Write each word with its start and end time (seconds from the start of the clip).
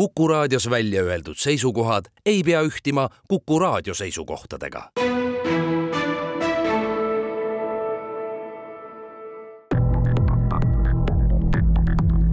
Kuku 0.00 0.28
raadios 0.28 0.70
välja 0.70 1.02
öeldud 1.02 1.36
seisukohad 1.36 2.04
ei 2.26 2.42
pea 2.42 2.62
ühtima 2.62 3.08
Kuku 3.28 3.58
raadio 3.58 3.94
seisukohtadega. 3.94 4.90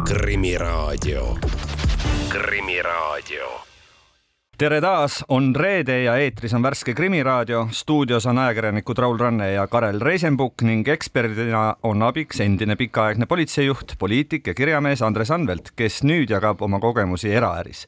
krimiraadio, 0.03 1.38
Krimiraadio 2.29 3.67
tere 4.58 4.79
taas, 4.81 5.19
on 5.29 5.51
reede 5.55 5.99
ja 6.03 6.15
eetris 6.17 6.53
on 6.53 6.63
värske 6.63 6.94
Krimiraadio. 6.94 7.67
stuudios 7.71 8.26
on 8.26 8.37
ajakirjanikud 8.37 8.97
Raul 8.97 9.17
Ranne 9.17 9.51
ja 9.51 9.67
Karel 9.67 9.99
Reisenbuk 10.01 10.62
ning 10.62 10.87
eksperdina 10.87 11.76
on 11.83 12.01
abiks 12.03 12.39
endine 12.42 12.75
pikaaegne 12.75 13.25
politseijuht, 13.25 13.93
poliitik 13.99 14.47
ja 14.47 14.53
kirjamees 14.53 15.01
Andres 15.01 15.31
Anvelt, 15.31 15.71
kes 15.75 16.02
nüüd 16.03 16.34
jagab 16.34 16.62
oma 16.62 16.80
kogemusi 16.80 17.30
eraäris. 17.34 17.88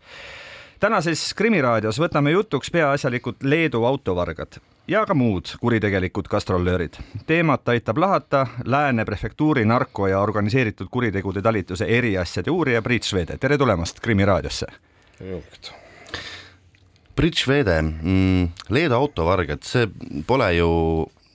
tänases 0.79 1.33
Krimiraadios 1.33 1.99
võtame 1.99 2.31
jutuks 2.31 2.71
peaasjalikult 2.71 3.43
Leedu 3.43 3.83
autovargad 3.85 4.61
ja 4.87 5.05
ka 5.05 5.13
muud 5.13 5.57
kuritegelikud 5.59 6.27
gastrolöörid. 6.29 6.93
teemat 7.25 7.69
aitab 7.69 7.97
lahata 7.97 8.47
Lääne 8.65 9.05
prefektuuri 9.05 9.65
narko 9.65 10.07
ja 10.07 10.19
organiseeritud 10.19 10.87
kuritegude 10.91 11.41
talituse 11.41 11.85
eriasjade 11.85 12.51
uurija 12.51 12.81
Priit 12.81 13.03
Sveede. 13.03 13.37
tere 13.37 13.57
tulemast 13.57 13.99
Krimiraadiosse. 13.99 14.67
Bridge 17.19 17.43
Vede 17.47 17.81
mm,, 17.81 18.43
Leedu 18.71 18.95
autovargad, 18.95 19.65
see 19.67 19.89
pole 20.27 20.53
ju 20.55 20.69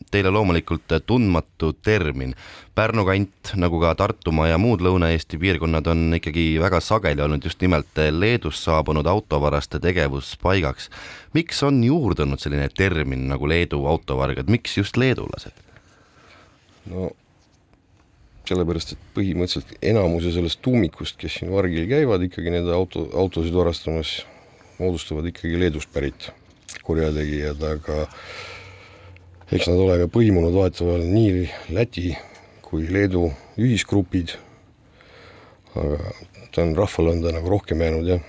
teile 0.09 0.31
loomulikult 0.33 0.95
tundmatu 1.05 1.75
termin. 1.85 2.33
Pärnu 2.75 3.05
kant 3.05 3.53
nagu 3.61 3.81
ka 3.83 3.91
Tartumaa 3.99 4.49
ja 4.49 4.57
muud 4.63 4.81
Lõuna-Eesti 4.81 5.37
piirkonnad 5.43 5.91
on 5.93 6.17
ikkagi 6.17 6.47
väga 6.63 6.81
sageli 6.81 7.21
olnud 7.27 7.45
just 7.45 7.61
nimelt 7.61 8.01
Leedust 8.17 8.65
saabunud 8.65 9.07
autovaraste 9.13 9.83
tegevuspaigaks. 9.83 10.89
miks 11.35 11.63
on 11.63 11.85
juurdunud 11.85 12.41
selline 12.41 12.71
termin 12.73 13.29
nagu 13.29 13.49
Leedu 13.49 13.85
autovargad, 13.85 14.49
miks 14.49 14.79
just 14.79 14.97
leedulased? 14.97 15.53
no 16.89 17.11
sellepärast, 18.49 18.93
et 18.93 19.11
põhimõtteliselt 19.17 19.77
enamuse 19.83 20.33
sellest 20.33 20.61
tuumikust, 20.65 21.17
kes 21.21 21.41
siin 21.41 21.53
vargil 21.53 21.85
käivad, 21.89 22.25
ikkagi 22.25 22.53
nende 22.53 22.73
auto, 22.73 23.05
autosid 23.17 23.53
varastamas 23.57 24.23
moodustavad 24.79 25.27
ikkagi 25.31 25.61
Leedust 25.61 25.93
pärit 25.95 26.31
kurjategijad, 26.85 27.63
aga 27.63 28.05
eks 29.55 29.69
nad 29.71 29.81
ole 29.81 29.99
ka 30.03 30.11
põimunud 30.13 30.55
vahetevahel 30.55 31.05
nii 31.09 31.45
Läti 31.77 32.11
kui 32.65 32.89
Leedu 32.91 33.29
ühisgrupid, 33.61 34.35
aga 35.79 35.99
ta 36.55 36.65
on, 36.65 36.75
rahvale 36.79 37.15
on 37.15 37.23
ta 37.23 37.33
nagu 37.35 37.53
rohkem 37.53 37.83
jäänud 37.85 38.09
jah, 38.09 38.25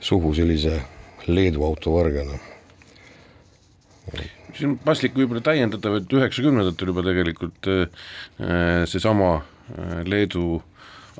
suhu 0.00 0.34
sellise 0.34 0.80
Leedu 1.26 1.64
autovargana. 1.66 2.38
Siin 4.56 4.72
on 4.72 4.78
paslik 4.80 5.16
võib-olla 5.18 5.42
täiendada, 5.44 5.96
et 5.98 6.12
üheksakümnendatel 6.16 6.92
juba 6.92 7.02
tegelikult 7.04 7.68
äh, 7.70 7.88
seesama 8.88 9.32
äh, 9.36 10.00
Leedu 10.06 10.62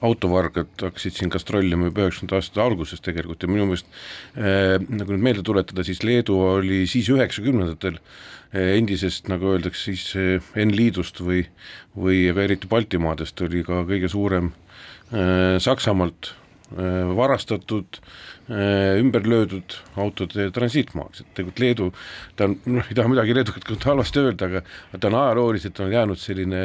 autovargad 0.04 0.86
hakkasid 0.88 1.16
siin 1.16 1.32
gastrollima 1.32 1.90
juba 1.90 2.04
üheksakümnendate 2.04 2.38
aastate 2.40 2.64
alguses 2.64 3.02
tegelikult 3.04 3.44
ja 3.44 3.50
minu 3.50 3.68
meelest 3.70 3.88
äh, 4.36 4.76
nagu 4.88 5.14
nüüd 5.14 5.24
meelde 5.28 5.44
tuletada, 5.46 5.84
siis 5.86 6.02
Leedu 6.04 6.38
oli 6.56 6.84
siis 6.90 7.10
üheksakümnendatel 7.12 8.00
endisest, 8.56 9.26
nagu 9.28 9.50
öeldakse 9.52 9.90
siis 9.90 10.04
N-liidust 10.62 11.18
või, 11.20 11.42
või 11.98 12.22
ka 12.32 12.44
eriti 12.46 12.70
Baltimaadest 12.70 13.42
oli 13.44 13.64
ka 13.66 13.82
kõige 13.88 14.08
suurem 14.08 14.52
Saksamaalt 15.60 16.30
varastatud 17.18 17.98
Äh, 17.98 18.35
ümber 18.46 19.24
löödud 19.26 19.74
autode 19.98 20.50
transiitmaaks, 20.54 21.20
et 21.20 21.30
tegelikult 21.34 21.58
Leedu, 21.58 21.86
ta 22.38 22.46
on, 22.46 22.54
noh, 22.76 22.86
ei 22.86 22.94
taha 22.94 23.10
midagi 23.10 23.34
Leedukat 23.34 23.86
halvasti 23.88 24.20
öelda, 24.22 24.46
aga 24.46 24.98
ta 25.00 25.08
on 25.08 25.16
ajalooliselt 25.18 25.80
on 25.82 25.90
jäänud 25.92 26.20
selline 26.22 26.60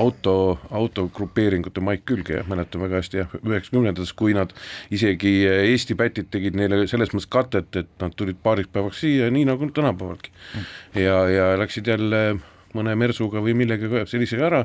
auto, 0.00 0.56
autogrupeeringute 0.70 1.82
maik 1.84 2.06
külge 2.08 2.38
ja 2.38 2.44
mäletan 2.48 2.80
väga 2.86 3.02
hästi 3.02 3.20
jah, 3.20 3.34
üheksakümnendates, 3.42 4.14
kui 4.16 4.32
nad 4.36 4.54
isegi 4.90 5.34
Eesti 5.46 5.96
pätid 5.98 6.30
tegid 6.32 6.56
neile 6.56 6.86
selles 6.88 7.12
mõttes 7.12 7.28
katet, 7.28 7.68
et 7.82 7.90
nad 8.00 8.16
tulid 8.16 8.40
paariks 8.42 8.72
päevaks 8.72 9.02
siia, 9.04 9.28
nii 9.32 9.44
nagu 9.50 9.68
tänapäevalgi. 9.76 10.32
ja, 10.94 11.18
ja 11.28 11.50
läksid 11.60 11.92
jälle 11.92 12.22
mõne 12.76 12.94
mersuga 12.96 13.42
või 13.44 13.52
millegagi 13.56 14.06
sellisega 14.08 14.48
ära 14.48 14.62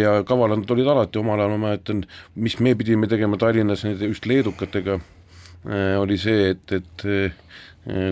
ja 0.00 0.18
kavalad 0.28 0.68
olid 0.70 0.90
alati 0.92 1.18
omal 1.18 1.40
ajal, 1.40 1.56
ma 1.56 1.70
mäletan, 1.70 2.04
mis 2.36 2.58
me 2.60 2.74
pidime 2.76 3.08
tegema 3.08 3.40
Tallinnas 3.40 3.86
nende 3.88 4.12
just 4.12 4.28
leedukatega 4.28 4.98
Äh, 5.00 5.19
oli 6.00 6.16
see, 6.16 6.54
et, 6.54 6.72
et 6.72 7.04
äh, 7.04 7.34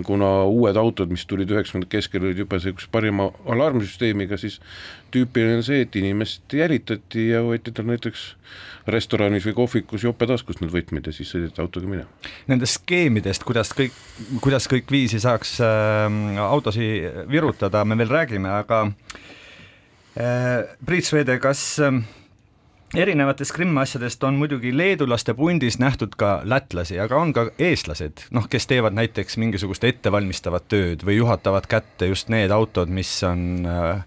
kuna 0.07 0.29
uued 0.49 0.77
autod, 0.81 1.11
mis 1.13 1.27
tulid 1.29 1.51
üheksakümnendate 1.53 1.99
keskel, 1.99 2.25
olid 2.25 2.41
juba 2.41 2.57
niisuguse 2.57 2.89
parima 2.93 3.29
alarmsüsteemiga, 3.53 4.39
siis 4.41 4.59
tüüpiline 5.13 5.59
on 5.59 5.65
see, 5.67 5.83
et 5.85 5.97
inimest 6.01 6.57
jälitati 6.57 7.29
ja 7.35 7.43
võeti 7.45 7.75
tal 7.77 7.89
näiteks 7.91 8.25
restoranis 8.89 9.45
või 9.49 9.57
kohvikus 9.59 10.07
jope 10.07 10.29
taskust 10.29 10.63
need 10.63 10.73
võtmed 10.73 11.09
ja 11.09 11.13
siis 11.13 11.33
sõideti 11.35 11.61
autoga 11.61 11.91
minema. 11.91 12.31
Nendest 12.49 12.81
skeemidest, 12.81 13.45
kuidas 13.49 13.75
kõik, 13.77 13.97
kuidas 14.45 14.69
kõik 14.73 14.89
viisi 14.93 15.21
saaks 15.21 15.59
äh, 15.61 16.41
autosi 16.49 16.89
virutada, 17.29 17.85
me 17.85 17.99
veel 18.01 18.13
räägime, 18.13 18.49
aga 18.63 18.87
äh, 20.17 20.65
Priit 20.89 21.09
Sveede, 21.09 21.37
kas 21.45 21.75
äh, 21.85 22.01
erinevatest 22.97 23.53
Krimmi 23.53 23.81
asjadest 23.81 24.25
on 24.25 24.39
muidugi 24.41 24.73
leedulaste 24.77 25.35
pundis 25.35 25.79
nähtud 25.79 26.15
ka 26.17 26.41
lätlasi, 26.45 26.99
aga 27.01 27.21
on 27.21 27.33
ka 27.37 27.49
eestlased, 27.59 28.25
noh, 28.35 28.49
kes 28.51 28.67
teevad 28.71 28.97
näiteks 28.97 29.37
mingisugust 29.41 29.85
ettevalmistavat 29.85 30.69
tööd 30.73 31.05
või 31.07 31.19
juhatavad 31.19 31.69
kätte 31.69 32.09
just 32.09 32.33
need 32.33 32.53
autod, 32.55 32.89
mis 32.89 33.11
on 33.29 33.69
äh, 33.69 34.01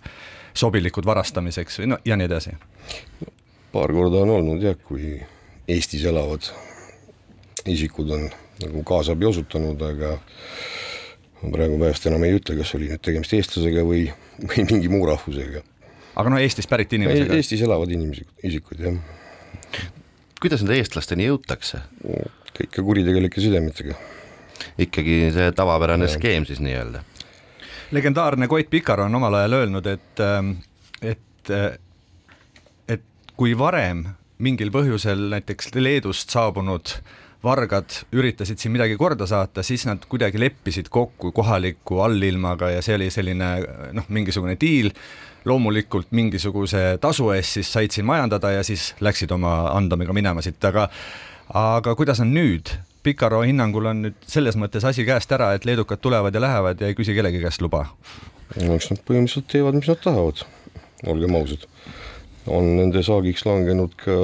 sobilikud 0.53 1.05
varastamiseks 1.05 1.81
või 1.81 1.93
no 1.93 2.01
ja 2.05 2.17
nii 2.17 2.29
edasi. 2.29 2.57
paar 3.71 3.93
korda 3.93 4.25
on 4.25 4.35
olnud 4.39 4.63
jah, 4.63 4.77
kui 4.77 5.19
Eestis 5.67 6.03
elavad 6.09 6.49
isikud 7.69 8.09
on 8.11 8.29
nagu 8.61 8.83
kaasabi 8.83 9.25
osutanud, 9.29 9.81
aga 9.81 10.17
ma 11.41 11.51
praegu 11.53 11.77
peast 11.79 12.05
enam 12.09 12.25
ei 12.25 12.39
ütle, 12.39 12.57
kas 12.57 12.73
oli 12.75 12.89
nüüd 12.89 13.03
tegemist 13.05 13.33
eestlasega 13.37 13.85
või, 13.85 14.07
või 14.41 14.65
mingi 14.71 14.89
muu 14.89 15.05
rahvusega 15.05 15.61
aga 16.15 16.33
no 16.33 16.39
Eestist 16.41 16.69
pärit 16.71 16.93
inimesega? 16.97 17.35
Eestis 17.37 17.63
elavad 17.65 17.91
inimesed, 17.91 18.29
isikud 18.47 18.81
jah. 18.83 18.97
kuidas 20.41 20.63
nende 20.63 20.79
eestlasteni 20.81 21.29
jõutakse? 21.29 21.83
ikka 22.61 22.83
kuritegelike 22.85 23.41
sidemetega. 23.41 23.95
ikkagi 24.81 25.21
see 25.33 25.51
tavapärane 25.57 26.09
ja. 26.09 26.15
skeem 26.15 26.45
siis 26.49 26.61
nii-öelda? 26.63 27.03
legendaarne 27.91 28.47
Koit 28.47 28.69
Pikar 28.69 29.01
on 29.07 29.15
omal 29.15 29.39
ajal 29.41 29.57
öelnud, 29.61 29.87
et, 29.87 30.19
ähm, 30.23 30.53
et, 31.01 31.53
et 32.87 33.03
kui 33.35 33.57
varem 33.57 34.05
mingil 34.41 34.71
põhjusel 34.73 35.27
näiteks 35.33 35.73
Leedust 35.75 36.31
saabunud 36.33 36.95
vargad 37.43 38.03
üritasid 38.13 38.61
siin 38.61 38.75
midagi 38.75 38.95
korda 38.97 39.25
saata, 39.29 39.63
siis 39.65 39.87
nad 39.89 40.03
kuidagi 40.09 40.39
leppisid 40.39 40.91
kokku 40.93 41.31
kohaliku 41.33 41.99
allilmaga 42.05 42.69
ja 42.75 42.83
see 42.85 42.95
oli 42.99 43.09
selline 43.13 43.49
noh, 43.97 44.09
mingisugune 44.13 44.55
diil 44.61 44.91
loomulikult 45.45 46.11
mingisuguse 46.11 46.97
tasu 47.01 47.31
eest 47.35 47.57
siis 47.57 47.73
said 47.73 47.93
siin 47.93 48.05
majandada 48.05 48.51
ja 48.57 48.63
siis 48.63 48.91
läksid 49.01 49.31
oma 49.33 49.71
andmega 49.73 50.13
minema 50.13 50.41
siit, 50.45 50.61
aga 50.65 50.87
aga 51.57 51.95
kuidas 51.97 52.21
on 52.23 52.33
nüüd? 52.35 52.73
Pikaro 53.01 53.39
hinnangul 53.41 53.87
on 53.89 54.03
nüüd 54.05 54.17
selles 54.29 54.57
mõttes 54.61 54.85
asi 54.85 55.01
käest 55.07 55.31
ära, 55.33 55.55
et 55.57 55.65
leedukad 55.65 56.03
tulevad 56.03 56.35
ja 56.37 56.41
lähevad 56.43 56.81
ja 56.81 56.91
ei 56.91 56.97
küsi 56.97 57.15
kellegi 57.17 57.41
käest 57.41 57.63
luba? 57.65 57.87
no 58.59 58.75
eks 58.75 58.91
nad 58.91 59.01
põhimõtteliselt 59.07 59.47
teevad, 59.49 59.77
mis 59.79 59.87
nad 59.89 60.01
tahavad, 60.03 60.43
olgem 61.07 61.37
ausad. 61.39 61.65
on 62.47 62.75
nende 62.77 63.01
saagiks 63.05 63.45
langenud 63.47 63.95
ka 64.01 64.17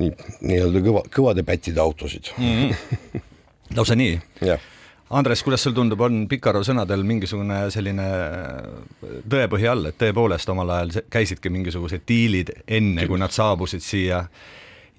nii, 0.00 0.12
nii-öelda 0.40 0.84
kõva, 0.84 1.02
kõvade 1.12 1.44
pättide 1.46 1.80
autosid 1.80 2.32
mm. 2.36 2.52
-hmm. 2.68 3.24
lausa 3.76 3.96
nii? 3.96 4.20
jah 4.44 4.70
Andres, 5.12 5.42
kuidas 5.44 5.60
sul 5.60 5.74
tundub, 5.76 6.00
on 6.00 6.22
Pikaro 6.28 6.62
sõnadel 6.64 7.02
mingisugune 7.04 7.66
selline 7.74 8.04
äh, 8.16 9.18
tõepõhi 9.28 9.68
all, 9.68 9.90
et 9.90 9.98
tõepoolest 10.00 10.48
omal 10.48 10.72
ajal 10.72 11.02
käisidki 11.12 11.52
mingisugused 11.52 12.06
diilid 12.08 12.54
enne, 12.64 13.04
kui 13.10 13.20
nad 13.20 13.34
saabusid 13.34 13.84
siia 13.84 14.22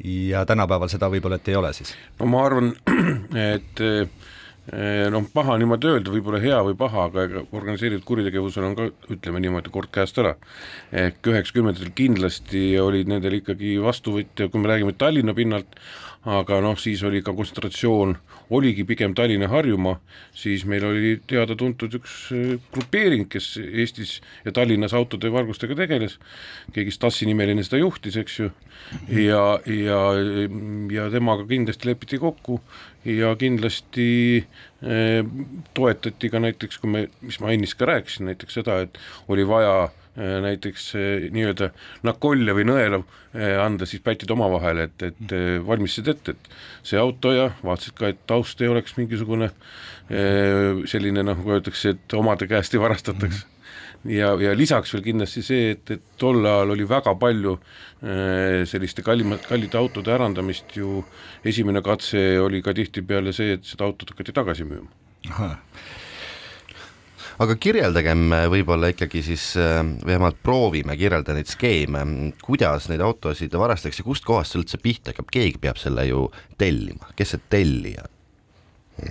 ja 0.03 0.43
tänapäeval 0.45 0.91
seda 0.93 1.09
võib-olla, 1.09 1.41
et 1.41 1.49
ei 1.49 1.57
ole 1.57 1.73
siis? 1.73 1.95
no 2.19 2.29
ma 2.29 2.43
arvan, 2.45 2.69
et 3.53 3.81
äh, 3.81 5.09
noh, 5.15 5.25
paha 5.33 5.57
niimoodi 5.57 5.89
öelda, 5.95 6.13
võib-olla 6.13 6.43
hea 6.45 6.61
või 6.69 6.77
paha, 6.77 7.07
aga 7.09 7.25
ega 7.31 7.45
organiseeritud 7.49 8.05
kuritegevusel 8.07 8.69
on 8.69 8.77
ka, 8.77 8.89
ütleme 9.17 9.41
niimoodi, 9.41 9.73
kord 9.73 9.89
käest 9.97 10.21
ära. 10.21 10.35
ehk 10.93 11.25
üheksakümnendatel 11.33 11.89
kindlasti 11.97 12.67
olid 12.79 13.09
nendel 13.09 13.41
ikkagi 13.41 13.79
vastuvõtja, 13.81 14.51
kui 14.53 14.61
me 14.61 14.75
räägime 14.75 14.93
Tallinna 14.93 15.33
pinnalt, 15.33 15.73
aga 16.29 16.59
noh, 16.63 16.77
siis 16.79 17.01
oli 17.03 17.21
ka 17.23 17.33
kontsentratsioon, 17.35 18.15
oligi 18.55 18.85
pigem 18.87 19.15
Tallinna-Harjumaa, 19.17 19.97
siis 20.35 20.63
meil 20.69 20.85
oli 20.87 21.17
teada-tuntud 21.27 21.97
üks 21.99 22.15
äh, 22.35 22.53
grupeering, 22.71 23.27
kes 23.31 23.57
Eestis 23.59 24.19
ja 24.45 24.53
Tallinnas 24.55 24.95
autode 24.95 25.31
vargustega 25.33 25.75
tegeles, 25.75 26.19
keegi 26.75 26.95
Stassi 26.95 27.27
nimeline 27.27 27.65
seda 27.65 27.81
juhtis, 27.81 28.17
eks 28.19 28.39
ju, 28.39 28.49
ja, 29.09 29.43
ja, 29.67 29.99
ja 30.93 31.09
temaga 31.11 31.47
kindlasti 31.49 31.91
lepiti 31.91 32.21
kokku. 32.21 32.61
Ja 33.03 33.33
kindlasti 33.35 34.05
eh, 34.39 35.25
toetati 35.75 36.29
ka 36.31 36.39
näiteks, 36.39 36.77
kui 36.79 36.87
me, 36.87 37.01
mis 37.19 37.41
ma 37.43 37.51
ennist 37.51 37.75
ka 37.75 37.89
rääkisin, 37.89 38.29
näiteks 38.29 38.61
seda, 38.61 38.77
et 38.85 38.95
oli 39.27 39.43
vaja 39.47 39.73
eh, 39.89 40.02
näiteks 40.15 40.89
eh, 40.99 41.27
nii-öelda 41.33 41.71
nakolle 42.05 42.55
või 42.57 42.67
nõela 42.69 42.99
eh, 43.33 43.55
anda 43.61 43.87
siis 43.89 44.03
pätid 44.05 44.31
omavahel, 44.33 44.83
et, 44.87 45.07
et 45.09 45.33
valmistasid 45.65 46.11
ette, 46.13 46.35
et 46.35 46.51
see 46.91 46.99
auto 47.01 47.33
ja 47.33 47.49
vaatasid 47.63 47.97
ka, 47.97 48.11
et 48.13 48.21
taust 48.29 48.61
ei 48.61 48.71
oleks 48.71 48.97
mingisugune 48.99 49.51
selline 50.03 51.23
noh, 51.23 51.37
nagu 51.39 51.53
öeldakse, 51.55 51.93
et 51.95 52.13
omade 52.19 52.45
käest 52.51 52.73
ei 52.75 52.81
varastataks. 52.83 53.45
Ja, 54.03 54.33
ja 54.35 54.51
lisaks 54.55 54.91
veel 54.91 55.03
kindlasti 55.05 55.41
see, 55.45 55.69
et, 55.77 55.91
et 55.95 56.01
tol 56.19 56.43
ajal 56.43 56.73
oli 56.75 56.83
väga 56.87 57.13
palju 57.19 57.53
äh, 57.55 58.63
selliste 58.67 59.03
kallima, 59.05 59.37
kallite 59.47 59.79
autode 59.79 60.11
ärandamist 60.11 60.75
ju, 60.75 61.05
esimene 61.47 61.81
katse 61.85 62.19
oli 62.43 62.59
ka 62.65 62.75
tihtipeale 62.75 63.31
see, 63.35 63.55
et 63.55 63.63
seda 63.67 63.87
autot 63.87 64.11
hakati 64.11 64.35
tagasi 64.35 64.67
müüma. 64.67 64.91
Aga 67.41 67.55
kirjeldagem 67.57 68.25
äh, 68.35 68.45
võib-olla 68.51 68.91
ikkagi 68.93 69.23
siis 69.25 69.53
äh, 69.59 69.81
vähemalt 70.05 70.39
proovime 70.45 70.97
kirjeldada 70.99 71.37
neid 71.37 71.49
skeeme, 71.51 72.03
kuidas 72.43 72.89
neid 72.91 73.03
autosid 73.05 73.55
varastatakse, 73.57 74.05
kustkohast 74.05 74.53
see 74.53 74.61
üldse 74.61 74.81
pihta 74.83 75.13
hakkab, 75.13 75.31
keegi 75.33 75.61
peab 75.63 75.79
selle 75.81 76.05
ju 76.09 76.27
tellima, 76.61 77.13
kes 77.17 77.35
see 77.35 77.47
tellija? 77.53 78.07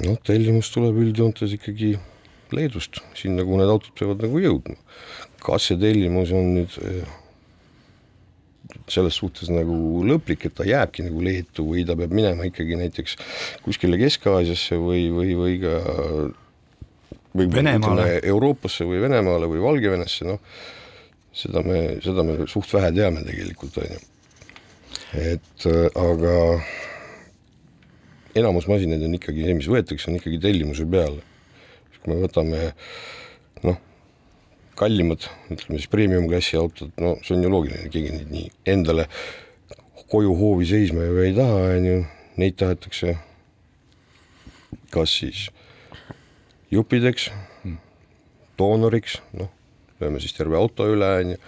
noh, 0.04 0.18
tellimus 0.22 0.70
tuleb 0.74 0.98
üldjoontes 1.02 1.56
ikkagi 1.58 1.96
Leedust, 2.52 2.98
sinna, 3.16 3.46
kuhu 3.48 3.56
need 3.62 3.70
autod 3.72 3.94
peavad 3.96 4.22
nagu 4.26 4.40
jõudma. 4.42 4.76
kas 5.42 5.70
see 5.70 5.78
tellimus 5.80 6.30
on 6.36 6.52
nüüd 6.58 6.74
eh, 6.84 7.14
selles 8.92 9.16
suhtes 9.18 9.50
nagu 9.52 10.04
lõplik, 10.06 10.44
et 10.46 10.54
ta 10.58 10.66
jääbki 10.68 11.06
nagu 11.06 11.24
Leetu 11.24 11.64
või 11.70 11.86
ta 11.88 11.96
peab 11.98 12.12
minema 12.14 12.46
ikkagi 12.46 12.78
näiteks 12.78 13.16
kuskile 13.64 13.98
Kesk-Aasiasse 14.00 14.78
või, 14.80 15.08
või, 15.14 15.34
või 15.38 15.56
ka 15.64 15.74
või 17.36 17.48
Venemaale. 17.52 18.20
Euroopasse 18.28 18.86
või 18.88 19.00
Venemaale 19.02 19.48
või 19.50 19.62
Valgevenesse, 19.64 20.26
noh, 20.28 20.40
seda 21.36 21.62
me, 21.66 21.82
seda 22.04 22.24
me 22.26 22.38
suht 22.50 22.72
vähe 22.74 22.92
teame 22.96 23.24
tegelikult, 23.26 23.78
on 23.82 23.94
ju. 23.94 24.00
et 25.22 25.66
äh, 25.68 25.86
aga 26.00 26.34
enamus 28.38 28.68
masinaid 28.68 29.04
on 29.04 29.16
ikkagi 29.16 29.46
see, 29.46 29.56
mis 29.56 29.70
võetakse, 29.70 30.10
on 30.10 30.20
ikkagi 30.20 30.40
tellimuse 30.42 30.86
peale. 30.88 31.24
kui 32.02 32.12
me 32.12 32.18
võtame 32.24 32.62
noh, 33.62 33.76
kallimad, 34.76 35.28
ütleme 35.52 35.78
siis 35.78 35.90
premium-klassi 35.92 36.58
autod, 36.58 36.90
no 37.00 37.14
see 37.22 37.36
on 37.36 37.44
ju 37.46 37.52
loogiline, 37.52 37.90
keegi 37.92 38.16
neid 38.16 38.32
nii 38.32 38.48
endale 38.72 39.06
koju 40.12 40.34
hoovi 40.36 40.66
seisma 40.68 41.06
ju 41.06 41.20
ei 41.22 41.36
taha, 41.36 41.60
on 41.76 41.86
ju, 41.86 42.00
neid 42.42 42.56
tahetakse 42.60 43.14
kas 44.92 45.14
siis 45.22 45.46
juppideks, 46.72 47.28
doonoriks, 48.58 49.18
noh, 49.38 49.50
lööme 50.00 50.22
siis 50.22 50.34
terve 50.36 50.58
auto 50.58 50.86
üle, 50.90 51.10
on 51.22 51.34
ju, 51.34 51.42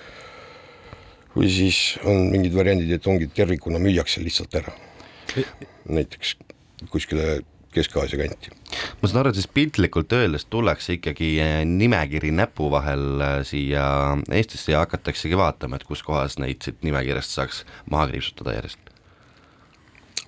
või 1.34 1.50
siis 1.50 1.80
on 2.06 2.28
mingid 2.32 2.54
variandid, 2.54 2.92
et 2.94 3.08
ongi 3.10 3.30
tervikuna 3.34 3.80
müüakse 3.82 4.22
lihtsalt 4.22 4.54
ära. 4.60 4.74
näiteks 5.88 6.36
kuskile 6.92 7.40
Kesk-Aasia 7.74 8.20
kanti. 8.20 8.52
ma 9.02 9.08
saan 9.08 9.24
aru, 9.24 9.32
et 9.32 9.38
siis 9.40 9.50
piltlikult 9.50 10.12
öeldes 10.14 10.46
tullakse 10.46 10.98
ikkagi 10.98 11.30
eh, 11.42 11.56
nimekiri 11.66 12.30
näpu 12.34 12.68
vahel 12.70 13.24
eh, 13.24 13.34
siia 13.48 13.86
Eestisse 14.30 14.74
ja 14.74 14.84
hakataksegi 14.84 15.38
vaatama, 15.38 15.80
et 15.80 15.86
kus 15.88 16.04
kohas 16.06 16.38
neid 16.38 16.62
siit 16.62 16.84
nimekirjast 16.86 17.34
saaks 17.34 17.64
maha 17.90 18.06
kriipsutada 18.12 18.54
järjest. 18.58 18.92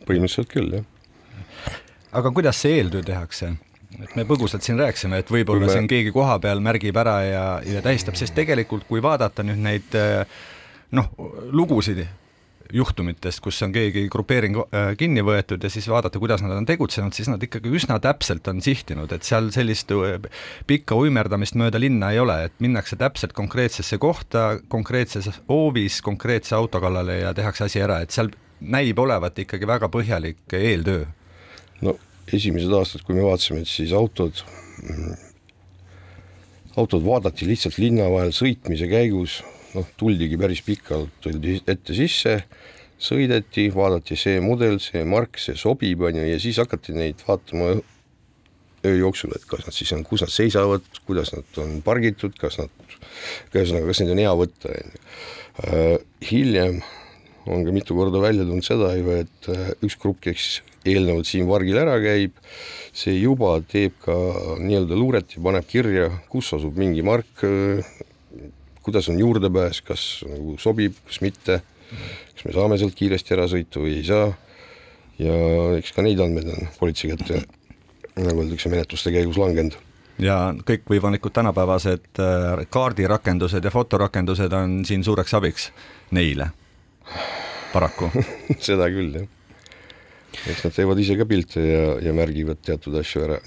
põhimõtteliselt 0.08 0.50
küll, 0.50 0.80
jah. 0.80 1.78
aga 2.18 2.34
kuidas 2.34 2.64
see 2.64 2.80
eeltöö 2.80 3.06
tehakse? 3.06 3.54
Et 4.02 4.16
me 4.18 4.26
põgusalt 4.28 4.66
siin 4.66 4.78
rääkisime, 4.80 5.22
et 5.22 5.32
võib-olla 5.32 5.68
me- 5.68 5.72
siin 5.72 5.88
keegi 5.90 6.12
kohapeal 6.14 6.60
märgib 6.64 6.96
ära 6.96 7.16
ja, 7.24 7.46
ja 7.64 7.82
tähistab, 7.84 8.18
sest 8.18 8.34
tegelikult 8.36 8.86
kui 8.88 9.02
vaadata 9.04 9.44
nüüd 9.46 9.62
neid 9.62 9.98
eh, 9.98 10.22
noh, 10.96 11.10
lugusid 11.52 12.06
juhtumitest, 12.72 13.40
kus 13.44 13.60
on 13.62 13.72
keegi 13.74 14.06
grupeering 14.12 14.56
äh, 14.58 14.88
kinni 14.98 15.22
võetud 15.24 15.62
ja 15.62 15.70
siis 15.70 15.86
vaadata, 15.90 16.18
kuidas 16.22 16.42
nad 16.42 16.54
on 16.56 16.66
tegutsenud, 16.66 17.14
siis 17.14 17.28
nad 17.30 17.42
ikkagi 17.42 17.70
üsna 17.78 17.98
täpselt 18.02 18.48
on 18.50 18.62
sihtinud, 18.64 19.12
et 19.14 19.26
seal 19.26 19.50
sellist 19.54 19.92
äh, 19.94 20.16
pikka 20.66 20.98
uimerdamist 20.98 21.58
mööda 21.58 21.80
linna 21.82 22.12
ei 22.14 22.20
ole, 22.22 22.38
et 22.48 22.56
minnakse 22.64 22.98
täpselt 23.00 23.36
konkreetsesse 23.36 24.00
kohta, 24.02 24.48
konkreetses 24.72 25.30
hoovis, 25.48 26.00
konkreetse 26.06 26.56
auto 26.58 26.82
kallale 26.82 27.20
ja 27.20 27.34
tehakse 27.36 27.68
asi 27.68 27.82
ära, 27.82 28.00
et 28.02 28.14
seal 28.14 28.32
näib 28.60 28.98
olevat 28.98 29.38
ikkagi 29.38 29.68
väga 29.68 29.90
põhjalik 29.92 30.58
eeltöö. 30.58 31.04
no 31.84 31.98
esimesed 32.34 32.72
aastad, 32.74 33.04
kui 33.06 33.16
me 33.16 33.24
vaatasime, 33.26 33.62
et 33.62 33.70
siis 33.70 33.92
autod, 33.96 34.42
autod 36.76 37.04
vaadati 37.06 37.48
lihtsalt 37.48 37.78
linna 37.82 38.08
vahel 38.12 38.32
sõitmise 38.34 38.88
käigus, 38.90 39.40
noh, 39.76 39.86
tuldigi 40.00 40.38
päris 40.40 40.62
pikalt, 40.66 41.28
ette 41.28 41.96
sisse, 41.96 42.38
sõideti, 42.98 43.68
vaadati 43.74 44.16
see 44.18 44.40
mudel, 44.44 44.80
see 44.82 45.04
mark, 45.08 45.38
see 45.40 45.58
sobib, 45.58 46.06
on 46.08 46.22
ju, 46.22 46.26
ja 46.30 46.40
siis 46.42 46.58
hakati 46.62 46.96
neid 46.96 47.22
vaatama 47.26 47.76
öö 48.86 48.94
jooksul, 48.96 49.34
et 49.36 49.44
kas 49.48 49.66
nad 49.66 49.74
siis 49.76 49.92
on, 49.96 50.04
kus 50.06 50.24
nad 50.24 50.32
seisavad, 50.32 50.84
kuidas 51.06 51.32
nad 51.34 51.60
on 51.62 51.80
pargitud, 51.84 52.36
kas 52.40 52.58
nad, 52.62 52.72
ühesõnaga, 53.52 53.90
kas 53.90 54.02
neid 54.02 54.14
on 54.14 54.22
hea 54.22 54.36
võtta, 54.42 54.72
on 54.76 54.94
ju. 54.94 55.98
hiljem 56.30 56.80
on 57.46 57.64
ka 57.64 57.72
mitu 57.72 57.94
korda 57.96 58.20
välja 58.20 58.44
tulnud 58.44 58.66
seda 58.66 58.90
ju, 58.96 59.12
et 59.22 59.50
äh, 59.52 59.68
üks 59.86 59.96
grupp, 60.02 60.20
kes 60.24 60.60
eelnevalt 60.90 61.28
siin 61.28 61.46
vargil 61.48 61.78
ära 61.80 61.96
käib, 62.02 62.36
see 62.96 63.16
juba 63.18 63.56
teeb 63.68 63.96
ka 64.04 64.16
nii-öelda 64.62 64.98
luuret 64.98 65.36
ja 65.36 65.42
paneb 65.44 65.66
kirja, 65.68 66.10
kus 66.32 66.52
asub 66.56 66.78
mingi 66.80 67.04
mark, 67.06 67.44
kuidas 68.86 69.10
on 69.10 69.18
juurdepääs, 69.20 69.82
kas 69.86 70.06
nagu 70.28 70.56
sobib, 70.62 70.96
kas 71.08 71.20
mitte, 71.24 71.60
kas 72.34 72.46
me 72.46 72.54
saame 72.54 72.78
sealt 72.80 72.96
kiiresti 72.98 73.34
ära 73.36 73.48
sõita 73.50 73.82
või 73.82 73.98
ei 73.98 74.06
saa. 74.06 74.30
ja 75.18 75.34
eks 75.78 75.94
ka 75.96 76.04
neid 76.04 76.20
andmeid 76.20 76.52
on 76.52 76.70
politsei 76.78 77.12
kätte, 77.14 77.42
nagu 78.16 78.42
öeldakse, 78.44 78.70
menetluste 78.72 79.12
käigus 79.14 79.40
langenud 79.40 79.78
ja 80.22 80.36
kõikvõimalikud 80.66 81.34
tänapäevased 81.36 82.20
äh, 82.20 82.62
kaardirakendused 82.72 83.64
ja 83.64 83.72
fotorakendused 83.72 84.52
on 84.56 84.78
siin 84.88 85.04
suureks 85.04 85.34
abiks 85.36 85.70
neile, 86.16 86.50
paraku 87.72 88.10
seda 88.68 88.88
küll, 88.92 89.20
jah. 89.20 89.35
Eks 90.50 90.66
nad 90.66 90.74
teevad 90.76 91.00
ise 91.02 91.16
ka 91.18 91.28
pilte 91.28 91.62
ja, 91.62 91.86
ja 92.04 92.16
märgivad 92.16 92.60
teatud 92.64 92.98
asju 93.00 93.24
ära. 93.26 93.40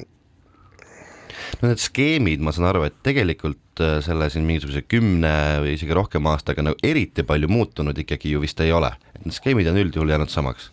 no 1.61 1.69
need 1.69 1.83
skeemid, 1.83 2.43
ma 2.43 2.53
saan 2.55 2.69
aru, 2.71 2.85
et 2.89 2.97
tegelikult 3.05 3.83
äh, 3.83 3.99
selle 4.05 4.29
siin 4.33 4.47
mingisuguse 4.47 4.83
kümne 4.87 5.33
või 5.63 5.77
isegi 5.77 5.95
rohkema 5.95 6.35
aastaga 6.35 6.65
nagu 6.65 6.79
eriti 6.83 7.25
palju 7.27 7.51
muutunud 7.51 7.97
ikkagi 8.05 8.33
ju 8.33 8.43
vist 8.43 8.59
ei 8.65 8.73
ole, 8.75 8.91
et 9.13 9.23
need 9.25 9.37
skeemid 9.37 9.71
on 9.71 9.81
üldjuhul 9.85 10.15
jäänud 10.15 10.33
samaks 10.33 10.71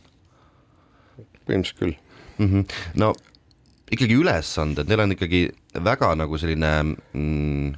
põhimõtteliselt 1.47 1.81
küll 1.81 1.97
mm. 2.39 2.47
-hmm. 2.51 2.77
no 3.03 3.13
ikkagi 3.93 4.19
ülesanded, 4.19 4.89
neil 4.89 5.05
on 5.05 5.15
ikkagi 5.15 5.43
väga 5.87 6.15
nagu 6.19 6.39
selline 6.41 6.73
mm, 6.83 7.75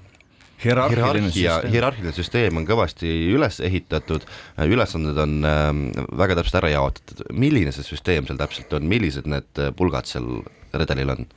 hierarhia, 0.62 1.12
süsteem. 1.28 1.72
hierarhiline 1.72 2.14
süsteem 2.16 2.60
on 2.60 2.66
kõvasti 2.68 3.10
üles 3.34 3.60
ehitatud, 3.64 4.26
ülesanded 4.66 5.20
on 5.22 5.36
ähm, 5.46 5.84
väga 6.18 6.38
täpselt 6.38 6.60
ära 6.62 6.72
jaotatud, 6.74 7.24
milline 7.32 7.72
see 7.74 7.86
süsteem 7.86 8.26
seal 8.28 8.40
täpselt 8.40 8.72
on, 8.76 8.88
millised 8.90 9.28
need 9.30 9.62
äh, 9.62 9.70
pulgad 9.76 10.10
seal 10.10 10.40
redelil 10.74 11.14
on? 11.14 11.28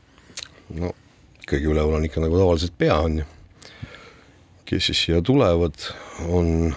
no 0.82 0.94
kõige 1.50 1.72
üleval 1.72 2.00
on 2.00 2.08
ikka 2.08 2.24
nagu 2.24 2.40
tavaliselt 2.40 2.78
pea 2.80 2.98
on 3.02 3.22
ju. 3.22 3.28
kes 4.72 4.88
siis 4.90 5.04
siia 5.06 5.20
tulevad, 5.26 5.76
on, 6.32 6.72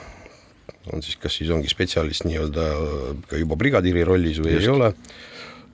on 0.93 1.05
siis, 1.05 1.19
kas 1.23 1.39
siis 1.39 1.53
ongi 1.55 1.71
spetsialist 1.71 2.27
nii-öelda 2.27 2.65
ka 3.31 3.39
juba 3.39 3.59
brigadiiri 3.61 4.05
rollis 4.07 4.41
või 4.43 4.57
Just. 4.57 4.67
ei 4.67 4.73
ole, 4.73 4.91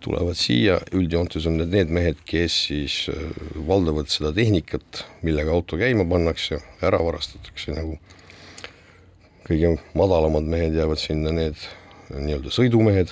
tulevad 0.04 0.38
siia, 0.38 0.78
üldjoontes 0.97 1.47
on 1.49 1.59
need 1.61 1.75
need 1.75 1.92
mehed, 1.95 2.23
kes 2.28 2.57
siis 2.69 3.02
äh, 3.12 3.21
valdavad 3.69 4.11
seda 4.12 4.33
tehnikat, 4.37 5.04
millega 5.26 5.52
auto 5.54 5.78
käima 5.80 6.07
pannakse, 6.09 6.61
ära 6.85 7.02
varastatakse 7.04 7.76
nagu. 7.76 7.99
kõige 9.50 9.73
madalamad 9.99 10.47
mehed 10.47 10.76
jäävad 10.78 11.00
sinna 11.02 11.33
need 11.35 11.59
nii-öelda 12.11 12.52
sõidumehed, 12.54 13.11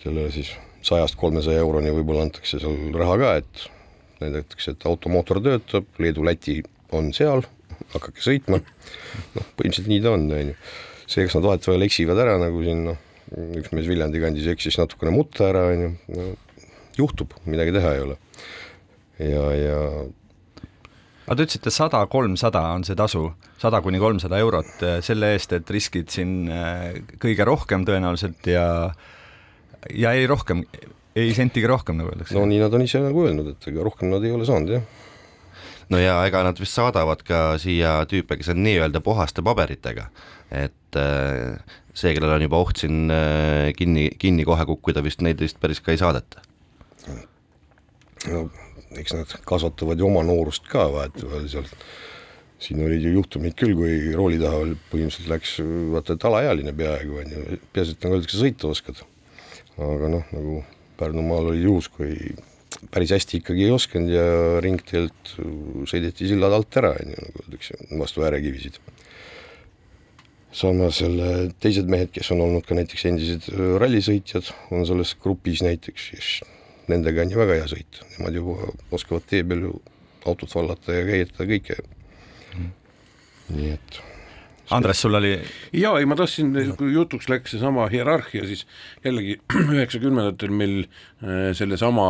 kellele 0.00 0.32
siis 0.34 0.50
sajast 0.86 1.14
kolmesaja 1.18 1.62
euroni 1.62 1.92
võib-olla 1.94 2.24
antakse 2.26 2.58
seal 2.62 2.94
raha 2.94 3.18
ka, 3.20 3.30
et 3.42 3.66
näidatakse, 4.22 4.74
et 4.74 4.86
automootor 4.88 5.40
töötab, 5.44 5.86
Leedu-Läti 6.02 6.60
on 6.96 7.12
seal, 7.16 7.44
hakake 7.94 8.22
sõitma. 8.24 8.60
noh, 9.36 9.48
põhimõtteliselt 9.58 9.90
nii 9.90 10.02
ta 10.04 10.14
on, 10.14 10.28
on 10.32 10.52
ju. 10.52 10.56
see, 11.06 11.26
kas 11.26 11.36
nad 11.38 11.48
vahetevahel 11.50 11.86
eksivad 11.86 12.22
ära 12.22 12.36
nagu 12.40 12.62
siin 12.64 12.84
noh, 12.88 13.02
üks 13.34 13.72
mees 13.74 13.88
Viljandi 13.90 14.20
kandis 14.22 14.46
eksis 14.52 14.78
natukene 14.80 15.12
mutta 15.14 15.48
ära, 15.50 15.66
on 15.72 15.82
ju, 15.82 15.90
no 16.14 16.28
juhtub, 16.96 17.34
midagi 17.48 17.74
teha 17.76 17.96
ei 17.96 18.04
ole. 18.04 18.16
ja, 19.18 19.44
ja 19.56 19.80
aga 21.26 21.38
te 21.38 21.46
ütlesite 21.48 21.72
sada, 21.74 22.04
kolmsada 22.10 22.62
on 22.76 22.84
see 22.86 22.98
tasu, 22.98 23.24
sada 23.60 23.80
kuni 23.84 24.00
kolmsada 24.02 24.38
eurot 24.42 24.84
eh, 24.86 24.98
selle 25.04 25.32
eest, 25.34 25.56
et 25.58 25.72
riskid 25.74 26.12
siin 26.12 26.44
eh, 26.52 27.00
kõige 27.22 27.48
rohkem 27.48 27.86
tõenäoliselt 27.88 28.46
ja 28.52 28.66
ja 29.94 30.12
ei 30.18 30.26
rohkem, 30.30 30.64
ei 31.16 31.34
sentigi 31.34 31.66
rohkem, 31.70 31.98
nagu 31.98 32.12
öeldakse. 32.12 32.36
no 32.38 32.46
nii 32.46 32.62
nad 32.62 32.74
on 32.74 32.86
ise 32.86 33.02
nagu 33.02 33.26
öelnud, 33.26 33.54
et 33.56 33.68
ega 33.72 33.86
rohkem 33.86 34.12
nad 34.12 34.24
ei 34.24 34.34
ole 34.36 34.46
saanud, 34.48 34.78
jah 34.78 35.04
no 35.92 36.00
ja 36.00 36.18
ega 36.26 36.42
nad 36.46 36.60
vist 36.60 36.76
saadavad 36.76 37.22
ka 37.26 37.40
siia 37.62 37.98
tüüpe, 38.10 38.38
kes 38.40 38.52
on 38.54 38.62
nii-öelda 38.66 39.02
puhaste 39.04 39.44
paberitega, 39.46 40.08
et 40.50 41.00
äh, 41.00 41.58
see, 41.94 42.12
kellel 42.16 42.36
on 42.36 42.46
juba 42.46 42.60
oht 42.64 42.82
siin 42.82 43.10
äh, 43.12 43.72
kinni, 43.78 44.08
kinni 44.18 44.46
kohe 44.48 44.66
kukkuda, 44.68 45.04
vist 45.06 45.24
neid 45.24 45.40
vist 45.42 45.60
päris 45.62 45.82
ka 45.84 45.94
ei 45.94 46.02
saadeta. 46.02 46.44
no 48.26 48.48
eks 48.96 49.12
nad 49.12 49.32
kasvatavad 49.44 50.00
ju 50.00 50.08
oma 50.08 50.22
noorust 50.24 50.68
ka 50.70 50.86
vahetevahel 50.92 51.48
seal. 51.50 51.66
siin 52.58 52.80
olid 52.80 53.02
ju 53.04 53.10
juhtumid 53.18 53.52
küll, 53.60 53.74
kui 53.76 54.14
rooli 54.16 54.38
taha 54.40 54.62
põhimõtteliselt 54.90 55.28
läks 55.28 55.58
vaata, 55.92 56.14
et 56.16 56.24
alaealine 56.24 56.72
peaaegu 56.72 57.18
on 57.20 57.34
ju, 57.34 57.58
peaasi, 57.74 57.92
et 57.92 58.06
nagu 58.06 58.16
öeldakse, 58.16 58.38
sõita 58.40 58.70
oskad. 58.70 59.02
aga 59.76 60.08
noh, 60.14 60.32
nagu 60.32 60.62
Pärnumaal 60.96 61.50
oli 61.50 61.60
juhus, 61.60 61.90
kui 61.92 62.14
päris 62.92 63.12
hästi 63.14 63.40
ikkagi 63.40 63.66
ei 63.66 63.72
osanud 63.74 64.12
ja 64.12 64.26
ringteelt 64.64 65.32
sõideti 65.88 66.28
sillad 66.30 66.54
alt 66.56 66.78
ära, 66.80 66.92
on 66.96 67.14
ju, 67.14 67.24
nagu 67.24 67.44
öeldakse, 67.44 67.78
vastu 68.00 68.24
äärekivisid. 68.26 68.78
samas 70.56 71.00
jälle 71.00 71.50
teised 71.60 71.90
mehed, 71.92 72.10
kes 72.14 72.30
on 72.32 72.40
olnud 72.40 72.64
ka 72.64 72.74
näiteks 72.78 73.04
endised 73.10 73.50
rallisõitjad, 73.82 74.48
on 74.72 74.86
selles 74.88 75.12
grupis 75.20 75.62
näiteks, 75.62 76.40
nendega 76.88 77.22
on 77.22 77.34
ju 77.34 77.42
väga 77.42 77.60
hea 77.60 77.68
sõita, 77.74 78.08
nemad 78.16 78.38
ju 78.38 78.56
oskavad 78.90 79.28
tee 79.28 79.44
peal 79.44 79.68
ju 79.68 79.76
autot 80.26 80.54
vallata 80.54 80.96
ja 80.96 81.04
käitada 81.06 81.48
kõike. 81.52 81.80
Mm.. 82.56 82.70
nii 83.52 83.72
et 83.74 84.00
Andres, 84.74 84.98
sul 84.98 85.14
oli 85.14 85.30
jaa, 85.78 85.92
ei 86.00 86.06
ma 86.10 86.16
tahtsin, 86.18 86.48
kui 86.78 86.90
jutuks 86.90 87.28
läks 87.30 87.52
seesama 87.54 87.84
hierarhia, 87.92 88.42
siis 88.48 88.64
jällegi 89.04 89.36
üheksakümnendatel 89.76 90.50
meil 90.50 90.74
äh, 90.82 91.52
sellesama 91.54 92.06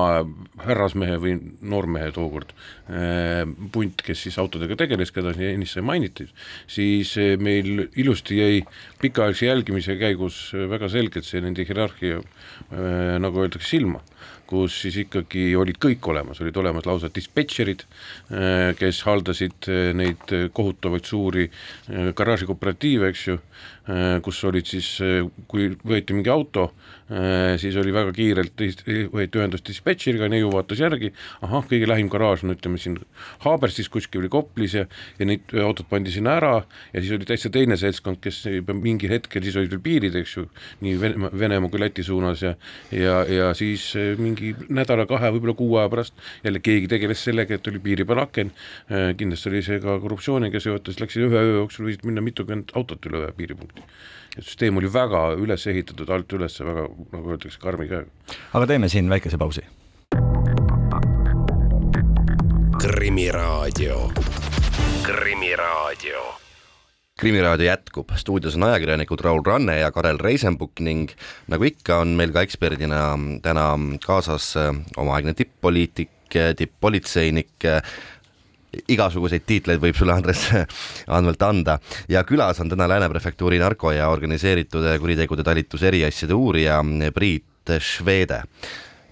härrasmehe 0.64 1.18
või 1.20 1.34
noormehe 1.60 2.08
tookord 2.16 2.54
äh, 2.56 3.42
punt, 3.74 4.00
kes 4.06 4.24
siis 4.24 4.40
autodega 4.40 4.78
tegeles, 4.80 5.12
keda 5.12 5.34
ennist 5.36 5.76
sai 5.76 5.84
mainiti, 5.84 6.30
siis 6.64 7.12
äh, 7.20 7.34
meil 7.36 7.90
ilusti 7.92 8.40
jäi 8.40 8.64
pikaajalise 9.04 9.50
jälgimise 9.50 9.98
käigus 10.00 10.40
väga 10.56 10.88
selgelt 10.92 11.28
see 11.28 11.44
nende 11.44 11.66
hierarhia 11.68 12.22
nagu 13.20 13.44
öeldakse, 13.44 13.68
silma 13.68 14.00
kus 14.46 14.80
siis 14.84 14.96
ikkagi 15.02 15.48
olid 15.58 15.78
kõik 15.82 16.06
olemas, 16.10 16.40
olid 16.42 16.56
olemas 16.60 16.86
lausa 16.86 17.10
dispetšerid, 17.12 17.84
äh, 18.30 18.70
kes 18.78 19.02
haldasid 19.06 19.70
äh, 19.70 19.90
neid 19.96 20.36
kohutavaid 20.56 21.08
suuri 21.08 21.48
äh, 21.48 22.12
garaažikooperatiive, 22.16 23.10
eks 23.12 23.26
ju, 23.32 23.40
kus 24.26 24.40
olid 24.48 24.66
siis, 24.66 24.86
kui 25.46 25.68
võeti 25.86 26.10
mingi 26.16 26.26
auto, 26.32 26.64
siis 27.62 27.76
oli 27.78 27.92
väga 27.94 28.10
kiirelt, 28.16 28.64
võeti 29.14 29.38
ühendust 29.38 29.68
dispetšeriga, 29.70 30.26
neiu 30.26 30.48
vaatas 30.50 30.80
järgi, 30.82 31.12
ahah, 31.46 31.62
kõige 31.70 31.86
lähim 31.86 32.10
garaaž 32.10 32.42
on 32.42 32.56
ütleme 32.56 32.80
siin 32.82 32.96
Haaberstis 33.44 33.86
kuskil 33.94 34.24
või 34.24 34.32
Koplis 34.34 34.74
ja 34.74 34.82
ja 35.20 35.28
need 35.30 35.54
autod 35.62 35.86
pandi 35.86 36.10
sinna 36.10 36.34
ära 36.40 36.50
ja 36.66 36.98
siis 36.98 37.14
oli 37.14 37.28
täitsa 37.30 37.52
teine 37.54 37.78
seltskond, 37.78 38.18
kes 38.24 38.42
mingil 38.74 39.14
hetkel, 39.14 39.46
siis 39.46 39.60
olid 39.62 39.70
veel 39.76 39.84
piirid, 39.86 40.18
eks 40.18 40.34
ju, 40.34 40.48
nii 40.82 40.98
Venemaa, 41.04 41.30
Venemaa 41.46 41.70
kui 41.70 41.84
Läti 41.84 42.02
suunas 42.10 42.42
ja 42.42 42.56
ja, 42.90 43.20
ja 43.30 43.52
siis 43.54 43.92
mingi 44.20 44.52
nädala-kahe, 44.68 45.30
võib-olla 45.34 45.56
kuu 45.58 45.78
aja 45.80 45.90
pärast 45.92 46.26
jälle 46.44 46.60
keegi 46.64 46.90
tegeles 46.90 47.24
sellega, 47.24 47.56
et 47.56 47.70
oli 47.70 47.80
piiri 47.82 48.06
peal 48.08 48.22
aken, 48.24 48.52
äh, 48.90 49.08
kindlasti 49.18 49.50
oli 49.52 49.62
see 49.66 49.80
ka 49.82 49.98
korruptsiooniga 50.02 50.62
seotud, 50.62 51.00
läksid 51.02 51.26
ühe 51.28 51.42
öö 51.42 51.56
jooksul, 51.60 51.88
võisid 51.90 52.06
minna 52.08 52.24
mitukümmend 52.24 52.74
autot 52.78 53.10
üle 53.10 53.24
ühe 53.24 53.32
piiripunkti. 53.36 53.84
et 54.36 54.44
süsteem 54.44 54.76
oli 54.76 54.92
väga 54.92 55.32
üles 55.40 55.66
ehitatud 55.66 56.10
alt 56.12 56.32
üles, 56.32 56.60
väga 56.60 56.88
nagu 57.12 57.34
öeldakse, 57.34 57.60
karmi 57.60 57.88
käega. 57.88 58.10
aga 58.52 58.66
teeme 58.66 58.88
siin 58.88 59.10
väikese 59.10 59.38
pausi. 59.38 59.64
krimiraadio, 62.80 64.10
Krimiraadio 65.06 66.45
krimiraadio 67.20 67.66
jätkub, 67.66 68.10
stuudios 68.16 68.58
on 68.58 68.66
ajakirjanikud 68.66 69.22
Raul 69.24 69.40
Ranne 69.44 69.78
ja 69.78 69.88
Karel 69.92 70.18
Reisenbuk 70.20 70.82
ning 70.84 71.14
nagu 71.48 71.64
ikka, 71.64 72.02
on 72.04 72.12
meil 72.18 72.34
ka 72.34 72.42
eksperdina 72.44 72.98
täna 73.42 73.70
kaasas 74.04 74.50
äh, 74.60 74.68
omaaegne 75.00 75.32
tipp-poliitik, 75.38 76.12
äh, 76.36 76.52
tipp-politseinik, 76.58 77.54
äh, 77.64 77.80
igasuguseid 78.92 79.46
tiitleid 79.48 79.80
võib 79.80 79.96
sulle, 79.96 80.12
Andres, 80.12 80.44
andmelt 81.16 81.46
anda. 81.48 81.78
Ja 82.12 82.20
külas 82.28 82.60
on 82.60 82.68
täna 82.68 82.88
Lääne 82.92 83.08
prefektuuri 83.08 83.62
narko- 83.64 83.96
ja 83.96 84.10
organiseeritud 84.12 84.84
kuritegude 85.00 85.46
talituse 85.46 85.88
eriasjade 85.88 86.36
uurija 86.36 86.82
Priit 87.16 87.78
Švede 87.80 88.42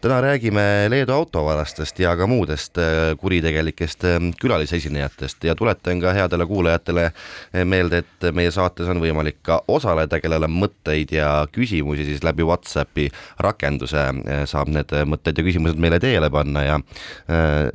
täna 0.04 0.20
räägime 0.20 0.86
Leedu 0.88 1.12
autovarastest 1.12 1.98
ja 1.98 2.10
ka 2.16 2.26
muudest 2.28 2.78
äh, 2.78 3.16
kuritegelikest 3.16 4.04
äh, 4.04 4.18
külalisesinejatest 4.40 5.44
ja 5.44 5.54
tuletan 5.54 6.00
ka 6.00 6.12
headele 6.12 6.44
kuulajatele 6.46 7.04
äh, 7.04 7.64
meelde, 7.64 8.02
et 8.02 8.26
meie 8.36 8.50
saates 8.52 8.90
on 8.92 9.00
võimalik 9.00 9.38
ka 9.42 9.62
osaleda, 9.68 10.18
kellel 10.20 10.44
on 10.44 10.52
mõtteid 10.60 11.14
ja 11.16 11.28
küsimusi, 11.52 12.04
siis 12.04 12.20
läbi 12.24 12.44
Whatsappi 12.44 13.06
rakenduse 13.40 14.02
saab 14.50 14.68
need 14.74 14.92
mõtted 15.08 15.40
ja 15.40 15.44
küsimused 15.46 15.80
meile 15.80 15.96
teele 16.02 16.28
panna 16.30 16.66
ja 16.66 16.76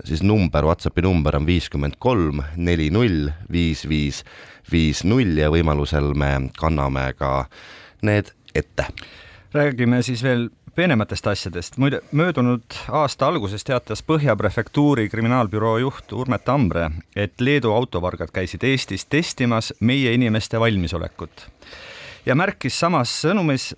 siis 0.06 0.22
number, 0.22 0.68
Whatsappi 0.70 1.02
number 1.02 1.40
on 1.40 1.48
viiskümmend 1.50 1.98
kolm 1.98 2.44
neli 2.58 2.92
null 2.94 3.32
viis 3.50 3.88
viis 3.90 4.22
viis 4.70 5.02
null 5.02 5.34
ja 5.42 5.50
võimalusel 5.50 6.14
me 6.14 6.36
kanname 6.62 7.10
ka 7.18 7.48
need 8.06 8.30
ette. 8.54 8.86
Räägime 9.54 10.04
siis 10.06 10.22
veel 10.22 10.52
peenematest 10.76 11.28
asjadest. 11.28 11.78
muide, 11.78 12.02
möödunud 12.12 12.64
aasta 12.88 13.28
alguses 13.28 13.64
teatas 13.64 14.04
Põhja 14.04 14.36
prefektuuri 14.36 15.10
kriminaalbüroo 15.10 15.78
juht 15.78 16.12
Urme 16.14 16.40
Tambre, 16.40 16.92
et 17.16 17.42
Leedu 17.42 17.72
autovargad 17.72 18.32
käisid 18.34 18.64
Eestis 18.64 19.06
testimas 19.06 19.74
meie 19.80 20.14
inimeste 20.14 20.60
valmisolekut 20.60 21.48
ja 22.26 22.36
märkis 22.36 22.80
samas 22.80 23.12
sõnumis 23.24 23.72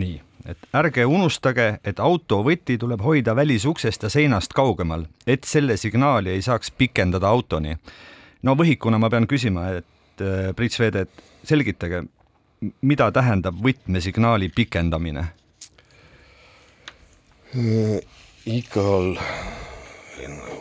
nii, 0.00 0.16
et 0.48 0.68
ärge 0.74 1.04
unustage, 1.06 1.66
et 1.84 2.00
auto 2.00 2.40
võti 2.46 2.78
tuleb 2.80 3.02
hoida 3.04 3.36
välisuksest 3.36 4.06
ja 4.06 4.10
seinast 4.12 4.54
kaugemal, 4.56 5.06
et 5.26 5.44
selle 5.48 5.76
signaali 5.80 6.34
ei 6.34 6.42
saaks 6.42 6.70
pikendada 6.70 7.28
autoni. 7.28 7.76
no 8.42 8.54
võhikuna 8.54 8.98
ma 8.98 9.10
pean 9.10 9.26
küsima, 9.26 9.68
et 9.78 10.20
äh, 10.20 10.52
Priit 10.56 10.72
Sveede, 10.72 11.06
selgitage, 11.44 12.04
mida 12.80 13.10
tähendab 13.12 13.56
võtmesignaali 13.62 14.48
pikendamine 14.54 15.28
igal 17.54 19.14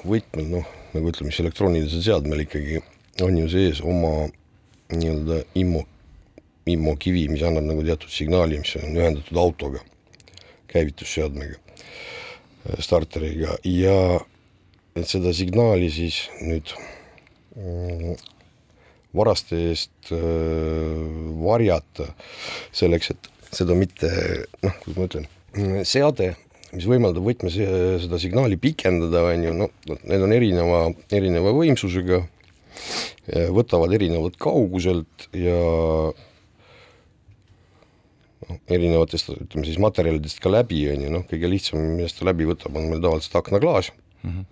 võtmel, 0.05 0.49
noh, 0.51 0.67
nagu 0.93 1.09
ütleme 1.09 1.31
siis 1.31 1.41
elektroonilisel 1.41 2.03
seadmel 2.05 2.43
ikkagi 2.43 2.81
on 3.25 3.37
ju 3.37 3.47
sees 3.49 3.81
oma 3.81 4.27
nii-öelda 4.93 5.39
immo, 5.59 5.83
immokivi, 6.69 7.25
mis 7.31 7.43
annab 7.45 7.65
nagu 7.65 7.85
teatud 7.85 8.13
signaali, 8.13 8.59
mis 8.61 8.75
on 8.77 8.93
ühendatud 8.93 9.39
autoga, 9.41 9.81
käivitusseadmega, 10.69 11.57
äh, 11.57 12.77
starteriga. 12.83 13.57
Ja 13.65 13.97
et 14.93 15.09
seda 15.09 15.33
signaali 15.33 15.89
siis 15.93 16.27
nüüd 16.45 16.75
mm, 17.57 18.17
varaste 19.17 19.59
eest 19.71 20.13
äh, 20.13 21.01
varjata, 21.41 22.11
selleks, 22.75 23.13
et 23.15 23.31
seda 23.53 23.77
mitte 23.77 24.09
noh, 24.61 24.77
kuidas 24.83 24.97
ma 24.97 25.09
ütlen, 25.09 25.29
seade 25.85 26.33
mis 26.73 26.87
võimaldab 26.89 27.25
võtmes 27.25 27.55
seda 28.03 28.19
signaali 28.21 28.57
pikendada, 28.61 29.23
on 29.29 29.45
ju, 29.45 29.55
no 29.57 29.69
need 30.09 30.25
on 30.25 30.35
erineva, 30.35 30.83
erineva 31.13 31.53
võimsusega, 31.55 32.23
võtavad 33.53 33.93
erinevalt 33.95 34.37
kauguselt 34.41 35.27
ja 35.37 35.57
noh, 38.49 38.59
erinevatest, 38.73 39.33
ütleme 39.45 39.67
siis 39.67 39.79
materjalidest 39.81 40.41
ka 40.43 40.51
läbi, 40.51 40.83
on 40.93 41.05
ju, 41.05 41.11
noh, 41.13 41.25
kõige 41.29 41.51
lihtsam, 41.51 41.83
millest 41.97 42.19
ta 42.19 42.27
läbi 42.27 42.47
võtab, 42.49 42.75
on 42.77 42.89
meil 42.91 43.03
tavaliselt 43.03 43.37
aknaklaas 43.39 43.91
mm. 44.23 44.45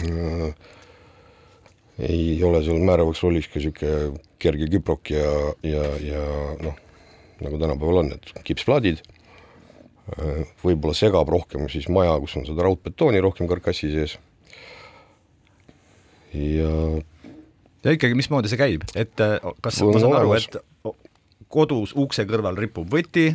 -hmm. 0.00 0.54
ei 2.08 2.42
ole 2.42 2.64
seal 2.64 2.80
määravaks 2.80 3.22
rolliks 3.22 3.50
ka 3.52 3.60
niisugune 3.60 4.22
kerge 4.42 4.70
küprok 4.72 5.12
ja, 5.12 5.28
ja, 5.62 5.84
ja 6.00 6.22
noh, 6.64 6.78
nagu 7.42 7.58
tänapäeval 7.60 8.04
on, 8.04 8.14
need 8.14 8.32
kipsplaadid 8.48 9.04
võib-olla 10.64 10.94
segab 10.98 11.30
rohkem 11.30 11.68
siis 11.72 11.88
maja, 11.92 12.16
kus 12.22 12.36
on 12.40 12.46
seda 12.48 12.66
raudbetooni 12.66 13.22
rohkem 13.22 13.50
karkassi 13.50 13.92
sees. 13.92 14.18
ja 16.34 16.72
ja 17.84 17.94
ikkagi, 17.96 18.16
mismoodi 18.18 18.50
see 18.50 18.60
käib, 18.60 18.86
et 18.98 19.22
äh, 19.22 19.38
kas 19.62 19.82
ma 19.86 20.02
saan 20.02 20.18
aru, 20.20 20.36
et 20.38 20.60
kodus 21.52 21.92
ukse 21.98 22.24
kõrval 22.28 22.56
ripub 22.56 22.88
võti, 22.88 23.26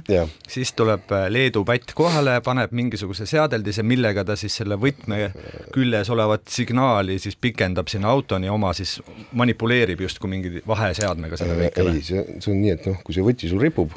siis 0.49 0.71
tuleb 0.77 1.11
äh, 1.13 1.27
Leedu 1.29 1.61
pätt 1.67 1.93
kohale, 1.97 2.37
paneb 2.45 2.73
mingisuguse 2.77 3.27
seadeldise, 3.29 3.85
millega 3.85 4.23
ta 4.27 4.37
siis 4.39 4.57
selle 4.61 4.77
võtme 4.81 5.29
küljes 5.75 6.09
olevat 6.13 6.47
signaali 6.51 7.19
siis 7.21 7.37
pikendab 7.39 7.91
sinna 7.91 8.09
autoni, 8.13 8.49
oma 8.49 8.73
siis 8.77 8.97
manipuleerib 9.37 10.01
justkui 10.07 10.33
mingi 10.33 10.63
vaheseadmega 10.67 11.39
selle 11.39 11.59
kõikele. 11.61 11.97
ei, 11.97 12.05
see, 12.09 12.25
see 12.39 12.53
on 12.53 12.61
nii, 12.63 12.77
et 12.77 12.89
noh, 12.89 13.01
kui 13.05 13.17
see 13.17 13.25
võti 13.25 13.51
sul 13.51 13.61
ripub, 13.61 13.93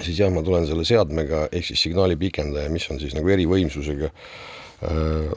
siis 0.00 0.18
jah, 0.18 0.30
ma 0.32 0.42
tulen 0.44 0.66
selle 0.68 0.86
seadmega 0.88 1.46
ehk 1.52 1.68
siis 1.70 1.82
signaali 1.86 2.16
pikendaja, 2.20 2.70
mis 2.72 2.86
on 2.90 3.00
siis 3.02 3.14
nagu 3.16 3.30
erivõimsusega 3.34 4.10
äh,. 4.10 5.34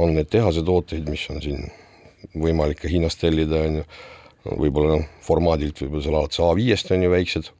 on 0.00 0.14
need 0.16 0.30
tehase 0.32 0.64
tooteid, 0.66 1.08
mis 1.10 1.22
on 1.32 1.40
siin 1.42 1.70
võimalik 2.36 2.82
ka 2.82 2.90
Hiinast 2.90 3.20
tellida, 3.20 3.62
on 3.66 3.80
ju, 3.80 3.86
võib-olla 4.60 4.98
noh, 4.98 5.08
formaadilt 5.24 5.82
võib-olla 5.84 6.04
seal 6.04 6.18
alates 6.18 6.42
A5-st 6.44 6.94
on 6.96 7.04
ju 7.04 7.10
väiksed, 7.12 7.50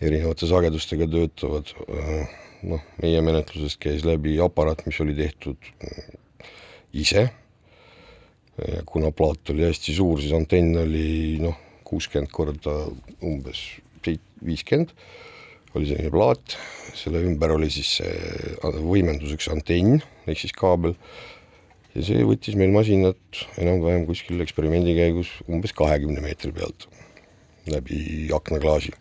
erinevate 0.00 0.48
sagedustega 0.48 1.08
töötavad, 1.10 1.72
äh, 1.88 2.38
noh, 2.68 2.84
meie 3.02 3.20
menetlusest 3.24 3.80
käis 3.82 4.06
läbi 4.08 4.38
aparaat, 4.42 4.84
mis 4.88 5.00
oli 5.04 5.16
tehtud 5.18 5.72
ise 6.96 7.28
ja 8.58 8.82
kuna 8.86 9.12
plaat 9.14 9.52
oli 9.52 9.66
hästi 9.68 9.94
suur, 9.94 10.20
siis 10.22 10.34
antenn 10.34 10.76
oli 10.80 11.38
noh, 11.42 11.56
kuuskümmend 11.86 12.32
korda 12.34 12.74
umbes 13.24 13.62
viiskümmend 14.44 14.92
oli 15.76 15.88
selline 15.88 16.12
plaat, 16.12 16.56
selle 16.96 17.22
ümber 17.26 17.52
oli 17.56 17.68
siis 17.72 17.98
see 18.00 18.54
võimenduseks 18.62 19.50
antenn 19.52 19.98
ehk 20.28 20.40
siis 20.40 20.54
kaabel. 20.56 20.94
Ja 21.96 22.04
see 22.04 22.22
võttis 22.26 22.56
meil 22.58 22.70
masinat 22.70 23.42
enam-vähem 23.58 24.04
kuskil 24.06 24.40
eksperimendi 24.44 24.94
käigus 24.96 25.32
umbes 25.48 25.72
kahekümne 25.76 26.22
meetri 26.22 26.52
pealt 26.54 26.86
läbi 27.68 28.28
aknaklaasi. 28.32 28.92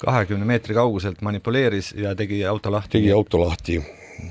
kahekümne 0.00 0.46
meetri 0.48 0.74
kauguselt 0.74 1.20
manipuleeris 1.22 1.92
ja 1.98 2.14
tegi 2.16 2.40
auto 2.48 2.72
lahti? 2.72 2.96
tegi 2.98 3.12
auto 3.12 3.42
lahti, 3.42 3.76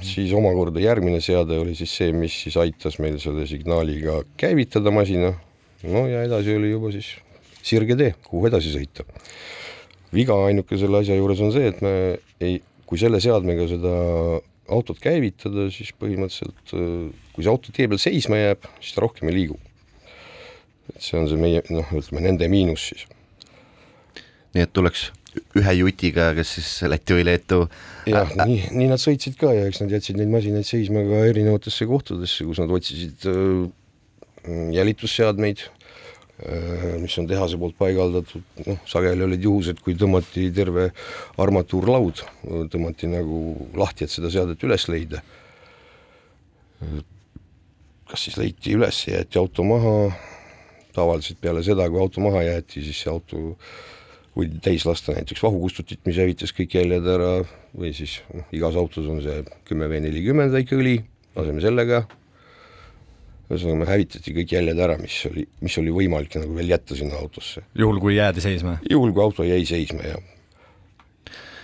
siis 0.02 0.34
omakorda 0.34 0.82
järgmine 0.82 1.22
seade 1.22 1.60
oli 1.60 1.76
siis 1.78 1.94
see, 2.02 2.12
mis 2.16 2.34
siis 2.44 2.58
aitas 2.58 2.98
meil 3.00 3.20
selle 3.22 3.46
signaaliga 3.48 4.24
käivitada 4.38 4.92
masina, 4.92 5.36
no 5.84 6.08
ja 6.10 6.24
edasi 6.26 6.56
oli 6.58 6.74
juba 6.74 6.92
siis 6.96 7.14
sirge 7.62 8.00
tee, 8.00 8.16
kuhu 8.26 8.50
edasi 8.50 8.74
sõita 8.74 9.06
viga 10.16 10.38
ainuke 10.48 10.78
selle 10.80 11.04
asja 11.04 11.18
juures 11.18 11.42
on 11.46 11.54
see, 11.54 11.70
et 11.72 11.82
me 11.86 11.94
ei, 12.42 12.60
kui 12.90 13.00
selle 13.02 13.22
seadmega 13.24 13.68
seda 13.70 13.94
autot 14.70 15.00
käivitada, 15.02 15.68
siis 15.74 15.92
põhimõtteliselt 15.98 16.74
kui 17.34 17.46
see 17.46 17.52
auto 17.52 17.74
tee 17.76 17.90
peal 17.90 18.02
seisma 18.02 18.40
jääb, 18.40 18.68
siis 18.82 18.96
ta 18.96 19.06
rohkem 19.06 19.32
ei 19.32 19.38
liigu. 19.42 19.60
et 20.96 21.06
see 21.06 21.20
on 21.20 21.30
see 21.30 21.38
meie 21.38 21.62
noh, 21.70 21.94
ütleme 21.94 22.26
nende 22.26 22.50
miinus 22.50 22.90
siis. 22.92 23.08
nii 24.56 24.66
et 24.66 24.74
tuleks 24.74 25.10
ühe 25.58 25.74
jutiga, 25.78 26.32
kes 26.38 26.56
siis 26.58 26.70
Läti 26.90 27.14
või 27.14 27.26
Leetu 27.28 27.60
jah, 28.10 28.32
nii, 28.46 28.72
nii 28.74 28.90
nad 28.90 29.02
sõitsid 29.02 29.38
ka 29.40 29.54
ja 29.54 29.68
eks 29.70 29.84
nad 29.84 29.94
jätsid 29.94 30.18
neid 30.18 30.32
masinaid 30.34 30.66
seisma 30.66 31.06
ka 31.06 31.22
erinevatesse 31.30 31.86
kohtadesse, 31.90 32.48
kus 32.50 32.62
nad 32.62 32.74
otsisid 32.74 33.30
äh, 33.30 33.68
jälitusseadmeid 34.74 35.68
Äh, 35.70 35.79
mis 37.02 37.18
on 37.20 37.28
tehase 37.28 37.58
poolt 37.60 37.76
paigaldatud, 37.80 38.44
noh, 38.64 38.80
sageli 38.88 39.26
olid 39.26 39.44
juhused, 39.44 39.82
kui 39.84 39.96
tõmmati 40.00 40.48
terve 40.56 40.90
armatuurlaud, 41.42 42.24
tõmmati 42.72 43.10
nagu 43.12 43.42
lahti, 43.80 44.06
et 44.08 44.14
seda 44.14 44.32
seadet 44.32 44.64
üles 44.64 44.88
leida. 44.92 45.24
kas 48.10 48.24
siis 48.26 48.38
leiti 48.40 48.74
üles, 48.74 49.04
jäeti 49.06 49.38
auto 49.38 49.66
maha, 49.68 50.10
tavaliselt 50.96 51.42
peale 51.42 51.62
seda, 51.64 51.90
kui 51.92 52.00
auto 52.02 52.24
maha 52.24 52.46
jäeti, 52.48 52.86
siis 52.88 53.04
see 53.04 53.12
auto 53.12 53.58
võidi 54.38 54.62
täis 54.64 54.86
lasta 54.88 55.14
näiteks 55.18 55.44
vahukustutit, 55.44 56.00
mis 56.08 56.18
hävitas 56.18 56.56
kõik 56.56 56.78
jäljed 56.80 57.06
ära 57.10 57.34
või 57.76 57.92
siis 57.94 58.22
noh, 58.34 58.48
igas 58.56 58.80
autos 58.80 59.12
on 59.12 59.20
see 59.26 59.44
kümme 59.68 59.92
V 59.92 60.00
nelikümmend 60.08 60.56
väike 60.56 60.80
õli, 60.80 60.96
laseme 61.36 61.62
sellega 61.62 62.06
ühesõnaga 63.50 63.80
me 63.82 63.88
hävitati 63.90 64.34
kõik 64.36 64.52
jäljed 64.54 64.82
ära, 64.86 64.98
mis 65.02 65.16
oli, 65.30 65.46
mis 65.66 65.78
oli 65.82 65.94
võimalik 65.94 66.36
nagu 66.40 66.58
veel 66.58 66.74
jätta 66.76 66.98
sinna 66.98 67.18
autosse. 67.20 67.66
juhul, 67.78 68.02
kui 68.02 68.18
jäädi 68.18 68.44
seisma? 68.46 68.78
juhul, 68.90 69.14
kui 69.16 69.26
auto 69.26 69.48
jäi 69.48 69.64
seisma, 69.66 70.06
jah 70.06 70.28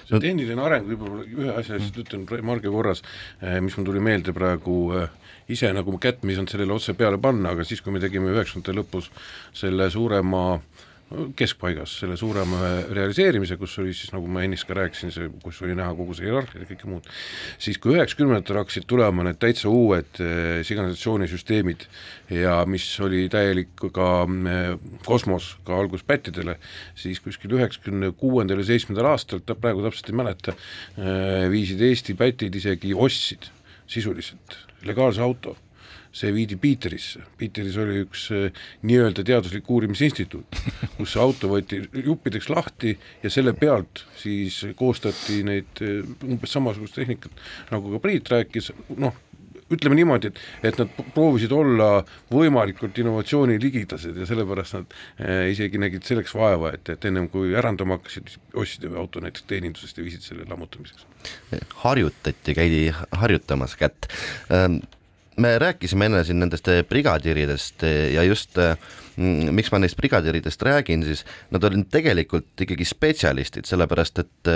see 0.06 0.22
tehniline 0.22 0.62
areng, 0.62 0.86
võib-olla 0.86 1.24
ühe 1.26 1.54
asja 1.58 1.80
lihtsalt 1.80 2.04
ütlen 2.04 2.46
marge 2.46 2.70
korras, 2.70 3.02
eh, 3.42 3.58
mis 3.58 3.74
mul 3.78 3.88
tuli 3.88 4.04
meelde 4.06 4.36
praegu 4.38 4.76
äh, 4.94 5.08
ise 5.50 5.72
nagu 5.74 5.98
kätt 6.02 6.22
ei 6.26 6.36
saanud 6.38 6.52
sellele 6.54 6.76
otse 6.76 6.94
peale 6.94 7.18
panna, 7.22 7.56
aga 7.56 7.66
siis, 7.66 7.82
kui 7.82 7.94
me 7.94 8.02
tegime 8.04 8.30
üheksakümnendate 8.34 8.78
lõpus 8.78 9.10
selle 9.58 9.90
suurema 9.94 10.44
äh, 10.60 10.86
keskpaigas 11.38 11.92
selle 12.02 12.16
suurema 12.18 12.60
realiseerimise, 12.94 13.60
kus 13.62 13.76
oli 13.82 13.94
siis 13.94 14.10
nagu 14.14 14.26
ma 14.32 14.42
ennist 14.46 14.66
ka 14.66 14.74
rääkisin, 14.78 15.12
see, 15.14 15.28
kus 15.44 15.60
oli 15.62 15.76
näha 15.78 15.94
kogu 15.98 16.16
see 16.18 16.26
hierarhia 16.26 16.64
ja 16.64 16.70
kõike 16.70 16.90
muud, 16.90 17.10
siis 17.62 17.78
kui 17.82 17.94
üheksakümnendatel 17.94 18.58
hakkasid 18.64 18.88
tulema 18.90 19.28
need 19.28 19.38
täitsa 19.42 19.70
uued 19.70 20.22
eh, 20.24 20.64
signalisatsioonisüsteemid 20.66 21.86
ja 22.34 22.58
mis 22.70 22.88
oli 23.06 23.28
täielik 23.32 23.86
ka 23.94 24.10
eh, 24.26 24.72
kosmos 25.06 25.52
ka 25.68 25.78
alguspättidele, 25.78 26.58
siis 26.98 27.22
kuskil 27.22 27.54
üheksakümne 27.60 28.10
kuuendal 28.18 28.64
ja 28.64 28.70
seitsmendal 28.72 29.12
aastal, 29.14 29.44
ta 29.46 29.58
praegu 29.58 29.86
täpselt 29.86 30.10
ei 30.10 30.18
mäleta, 30.24 30.58
eh, 30.98 31.46
viisid 31.54 31.86
Eesti 31.86 32.18
pätid 32.18 32.58
isegi 32.58 32.98
ostsid 32.98 33.52
sisuliselt 33.86 34.58
legaalse 34.86 35.22
auto 35.22 35.54
see 36.16 36.32
viidi 36.36 36.56
Piiterisse, 36.60 37.24
Piiteris 37.40 37.76
oli 37.82 38.00
üks 38.06 38.30
äh, 38.36 38.64
nii-öelda 38.88 39.26
teaduslik 39.28 39.68
uurimisinstituut, 39.72 40.60
kus 40.98 41.16
see 41.16 41.24
auto 41.24 41.52
võeti 41.52 41.82
juppideks 42.06 42.50
lahti 42.54 42.96
ja 43.24 43.32
selle 43.34 43.56
pealt 43.58 44.06
siis 44.22 44.62
koostati 44.80 45.42
neid 45.48 45.84
äh, 45.84 46.02
umbes 46.24 46.56
samasugust 46.56 47.00
tehnikat, 47.02 47.46
nagu 47.74 47.96
ka 47.96 48.04
Priit 48.06 48.32
rääkis, 48.32 48.72
noh, 49.02 49.18
ütleme 49.74 49.98
niimoodi, 49.98 50.30
et, 50.30 50.40
et 50.70 50.80
nad 50.80 50.92
proovisid 51.16 51.52
olla 51.56 51.90
võimalikult 52.32 52.98
innovatsiooni 53.02 53.58
ligidased 53.62 54.18
ja 54.22 54.28
sellepärast 54.30 54.78
nad 54.78 54.96
äh, 55.20 55.48
isegi 55.52 55.82
nägid 55.82 56.06
selleks 56.08 56.36
vaeva, 56.38 56.72
et, 56.78 56.94
et 56.94 57.08
ennem 57.10 57.28
kui 57.34 57.56
ärandama 57.58 58.00
hakkasid, 58.00 58.38
ostsid 58.56 58.88
auto 58.94 59.24
näiteks 59.26 59.48
teenindusest 59.50 60.00
ja 60.00 60.06
viisid 60.06 60.24
selle 60.24 60.48
lammutamiseks. 60.48 61.08
harjutati, 61.84 62.56
käidi 62.56 62.86
harjutamas 63.12 63.76
kätt. 63.80 64.14
Ähm 64.54 64.84
me 65.38 65.58
rääkisime 65.60 66.06
enne 66.10 66.24
siin 66.24 66.40
nendest 66.40 66.68
eh, 66.72 66.84
brigadiiridest 66.88 67.84
eh, 67.84 68.14
ja 68.16 68.24
just 68.24 68.58
eh, 68.62 68.76
miks 69.18 69.72
ma 69.72 69.80
neist 69.80 69.98
brigadiiridest 70.00 70.64
räägin, 70.68 71.04
siis 71.08 71.26
nad 71.52 71.64
olid 71.64 71.88
tegelikult 71.92 72.66
ikkagi 72.66 72.88
spetsialistid, 72.88 73.68
sellepärast 73.68 74.24
et 74.24 74.52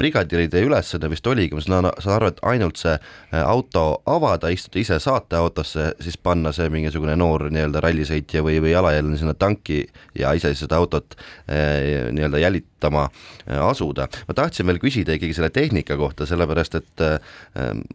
brigadiiride 0.00 0.62
ülesanne 0.64 1.10
vist 1.12 1.26
oligi, 1.28 1.56
ma 1.56 1.62
saan, 1.64 1.88
aru, 2.14 2.30
et 2.32 2.40
ainult 2.48 2.80
see 2.80 2.94
äh, 2.96 3.40
auto 3.42 4.00
avada, 4.08 4.50
istuda 4.52 4.80
ise 4.80 4.98
saateautosse, 5.02 5.90
siis 6.00 6.16
panna 6.20 6.54
see 6.56 6.70
mingisugune 6.72 7.16
noor 7.20 7.48
nii-öelda 7.52 7.82
rallisõitja 7.84 8.44
või, 8.46 8.58
või 8.64 8.72
jalajäline 8.74 9.20
sinna 9.20 9.34
tanki 9.38 9.82
ja 10.18 10.32
ise 10.38 10.54
seda 10.58 10.80
autot 10.80 11.16
äh, 11.16 12.08
nii-öelda 12.16 12.40
jälitama 12.40 13.06
äh, 13.10 13.60
asuda. 13.66 14.08
ma 14.28 14.36
tahtsin 14.36 14.68
veel 14.70 14.80
küsida 14.82 15.16
ikkagi 15.16 15.36
selle 15.36 15.52
tehnika 15.54 15.98
kohta, 16.00 16.26
sellepärast 16.28 16.78
et 16.80 17.04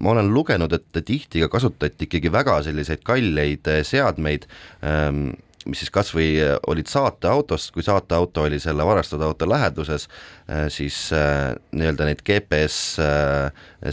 ma 0.01 0.11
olen 0.11 0.29
lugenud, 0.33 0.73
et 0.73 1.01
tihti 1.05 1.41
ka 1.43 1.49
kasutati 1.55 2.07
ikkagi 2.07 2.31
väga 2.31 2.59
selliseid 2.65 3.03
kalleid 3.05 3.67
seadmeid 3.87 4.47
ähm, 4.83 5.29
mis 5.69 5.82
siis 5.82 5.91
kasvõi 5.93 6.28
äh, 6.41 6.56
olid 6.69 6.89
saateautost, 6.89 7.71
kui 7.75 7.86
saateauto 7.86 8.45
oli 8.45 8.60
selle 8.62 8.86
varastatud 8.86 9.25
auto 9.25 9.47
läheduses, 9.49 10.08
äh, 10.49 10.65
siis 10.73 10.97
äh, 11.15 11.54
nii-öelda 11.75 12.10
neid 12.10 12.23
GPS 12.25 12.99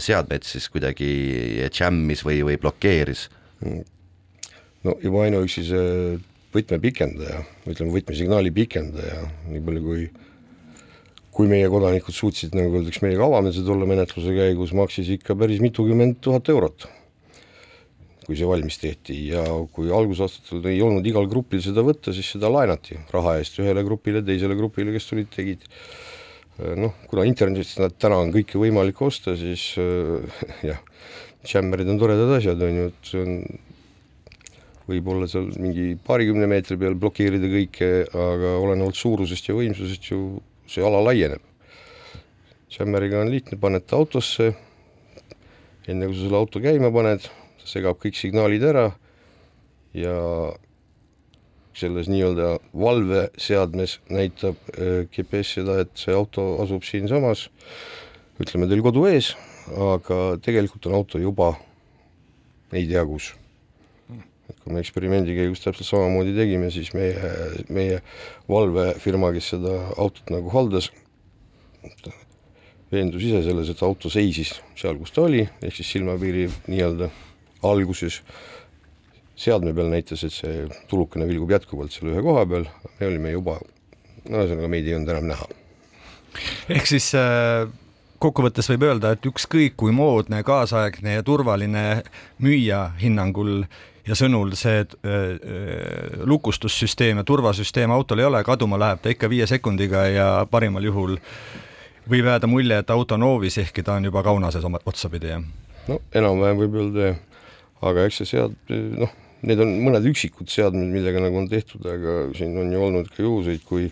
seadmeid 0.03 0.45
siis 0.47 0.69
kuidagi 0.73 1.09
jammis 1.73 2.23
või, 2.25 2.41
või 2.45 2.59
blokeeris. 2.61 3.27
no 4.83 4.97
juba 5.01 5.25
ainuüksi 5.25 5.65
see 5.67 6.17
võtme 6.53 6.79
pikendaja, 6.81 7.41
ütleme 7.65 7.93
võtmesignaali 7.95 8.51
pikendaja, 8.53 9.23
nii 9.49 9.63
palju 9.65 9.87
kui 9.87 10.11
kui 11.33 11.47
meie 11.49 11.65
kodanikud 11.65 12.13
suutsid, 12.13 12.51
nagu 12.53 12.77
öeldakse, 12.77 13.01
meiega 13.01 13.25
avameelsed 13.25 13.65
olla 13.73 13.87
menetluse 13.89 14.35
käigus, 14.35 14.69
maksis 14.77 15.07
ikka 15.15 15.33
päris 15.33 15.63
mitukümmend 15.65 16.19
tuhat 16.21 16.51
eurot 16.53 16.85
kui 18.23 18.37
see 18.39 18.47
valmis 18.47 18.79
tehti 18.79 19.17
ja 19.33 19.43
kui 19.73 19.91
algusaastatel 19.91 20.63
ei 20.71 20.79
olnud 20.83 21.05
igal 21.07 21.27
grupil 21.31 21.61
seda 21.63 21.83
võtta, 21.85 22.13
siis 22.15 22.29
seda 22.35 22.51
laenati 22.51 22.97
raha 23.11 23.37
eest 23.41 23.59
ühele 23.59 23.83
grupile, 23.85 24.23
teisele 24.25 24.55
grupile, 24.59 24.93
kes 24.95 25.09
tulid, 25.09 25.29
tegid. 25.33 25.67
noh, 26.79 26.95
kuna 27.09 27.25
internetist 27.27 27.81
täna 27.99 28.21
on 28.21 28.31
kõike 28.33 28.61
võimalik 28.61 29.01
osta, 29.03 29.35
siis 29.39 29.73
jah, 30.69 30.81
jammerid 31.49 31.89
on 31.91 31.99
toredad 31.99 32.37
asjad, 32.37 32.61
on 32.63 32.79
ju, 32.79 32.89
et 32.93 33.11
see 33.11 33.23
on 33.23 33.37
võib-olla 34.87 35.27
seal 35.31 35.47
mingi 35.61 35.93
paarikümne 36.03 36.47
meetri 36.51 36.77
peal 36.79 36.95
blokeerida 36.99 37.49
kõike, 37.51 37.89
aga 38.11 38.55
olenevalt 38.59 38.99
suurusest 38.99 39.49
ja 39.49 39.55
võimsusest 39.57 40.11
ju 40.11 40.19
see 40.69 40.83
ala 40.83 41.01
laieneb. 41.03 41.43
Jammeriga 42.73 43.21
on 43.21 43.29
lihtne, 43.29 43.59
paned 43.61 43.85
ta 43.85 43.99
autosse, 43.99 44.49
enne 45.87 46.07
kui 46.09 46.17
sa 46.17 46.25
selle 46.25 46.39
auto 46.39 46.61
käima 46.63 46.89
paned, 46.93 47.27
ta 47.63 47.71
segab 47.71 47.99
kõik 48.03 48.19
signaalid 48.19 48.63
ära 48.67 48.89
ja 49.95 50.17
selles 51.73 52.09
nii-öelda 52.11 52.57
valveseadmes 52.77 53.97
näitab 54.13 54.59
äh, 54.75 55.05
GPS 55.13 55.55
seda, 55.57 55.79
et 55.83 55.93
see 55.97 56.13
auto 56.13 56.53
asub 56.61 56.85
siinsamas, 56.85 57.47
ütleme 58.41 58.67
teil 58.69 58.83
kodu 58.85 59.07
ees, 59.09 59.33
aga 59.73 60.35
tegelikult 60.43 60.89
on 60.89 60.99
auto 60.99 61.21
juba 61.21 61.53
ei 62.73 62.85
tea 62.89 63.05
kus. 63.05 63.31
et 64.49 64.59
kui 64.59 64.73
me 64.75 64.81
eksperimendi 64.83 65.37
käigus 65.37 65.63
täpselt 65.63 65.87
samamoodi 65.87 66.33
tegime, 66.35 66.69
siis 66.73 66.91
meie, 66.93 67.31
meie 67.73 68.01
valvefirma, 68.49 69.31
kes 69.33 69.53
seda 69.55 69.77
autot 69.95 70.33
nagu 70.33 70.51
haldas, 70.53 70.89
veendus 72.91 73.23
ise 73.23 73.39
selles, 73.45 73.71
et 73.71 73.85
auto 73.85 74.11
seisis 74.11 74.57
seal, 74.77 74.99
kus 74.99 75.15
ta 75.15 75.23
oli, 75.25 75.45
ehk 75.63 75.79
siis 75.79 75.95
silmapiiri 75.95 76.49
nii-öelda 76.67 77.09
alguses 77.63 78.21
seadme 79.35 79.73
peal 79.73 79.89
näitas, 79.91 80.23
et 80.25 80.33
see 80.33 80.65
tulukene 80.89 81.27
vilgub 81.29 81.51
jätkuvalt 81.55 81.93
seal 81.93 82.11
ühe 82.13 82.23
koha 82.25 82.45
peal, 82.49 82.67
me 82.99 83.07
olime 83.09 83.33
juba, 83.33 83.57
ühesõnaga 84.29 84.69
meid 84.71 84.89
ei 84.89 84.97
olnud 84.97 85.13
enam 85.15 85.31
näha. 85.31 85.47
ehk 86.77 86.89
siis 86.89 87.09
äh, 87.17 87.65
kokkuvõttes 88.23 88.69
võib 88.71 88.85
öelda, 88.89 89.13
et 89.13 89.25
ükskõik 89.27 89.75
kui 89.79 89.95
moodne, 89.95 90.43
kaasaegne 90.45 91.17
ja 91.17 91.25
turvaline 91.25 92.03
müüja 92.43 92.85
hinnangul 93.01 93.65
ja 94.07 94.17
sõnul 94.19 94.53
see 94.59 94.83
äh, 94.83 95.09
äh, 95.09 96.21
lukustussüsteem 96.29 97.21
ja 97.21 97.27
turvasüsteem 97.27 97.91
autol 97.91 98.21
ei 98.21 98.29
ole, 98.29 98.43
kaduma 98.45 98.79
läheb 98.79 99.03
ta 99.03 99.13
ikka 99.13 99.31
viie 99.31 99.47
sekundiga 99.49 100.05
ja 100.11 100.29
parimal 100.51 100.85
juhul 100.85 101.17
võib 102.09 102.27
jääda 102.27 102.47
mulje, 102.51 102.79
et 102.83 102.89
auto 102.93 103.17
on 103.17 103.27
hoovis, 103.27 103.57
ehkki 103.63 103.83
ta 103.83 103.97
on 103.97 104.09
juba 104.11 104.23
kaunases 104.23 104.65
oma 104.67 104.81
otsapidi, 104.85 105.33
jah? 105.33 105.45
no 105.87 105.99
enam-vähem 106.15 106.65
võib 106.65 106.81
öelda 106.81 107.07
jah, 107.11 107.21
aga 107.89 108.07
eks 108.07 108.21
see 108.21 108.31
sead-, 108.33 108.57
noh, 108.71 109.11
need 109.43 109.59
on 109.63 109.73
mõned 109.83 110.05
üksikud 110.13 110.51
seadmed, 110.51 110.91
millega 110.93 111.21
nagu 111.23 111.41
on 111.41 111.49
tehtud, 111.51 111.83
aga 111.89 112.19
siin 112.37 112.55
on 112.59 112.71
ju 112.71 112.83
olnud 112.87 113.09
ka 113.11 113.23
juhuseid, 113.25 113.63
kui 113.67 113.89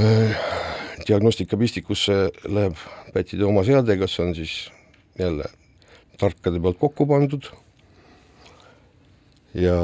äh, 0.00 0.48
diagnostikapistikusse 1.06 2.16
läheb 2.50 2.80
pätide 3.14 3.46
oma 3.46 3.62
seade, 3.66 3.96
kas 4.00 4.18
on 4.24 4.34
siis 4.36 4.66
jälle 5.18 5.48
tarkade 6.18 6.60
pealt 6.60 6.78
kokku 6.80 7.06
pandud. 7.08 7.46
Ja 9.56 9.76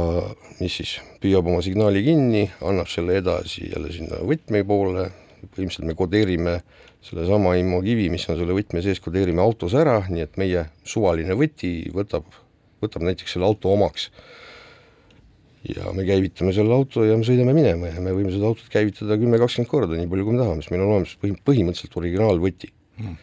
mis 0.60 0.74
siis 0.80 0.98
püüab 1.22 1.46
oma 1.48 1.62
signaali 1.64 2.02
kinni, 2.04 2.44
annab 2.60 2.90
selle 2.92 3.16
edasi 3.22 3.70
jälle 3.70 3.92
sinna 3.94 4.20
võtme 4.20 4.60
poole, 4.68 5.06
põhimõtteliselt 5.54 5.88
me 5.88 5.96
kodeerime 5.96 6.58
sellesama 7.02 7.56
IMO 7.58 7.80
kivi, 7.82 8.06
mis 8.12 8.28
on 8.30 8.38
selle 8.38 8.54
võtme 8.54 8.82
sees, 8.84 9.00
kodeerime 9.02 9.42
autos 9.42 9.74
ära, 9.78 9.98
nii 10.08 10.22
et 10.22 10.38
meie 10.40 10.68
suvaline 10.86 11.34
võti 11.38 11.74
võtab 11.94 12.28
võtab 12.82 13.06
näiteks 13.06 13.36
selle 13.36 13.48
auto 13.48 13.72
omaks. 13.72 14.10
Ja 15.62 15.92
me 15.94 16.02
käivitame 16.06 16.50
selle 16.54 16.74
auto 16.74 17.04
ja 17.06 17.14
me 17.18 17.26
sõidame 17.26 17.54
minema 17.54 17.92
ja 17.92 18.02
me 18.02 18.14
võime 18.16 18.32
seda 18.34 18.48
autot 18.50 18.66
käivitada 18.72 19.14
kümme, 19.20 19.38
kakskümmend 19.38 19.70
korda, 19.70 19.98
nii 19.98 20.10
palju 20.10 20.26
kui 20.26 20.34
me 20.34 20.42
tahame, 20.42 20.64
sest 20.64 20.72
meil 20.74 20.82
on 20.82 20.94
olemas 20.96 21.12
põhi, 21.22 21.36
põhimõtteliselt 21.46 21.98
originaalvõti. 22.00 22.72
Hmm.. 22.98 23.20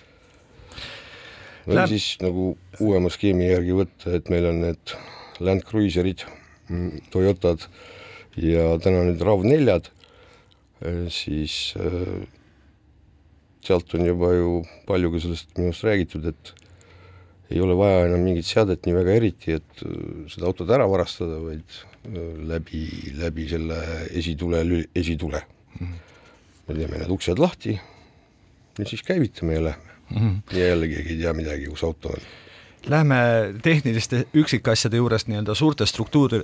või 1.68 1.76
Läheb... 1.76 1.92
siis 1.92 2.08
nagu 2.24 2.54
uuema 2.80 3.12
skeemi 3.12 3.50
järgi 3.50 3.76
võtta, 3.82 4.16
et 4.16 4.32
meil 4.32 4.48
on 4.54 4.64
need 4.64 4.96
Land 5.44 5.68
Cruiserid, 5.68 6.24
mm, 6.72 7.12
Toyotad 7.12 7.68
ja 8.40 8.72
täna 8.84 9.04
nüüd 9.10 9.20
RAV4-d, 9.28 9.92
eh, 10.88 11.06
siis 11.12 11.60
äh, 11.76 12.24
sealt 13.66 13.94
on 13.98 14.06
juba 14.08 14.32
ju 14.34 14.64
palju 14.88 15.12
ka 15.14 15.22
sellest 15.26 15.54
minu 15.58 15.72
arust 15.72 15.86
räägitud, 15.88 16.26
et 16.32 16.54
ei 17.50 17.62
ole 17.62 17.76
vaja 17.78 18.06
enam 18.08 18.24
mingit 18.24 18.46
seadet 18.46 18.86
nii 18.86 18.96
väga 18.96 19.16
eriti, 19.20 19.56
et 19.58 19.86
äh, 19.86 20.26
seda 20.32 20.50
autot 20.50 20.70
ära 20.70 20.88
varastada, 20.90 21.40
vaid 21.44 21.80
äh, 22.10 22.36
läbi, 22.52 22.86
läbi 23.20 23.48
selle 23.50 23.80
esitule, 24.10 24.64
esitule 24.96 25.42
mm. 25.80 25.88
-hmm. 25.88 25.96
me 26.68 26.76
teeme 26.76 26.98
need 26.98 27.16
uksed 27.16 27.40
lahti 27.40 27.80
ja 28.80 28.86
siis 28.86 29.04
käivitame 29.04 29.54
ja 29.54 29.64
lähme 29.64 29.90
mm. 30.10 30.18
-hmm. 30.18 30.58
ja 30.58 30.68
jälle 30.68 30.88
keegi 30.88 31.10
ei 31.10 31.18
tea 31.18 31.34
midagi, 31.34 31.66
kus 31.66 31.84
auto 31.84 32.10
on. 32.10 32.22
Lähme 32.88 33.16
tehniliste 33.62 34.26
üksikasjade 34.34 34.96
juurest 34.96 35.28
nii-öelda 35.28 35.56
suurte 35.56 35.86
struktuuri, 35.86 36.40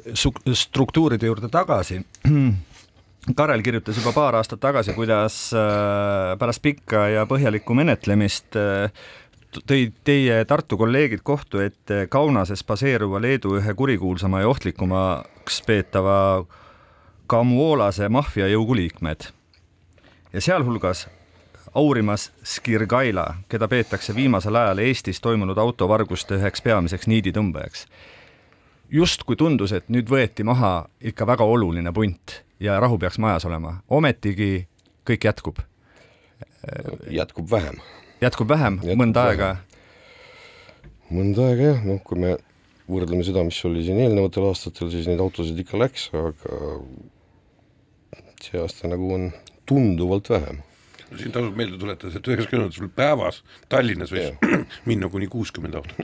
struktuuride 0.53 1.25
juurde 1.25 1.47
tagasi. 1.47 2.01
Karel 3.33 3.63
kirjutas 3.65 3.97
juba 3.97 4.11
paar 4.13 4.35
aastat 4.37 4.61
tagasi, 4.61 4.93
kuidas 4.93 5.49
äh, 5.57 6.35
pärast 6.37 6.61
pikka 6.61 7.07
ja 7.09 7.23
põhjalikku 7.25 7.73
menetlemist 7.73 8.57
tõid 9.65 9.95
teie 10.03 10.43
Tartu 10.45 10.77
kolleegid 10.77 11.23
kohtu 11.23 11.61
ette 11.63 12.05
Kaunases 12.11 12.61
baseeruva 12.67 13.21
Leedu 13.23 13.55
ühe 13.59 13.73
kurikuulsama 13.73 14.43
ja 14.43 14.51
ohtlikumaks 14.51 15.61
peetava 15.65 16.17
Kamuolase 17.27 18.09
maffiajõugu 18.13 18.75
liikmed 18.77 19.29
ja 20.33 20.41
sealhulgas 20.41 21.07
aurimas 21.75 22.31
Skirgaila, 22.43 23.25
keda 23.49 23.67
peetakse 23.67 24.15
viimasel 24.15 24.55
ajal 24.55 24.83
Eestis 24.83 25.21
toimunud 25.21 25.57
autovarguste 25.57 26.37
üheks 26.39 26.63
peamiseks 26.63 27.07
niiditõmbajaks. 27.07 27.87
justkui 28.89 29.35
tundus, 29.35 29.71
et 29.71 29.89
nüüd 29.89 30.09
võeti 30.09 30.43
maha 30.43 30.85
ikka 31.01 31.27
väga 31.27 31.43
oluline 31.43 31.91
punt 31.93 32.44
ja 32.59 32.79
rahu 32.79 32.97
peaks 32.99 33.19
majas 33.19 33.45
olema, 33.45 33.79
ometigi 33.89 34.67
kõik 35.07 35.27
jätkub. 35.27 35.59
jätkub 37.09 37.51
vähem 37.51 37.79
jätkub 38.23 38.49
vähem, 38.49 38.79
mõnda 38.97 39.29
aega? 39.29 39.49
mõnda 41.13 41.49
aega 41.49 41.71
jah, 41.71 41.81
noh, 41.85 41.99
kui 42.05 42.19
me 42.21 42.35
võrdleme 42.89 43.25
seda, 43.25 43.43
mis 43.45 43.59
oli 43.67 43.83
siin 43.85 43.99
eelnevatel 44.01 44.47
aastatel, 44.49 44.91
siis 44.93 45.09
neid 45.09 45.21
autosid 45.23 45.59
ikka 45.61 45.79
läks, 45.81 46.07
aga 46.15 46.61
see 48.45 48.61
aasta 48.61 48.89
nagu 48.91 49.09
on 49.15 49.29
tunduvalt 49.69 50.29
vähem. 50.29 50.61
No 51.11 51.19
siin 51.19 51.33
tasub 51.35 51.57
meelde 51.57 51.79
tuletada, 51.81 52.11
et 52.17 52.29
üheksakümnendatel 52.31 52.77
sul 52.79 52.91
päevas 52.95 53.41
Tallinnas 53.69 54.13
võis 54.13 54.29
yeah. 54.31 54.65
minna 54.89 55.09
kuni 55.13 55.29
kuuskümmend 55.31 55.77
autot 55.79 55.99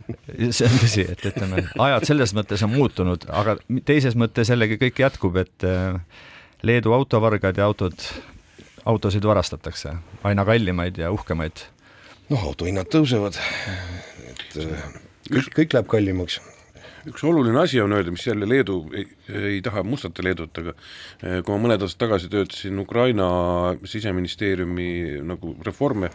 see 0.56 0.68
on 0.68 0.78
tõsi, 0.80 1.06
et 1.12 1.26
ütleme, 1.30 1.66
ajad 1.88 2.08
selles 2.08 2.34
mõttes 2.36 2.62
on 2.66 2.72
muutunud, 2.74 3.26
aga 3.32 3.56
teises 3.88 4.16
mõttes 4.18 4.52
jällegi 4.52 4.78
kõik 4.80 5.04
jätkub, 5.06 5.38
et 5.42 5.66
äh, 5.66 5.98
Leedu 6.66 6.94
autovargad 6.96 7.58
ja 7.58 7.66
autod 7.68 8.00
autosid 8.86 9.24
varastatakse, 9.26 9.96
aina 10.24 10.44
kallimaid 10.46 10.98
ja 10.98 11.10
uhkemaid. 11.12 11.64
noh, 12.30 12.44
autohinnad 12.50 12.90
tõusevad, 12.90 13.38
et 14.30 14.58
kõik, 15.30 15.50
kõik 15.58 15.74
läheb 15.74 15.90
kallimaks 15.90 16.40
üks 17.06 17.24
oluline 17.26 17.58
asi 17.60 17.80
on 17.80 17.94
öelda, 17.94 18.12
mis 18.14 18.26
jälle 18.26 18.48
Leedu 18.48 18.76
ei, 18.96 19.60
taha 19.64 19.82
mustata 19.86 20.24
Leedut, 20.24 20.58
aga 20.62 20.74
eh, 21.22 21.40
kui 21.44 21.54
ma 21.54 21.58
mõned 21.62 21.84
aastad 21.84 22.02
tagasi 22.04 22.30
töötasin 22.32 22.78
Ukraina 22.82 23.26
siseministeeriumi 23.86 24.88
nagu 25.26 25.54
reforme, 25.66 26.10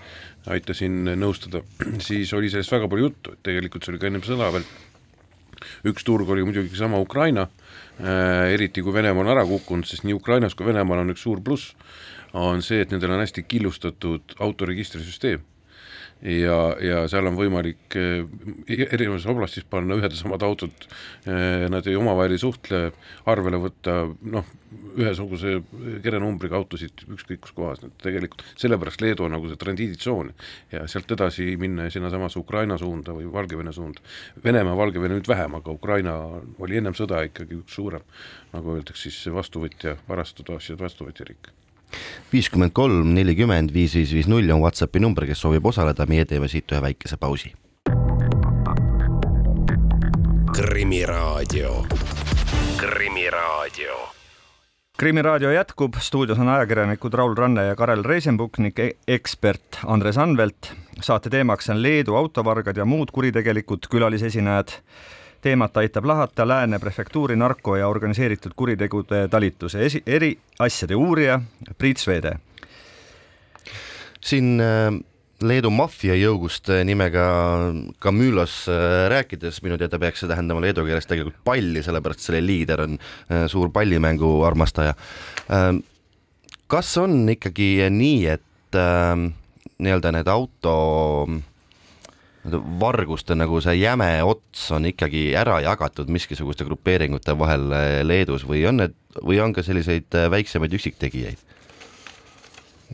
aitasin 0.52 1.14
nõustada, 1.20 1.64
siis 2.08 2.34
oli 2.38 2.52
sellest 2.52 2.74
väga 2.76 2.90
palju 2.92 3.10
juttu, 3.10 3.36
et 3.36 3.44
tegelikult 3.50 3.86
see 3.88 3.96
oli 3.96 4.02
ka 4.02 4.10
ennem 4.12 4.26
sõda 4.26 4.52
veel. 4.56 4.68
üks 5.92 6.04
turg 6.04 6.30
oli 6.30 6.44
muidugi 6.48 6.76
sama 6.78 7.00
Ukraina, 7.00 7.48
eh, 8.00 8.54
eriti 8.56 8.84
kui 8.84 8.94
Venemaa 8.94 9.24
on 9.24 9.36
ära 9.36 9.46
kukkunud, 9.48 9.88
sest 9.88 10.08
nii 10.08 10.18
Ukrainas 10.18 10.56
kui 10.56 10.68
Venemaal 10.68 11.06
on 11.06 11.16
üks 11.16 11.24
suur 11.24 11.42
pluss 11.44 11.76
on 12.34 12.62
see, 12.64 12.80
et 12.80 12.92
nendel 12.94 13.12
on 13.12 13.20
hästi 13.20 13.44
killustatud 13.44 14.38
autoregistrisüsteem 14.40 15.42
ja, 16.22 16.58
ja 16.82 17.04
seal 17.10 17.28
on 17.30 17.38
võimalik 17.38 17.98
eh, 17.98 18.24
erinevas 18.68 19.26
oblastis 19.30 19.66
panna 19.70 19.98
ühed 19.98 20.14
ja 20.14 20.18
samad 20.18 20.44
autod, 20.46 20.88
eh, 21.26 21.68
nad 21.72 21.88
ei 21.90 21.98
omavahel 21.98 22.36
ei 22.36 22.42
suhtle, 22.42 22.82
arvele 23.32 23.60
võtta 23.62 23.96
noh, 24.34 24.50
ühesuguse 25.02 25.58
kerenumbriga 26.04 26.56
autosid 26.60 27.04
ükskõik 27.12 27.42
kus 27.46 27.56
kohas, 27.56 27.82
et 27.84 27.96
tegelikult 28.04 28.44
sellepärast 28.60 29.04
Leedu 29.04 29.26
on 29.26 29.36
nagu 29.36 29.50
see 29.50 29.60
transiiditsoon 29.60 30.34
ja 30.72 30.86
sealt 30.92 31.12
edasi 31.12 31.56
minna 31.60 31.90
sinnasamasse 31.92 32.40
Ukraina 32.40 32.78
suunda 32.80 33.16
või 33.18 33.28
Valgevene 33.32 33.74
suunda. 33.76 34.04
Venemaa, 34.44 34.78
Valgevene 34.78 35.18
nüüd 35.18 35.32
vähem, 35.32 35.58
aga 35.60 35.74
Ukraina 35.76 36.18
oli 36.62 36.80
ennem 36.80 36.96
sõda 36.98 37.24
ikkagi 37.28 37.60
üks 37.60 37.80
suurem, 37.80 38.06
nagu 38.54 38.78
öeldakse 38.78 39.10
siis 39.10 39.34
vastuvõtja, 39.34 39.98
varastatud 40.08 40.56
asjade 40.56 40.84
vastuvõtja 40.86 41.28
riik 41.28 41.52
viiskümmend 42.34 42.72
kolm, 42.74 43.14
nelikümmend, 43.16 43.74
viis, 43.74 43.96
viis, 43.96 44.14
viis, 44.14 44.28
null 44.28 44.50
on 44.52 44.62
Whatsappi 44.62 45.00
number, 45.00 45.26
kes 45.28 45.42
soovib 45.42 45.66
osaleda, 45.66 46.06
meie 46.08 46.26
teeme 46.26 46.48
siit 46.48 46.72
ühe 46.72 46.82
väikese 46.82 47.18
pausi. 47.18 47.54
krimiraadio, 50.52 51.86
Krimiraadio. 52.78 53.96
krimiraadio 54.98 55.52
jätkub, 55.52 55.96
stuudios 56.00 56.40
on 56.40 56.50
ajakirjanikud 56.50 57.14
Raul 57.14 57.36
Ranne 57.36 57.66
ja 57.66 57.76
Karel 57.76 58.04
Reisenbuk 58.04 58.58
ning 58.58 58.80
e- 58.80 58.92
ekspert 59.08 59.80
Andres 59.86 60.18
Anvelt. 60.18 60.74
saate 61.02 61.30
teemaks 61.30 61.70
on 61.70 61.82
Leedu 61.82 62.16
autovargad 62.16 62.78
ja 62.78 62.86
muud 62.86 63.12
kuritegelikud 63.12 63.88
külalisesinejad 63.90 64.70
teemat 65.42 65.78
aitab 65.78 66.06
lahata 66.06 66.48
Lääne 66.48 66.80
prefektuuri 66.80 67.36
narko- 67.36 67.78
ja 67.80 67.88
organiseeritud 67.88 68.54
kuritegude 68.56 69.28
talituse 69.28 69.86
esi, 69.86 70.04
eriasjade 70.06 70.96
uurija 70.96 71.42
Priit 71.78 71.98
Sveede. 71.98 72.36
siin 74.22 74.62
äh, 74.62 74.94
Leedu 75.42 75.72
maffiajõugust 75.74 76.70
nimega 76.86 77.24
Camülos 78.00 78.68
rääkides, 79.10 79.64
minu 79.66 79.78
teada 79.82 79.98
peaks 80.00 80.22
see 80.22 80.30
tähendama 80.30 80.62
leedu 80.62 80.84
keeles 80.86 81.08
tegelikult 81.10 81.40
palli, 81.44 81.82
sellepärast 81.82 82.28
selle 82.28 82.44
liider 82.46 82.84
on 82.86 83.00
suur 83.50 83.72
pallimängu 83.74 84.30
armastaja. 84.46 84.94
kas 86.68 86.92
on 87.02 87.26
ikkagi 87.34 87.90
nii, 87.90 88.28
et 88.36 88.78
nii-öelda 89.82 90.14
need 90.14 90.30
auto 90.30 90.76
varguste 92.82 93.36
nagu 93.38 93.62
see 93.62 93.78
jäme 93.78 94.10
ots 94.26 94.72
on 94.74 94.88
ikkagi 94.90 95.30
ära 95.38 95.60
jagatud 95.62 96.10
miskisuguste 96.10 96.66
grupeeringute 96.66 97.36
vahel 97.38 97.68
Leedus 98.08 98.46
või 98.50 98.64
on 98.70 98.82
need, 98.82 98.96
või 99.22 99.38
on 99.44 99.54
ka 99.54 99.64
selliseid 99.66 100.10
väiksemaid 100.34 100.74
üksiktegijaid? 100.74 101.48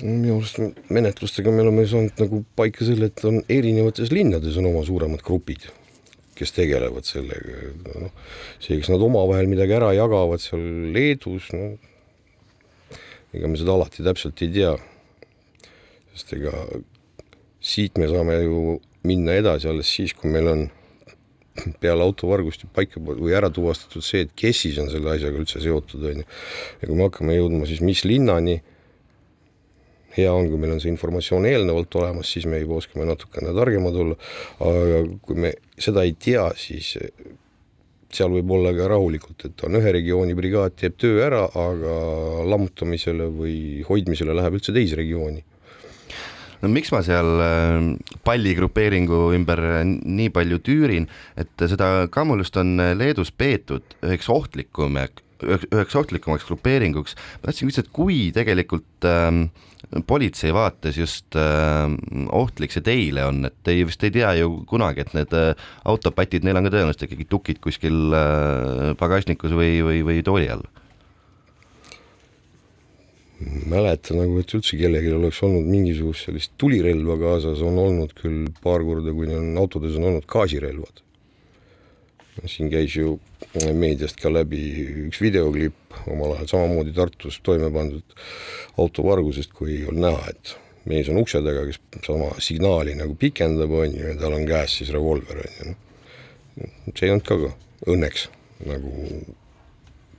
minu 0.03 0.37
arust 0.37 0.59
menetlustega 0.93 1.51
me 1.51 1.63
oleme 1.63 1.87
saanud 1.89 2.19
nagu 2.21 2.43
paika 2.59 2.85
selle, 2.85 3.09
et 3.09 3.23
on 3.25 3.39
erinevates 3.49 4.11
linnades 4.13 4.57
on 4.59 4.67
oma 4.69 4.83
suuremad 4.85 5.23
grupid, 5.25 5.65
kes 6.37 6.53
tegelevad 6.53 7.07
sellega, 7.07 7.71
noh, 8.03 8.11
see, 8.61 8.77
kas 8.77 8.91
nad 8.93 9.01
omavahel 9.01 9.49
midagi 9.49 9.73
ära 9.79 9.89
jagavad 9.97 10.43
seal 10.43 10.61
Leedus, 10.93 11.49
no 11.55 11.71
ega 13.33 13.49
me 13.49 13.57
seda 13.59 13.73
alati 13.73 14.05
täpselt 14.05 14.45
ei 14.45 14.53
tea. 14.53 14.75
sest 16.13 16.33
ega 16.37 16.53
siit 17.61 17.97
me 18.01 18.07
saame 18.09 18.37
ju 18.41 18.77
minna 19.07 19.37
edasi 19.39 19.69
alles 19.71 19.89
siis, 19.93 20.13
kui 20.17 20.31
meil 20.33 20.51
on 20.51 20.67
peale 21.81 22.05
autovargust 22.05 22.67
paika 22.73 23.01
või 23.01 23.33
ära 23.37 23.49
tuvastatud 23.53 24.05
see, 24.05 24.25
et 24.27 24.33
kes 24.37 24.63
siis 24.65 24.77
on 24.81 24.91
selle 24.91 25.15
asjaga 25.15 25.39
üldse 25.41 25.61
seotud, 25.63 26.03
on 26.11 26.21
ju. 26.21 26.27
ja 26.81 26.89
kui 26.89 26.97
me 26.97 27.07
hakkame 27.07 27.37
jõudma 27.37 27.69
siis 27.69 27.81
mis 27.85 28.03
linnani, 28.05 28.59
hea 30.17 30.33
on, 30.33 30.49
kui 30.51 30.61
meil 30.61 30.75
on 30.75 30.83
see 30.83 30.91
informatsioon 30.93 31.47
eelnevalt 31.49 31.97
olemas, 31.99 32.29
siis 32.33 32.47
me 32.49 32.61
juba 32.61 32.79
oskame 32.81 33.07
natukene 33.09 33.53
targemad 33.57 33.99
olla, 34.03 34.17
aga 34.65 35.03
kui 35.25 35.43
me 35.47 35.53
seda 35.81 36.05
ei 36.07 36.15
tea, 36.17 36.47
siis 36.57 36.95
seal 38.13 38.31
võib 38.31 38.53
olla 38.55 38.71
ka 38.73 38.87
rahulikult, 38.93 39.49
et 39.49 39.65
on 39.67 39.77
ühe 39.81 39.91
regiooni 39.97 40.37
brigaad, 40.37 40.77
teeb 40.79 40.95
töö 41.01 41.19
ära, 41.25 41.43
aga 41.51 41.97
lammutamisele 42.47 43.27
või 43.33 43.57
hoidmisele 43.87 44.35
läheb 44.37 44.57
üldse 44.57 44.73
teise 44.75 44.97
regiooni 44.99 45.43
no 46.61 46.71
miks 46.73 46.91
ma 46.93 47.03
seal 47.05 47.43
äh, 47.43 47.79
palligrupeeringu 48.27 49.21
ümber 49.37 49.63
nii 49.85 50.33
palju 50.35 50.61
tüürin, 50.65 51.07
et 51.37 51.67
seda 51.69 52.07
Kamulust 52.11 52.57
on 52.59 52.77
Leedus 52.97 53.31
peetud 53.31 53.97
üheks 54.05 54.29
ohtlikum, 54.31 54.99
üheks 55.43 55.95
ohtlikumaks 55.97 56.45
grupeeringuks. 56.47 57.15
ma 57.41 57.49
tahtsin 57.51 57.69
küsida, 57.69 57.85
et 57.85 57.93
kui 57.93 58.19
tegelikult 58.35 59.07
ähm, 59.07 59.47
politsei 60.07 60.53
vaates 60.55 60.97
just 60.97 61.37
äh, 61.37 61.85
ohtlik 62.35 62.73
see 62.73 62.85
teile 62.85 63.27
on, 63.29 63.45
et 63.47 63.55
te 63.63 63.77
vist 63.87 64.03
ei 64.03 64.13
tea 64.13 64.33
ju 64.41 64.63
kunagi, 64.69 65.05
et 65.05 65.13
need 65.17 65.35
äh, 65.37 65.53
autopatid, 65.85 66.45
neil 66.45 66.59
on 66.59 66.67
ka 66.67 66.73
tõenäoliselt 66.73 67.07
ikkagi 67.07 67.29
tukid 67.29 67.61
kuskil 67.63 68.17
äh, 68.17 68.91
pagasnikus 68.99 69.55
või, 69.55 69.79
või, 69.85 70.03
või 70.07 70.25
tooli 70.25 70.51
all 70.53 70.65
mäleta 73.39 74.15
nagu, 74.17 74.39
et 74.41 74.53
üldse 74.57 74.77
kellelgi 74.79 75.11
oleks 75.13 75.41
olnud 75.45 75.67
mingisugust 75.69 76.25
sellist 76.27 76.55
tulirelva 76.61 77.17
kaasas, 77.21 77.61
on 77.65 77.77
olnud 77.81 78.13
küll 78.17 78.47
paar 78.63 78.85
korda, 78.85 79.13
kui 79.13 79.29
on 79.33 79.51
autodes 79.61 79.97
on 79.99 80.09
olnud 80.11 80.25
gaasirelvad. 80.29 81.03
siin 82.45 82.69
käis 82.69 82.93
ju 82.93 83.15
meediast 83.73 84.19
ka 84.21 84.29
läbi 84.29 84.59
üks 85.07 85.21
videoklipp 85.21 85.95
omal 86.05 86.35
ajal 86.35 86.51
samamoodi 86.51 86.93
Tartus 86.93 87.39
toime 87.41 87.71
pandud 87.73 88.17
autovargusest, 88.77 89.53
kui 89.57 89.79
on 89.89 90.01
näha, 90.03 90.33
et 90.33 90.53
mees 90.85 91.09
on 91.09 91.17
ukse 91.21 91.41
taga, 91.41 91.65
kes 91.65 91.81
sama 92.05 92.29
signaali 92.41 92.93
nagu 92.97 93.17
pikendab, 93.17 93.73
on 93.73 93.97
ju, 93.97 94.05
ja 94.11 94.15
tal 94.21 94.37
on 94.37 94.45
käes 94.49 94.77
siis 94.79 94.93
revolver, 94.93 95.41
on 95.41 95.57
ju, 95.57 95.71
noh. 95.71 96.69
see 96.93 97.09
ei 97.09 97.13
olnud 97.15 97.25
ka, 97.25 97.53
õnneks 97.89 98.29
nagu 98.65 98.93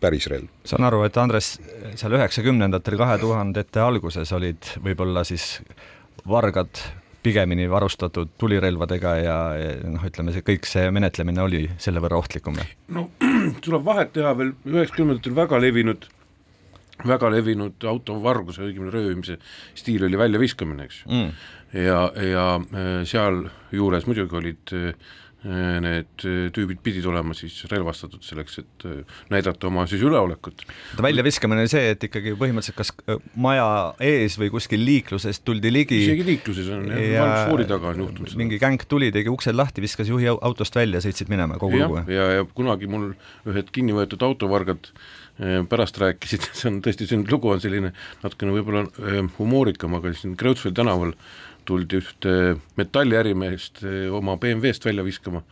päris 0.00 0.28
relv. 0.30 0.48
saan 0.68 0.86
aru, 0.88 1.02
et 1.06 1.16
Andres, 1.20 1.56
seal 1.98 2.16
üheksakümnendatel, 2.18 2.96
kahe 3.00 3.18
tuhandete 3.22 3.82
alguses 3.84 4.32
olid 4.36 4.72
võib-olla 4.84 5.24
siis 5.26 5.58
vargad 6.28 6.82
pigemini 7.22 7.66
varustatud 7.70 8.30
tulirelvadega 8.38 9.14
ja, 9.20 9.38
ja 9.58 9.72
noh, 9.90 10.04
ütleme 10.06 10.32
see 10.34 10.44
kõik 10.46 10.68
see 10.70 10.86
menetlemine 10.94 11.42
oli 11.42 11.64
selle 11.82 12.02
võrra 12.04 12.20
ohtlikum? 12.22 12.60
no 12.94 13.08
tuleb 13.64 13.84
vahet 13.84 14.14
teha 14.16 14.34
veel 14.38 14.54
üheksakümnendatel 14.68 15.36
väga 15.36 15.60
levinud, 15.62 16.08
väga 17.06 17.30
levinud 17.34 17.88
autovarguse, 17.92 18.64
õigemini 18.68 18.94
röövimise 18.94 19.38
stiil 19.78 20.06
oli 20.08 20.20
väljaviskamine, 20.20 20.88
eks 20.88 21.00
ju 21.02 21.14
mm.. 21.14 21.32
ja, 21.84 22.02
ja 22.32 22.50
äh, 22.58 22.92
sealjuures 23.08 24.06
muidugi 24.08 24.38
olid 24.42 24.76
äh, 24.78 24.92
Äh, 24.92 25.27
need 25.48 26.24
äh, 26.26 26.48
tüübid 26.54 26.80
pidid 26.84 27.06
olema 27.08 27.34
siis 27.36 27.54
relvastatud 27.70 28.24
selleks, 28.24 28.58
et 28.62 28.86
äh, 28.88 29.18
näidata 29.32 29.68
oma 29.68 29.86
siis 29.88 30.02
üleolekut. 30.04 30.64
väljaviskamine 31.02 31.64
oli 31.64 31.72
see, 31.72 31.92
et 31.94 32.08
ikkagi 32.08 32.34
põhimõtteliselt 32.38 32.78
kas 32.78 32.92
maja 33.38 33.68
ees 34.04 34.38
või 34.40 34.50
kuskil 34.52 34.84
liikluses 34.84 35.40
tuldi 35.46 35.72
ligi. 35.72 36.02
isegi 36.08 36.26
liikluses 36.26 36.68
on 36.74 36.88
jah 36.92 37.04
ja, 37.04 37.22
valgusfoori 37.24 37.68
taga 37.70 37.92
on 37.94 38.04
juhtunud 38.04 38.32
seda. 38.32 38.42
mingi 38.42 38.60
gänk 38.62 38.84
tuli, 38.90 39.12
tegi 39.14 39.32
uksed 39.32 39.56
lahti, 39.56 39.84
viskas 39.84 40.10
juhi 40.12 40.28
autost 40.34 40.76
välja, 40.76 41.02
sõitsid 41.04 41.32
minema 41.32 41.60
kogu 41.60 41.80
lugu. 41.80 42.04
ja, 42.12 42.28
ja 42.38 42.48
kunagi 42.52 42.90
mul 42.90 43.12
ühed 43.48 43.72
kinni 43.74 43.96
võetud 43.96 44.24
autovargad 44.28 44.92
pärast 45.70 46.00
rääkisid, 46.02 46.48
see 46.58 46.70
on 46.72 46.80
tõesti, 46.82 47.06
see 47.06 47.24
lugu 47.30 47.52
on 47.54 47.62
selline 47.62 47.92
natukene 48.24 48.56
võib-olla 48.56 48.88
humoorikam, 49.38 49.94
aga 50.00 50.10
siin 50.18 50.34
Kreutzwaldi 50.38 50.80
tänaval 50.80 51.14
tuldi 51.68 52.00
ühte 52.00 52.32
metalliärimeest 52.80 53.82
eh, 53.84 54.08
oma 54.14 54.38
BMW-st 54.40 54.88
välja 54.88 55.04
viskama. 55.06 55.44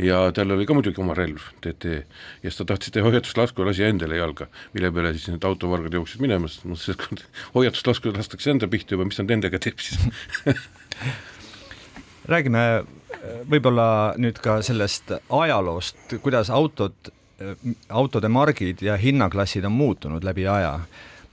Ja 0.00 0.24
tal 0.34 0.50
oli 0.50 0.66
ka 0.66 0.74
muidugi 0.74 0.98
oma 0.98 1.14
relv, 1.14 1.42
TT, 1.62 2.00
ja 2.42 2.50
siis 2.50 2.56
ta 2.58 2.64
tahtis 2.72 2.90
teha 2.94 3.06
hoiatuslasku 3.06 3.62
ja 3.62 3.68
lasi 3.68 3.84
endale 3.86 4.18
jalga, 4.18 4.48
mille 4.74 4.90
peale 4.90 5.12
siis 5.14 5.28
need 5.30 5.46
autovargad 5.46 5.94
jooksid 5.94 6.24
minema, 6.24 6.50
sest 6.50 6.66
mõtlesid, 6.66 6.98
et 6.98 7.04
kui 7.06 7.28
hoiatuslasku 7.60 8.14
lastakse 8.16 8.50
enda 8.50 8.66
pihta 8.70 8.96
juba, 8.96 9.06
mis 9.06 9.20
ta 9.20 9.26
nendega 9.26 9.60
teeb 9.62 9.78
siis? 9.84 10.02
Räägime 12.32 12.64
eh, 12.80 13.40
võib-olla 13.46 13.86
nüüd 14.18 14.42
ka 14.42 14.58
sellest 14.66 15.14
ajaloost, 15.14 16.18
kuidas 16.26 16.50
autod, 16.50 17.12
eh, 17.38 17.54
autode 17.94 18.32
margid 18.34 18.82
ja 18.82 18.98
hinnaklassid 18.98 19.70
on 19.70 19.78
muutunud 19.78 20.26
läbi 20.26 20.48
aja 20.50 20.80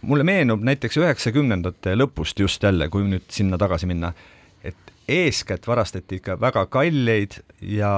mulle 0.02 0.26
meenub 0.28 0.64
näiteks 0.66 0.98
üheksakümnendate 1.02 1.96
lõpust 1.98 2.40
just 2.42 2.64
jälle, 2.64 2.90
kui 2.90 3.06
nüüd 3.08 3.28
sinna 3.34 3.60
tagasi 3.62 3.90
minna, 3.90 4.14
et 4.64 4.94
eeskätt 5.10 5.68
varastati 5.68 6.22
ikka 6.22 6.40
väga 6.42 6.66
kalleid 6.72 7.42
ja 7.62 7.92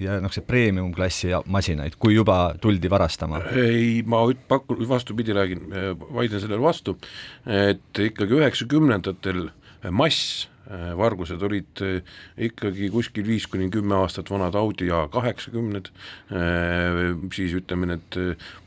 ja 0.00 0.16
noh, 0.22 0.32
see 0.32 0.44
premium-klassi 0.46 1.32
masinaid, 1.50 1.96
kui 2.00 2.14
juba 2.14 2.54
tuldi 2.60 2.90
varastama? 2.90 3.42
ei, 3.52 4.00
ma 4.06 4.22
pakun, 4.48 4.80
vastupidi 4.88 5.34
räägin, 5.36 5.66
vaidlen 6.14 6.40
sellele 6.40 6.62
vastu, 6.62 6.96
et 7.44 8.00
ikkagi 8.06 8.38
üheksakümnendatel 8.40 9.48
mass 9.90 10.48
vargused 10.70 11.42
olid 11.42 11.82
äh, 11.82 12.02
ikkagi 12.46 12.90
kuskil 12.94 13.26
viis 13.26 13.46
kuni 13.50 13.66
kümme 13.72 13.96
aastat 13.98 14.30
vanad 14.30 14.54
Audi 14.58 14.90
A 14.94 15.02
kaheksakümned, 15.10 15.90
äh, 16.30 16.98
siis 17.34 17.54
ütleme, 17.58 17.88
need 17.90 18.18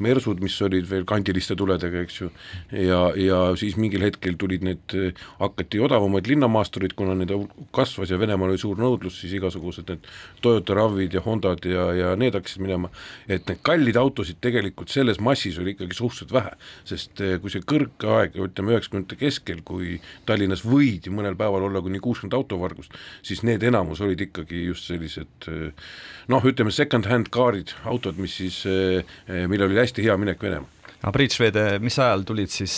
Mersud, 0.03 0.41
mis 0.43 0.57
olid 0.65 0.89
veel 0.89 1.05
kandiliste 1.07 1.55
tuledega, 1.59 2.03
eks 2.03 2.19
ju, 2.19 2.29
ja, 2.75 2.99
ja 3.19 3.39
siis 3.59 3.77
mingil 3.79 4.03
hetkel 4.03 4.35
tulid 4.39 4.65
need, 4.67 4.95
hakati 5.39 5.79
odavamaid 5.83 6.27
linnamaasturid, 6.27 6.95
kuna 6.99 7.15
need 7.17 7.31
kasvas 7.75 8.11
ja 8.11 8.19
Venemaal 8.19 8.51
oli 8.53 8.61
suur 8.61 8.79
nõudlus, 8.79 9.21
siis 9.23 9.37
igasugused 9.39 9.87
need 9.91 10.11
Toyota 10.43 10.75
RAV-id 10.77 11.15
ja 11.15 11.23
Hondad 11.23 11.63
ja, 11.67 11.87
ja 11.95 12.13
need 12.19 12.35
hakkasid 12.35 12.63
minema, 12.63 12.91
et 13.27 13.47
need 13.47 13.63
kallid 13.63 13.99
autosid 13.99 14.41
tegelikult 14.43 14.91
selles 14.91 15.21
massis 15.23 15.59
oli 15.61 15.77
ikkagi 15.77 15.95
suhteliselt 15.97 16.35
vähe, 16.35 16.53
sest 16.89 17.23
kui 17.41 17.53
see 17.53 17.63
kõrgaeg, 17.69 18.35
ütleme 18.43 18.75
üheksakümnendate 18.75 19.19
keskel, 19.21 19.63
kui 19.65 19.99
Tallinnas 20.27 20.65
võidi 20.67 21.13
mõnel 21.13 21.37
päeval 21.39 21.69
olla 21.69 21.81
kuni 21.83 21.92
kuni 21.93 22.01
kuuskümmend 22.03 22.37
autovargust, 22.37 22.95
siis 23.25 23.43
need 23.45 23.63
enamus 23.63 24.01
olid 24.01 24.21
ikkagi 24.25 24.65
just 24.65 24.89
sellised 24.89 25.49
noh, 26.31 26.45
ütleme 26.49 26.73
second-hand 26.73 27.29
kaarid, 27.33 27.75
autod, 27.85 28.17
mis 28.21 28.39
siis, 28.41 28.63
millel 29.29 29.69
oli 29.69 29.83
hästi 29.83 30.05
hea 30.05 30.17
minek 30.17 30.41
Venemaal 30.41 30.71
aga 31.03 31.11
Priit 31.11 31.35
Švede, 31.35 31.63
mis 31.83 31.97
ajal 31.99 32.23
tulid 32.27 32.51
siis 32.51 32.77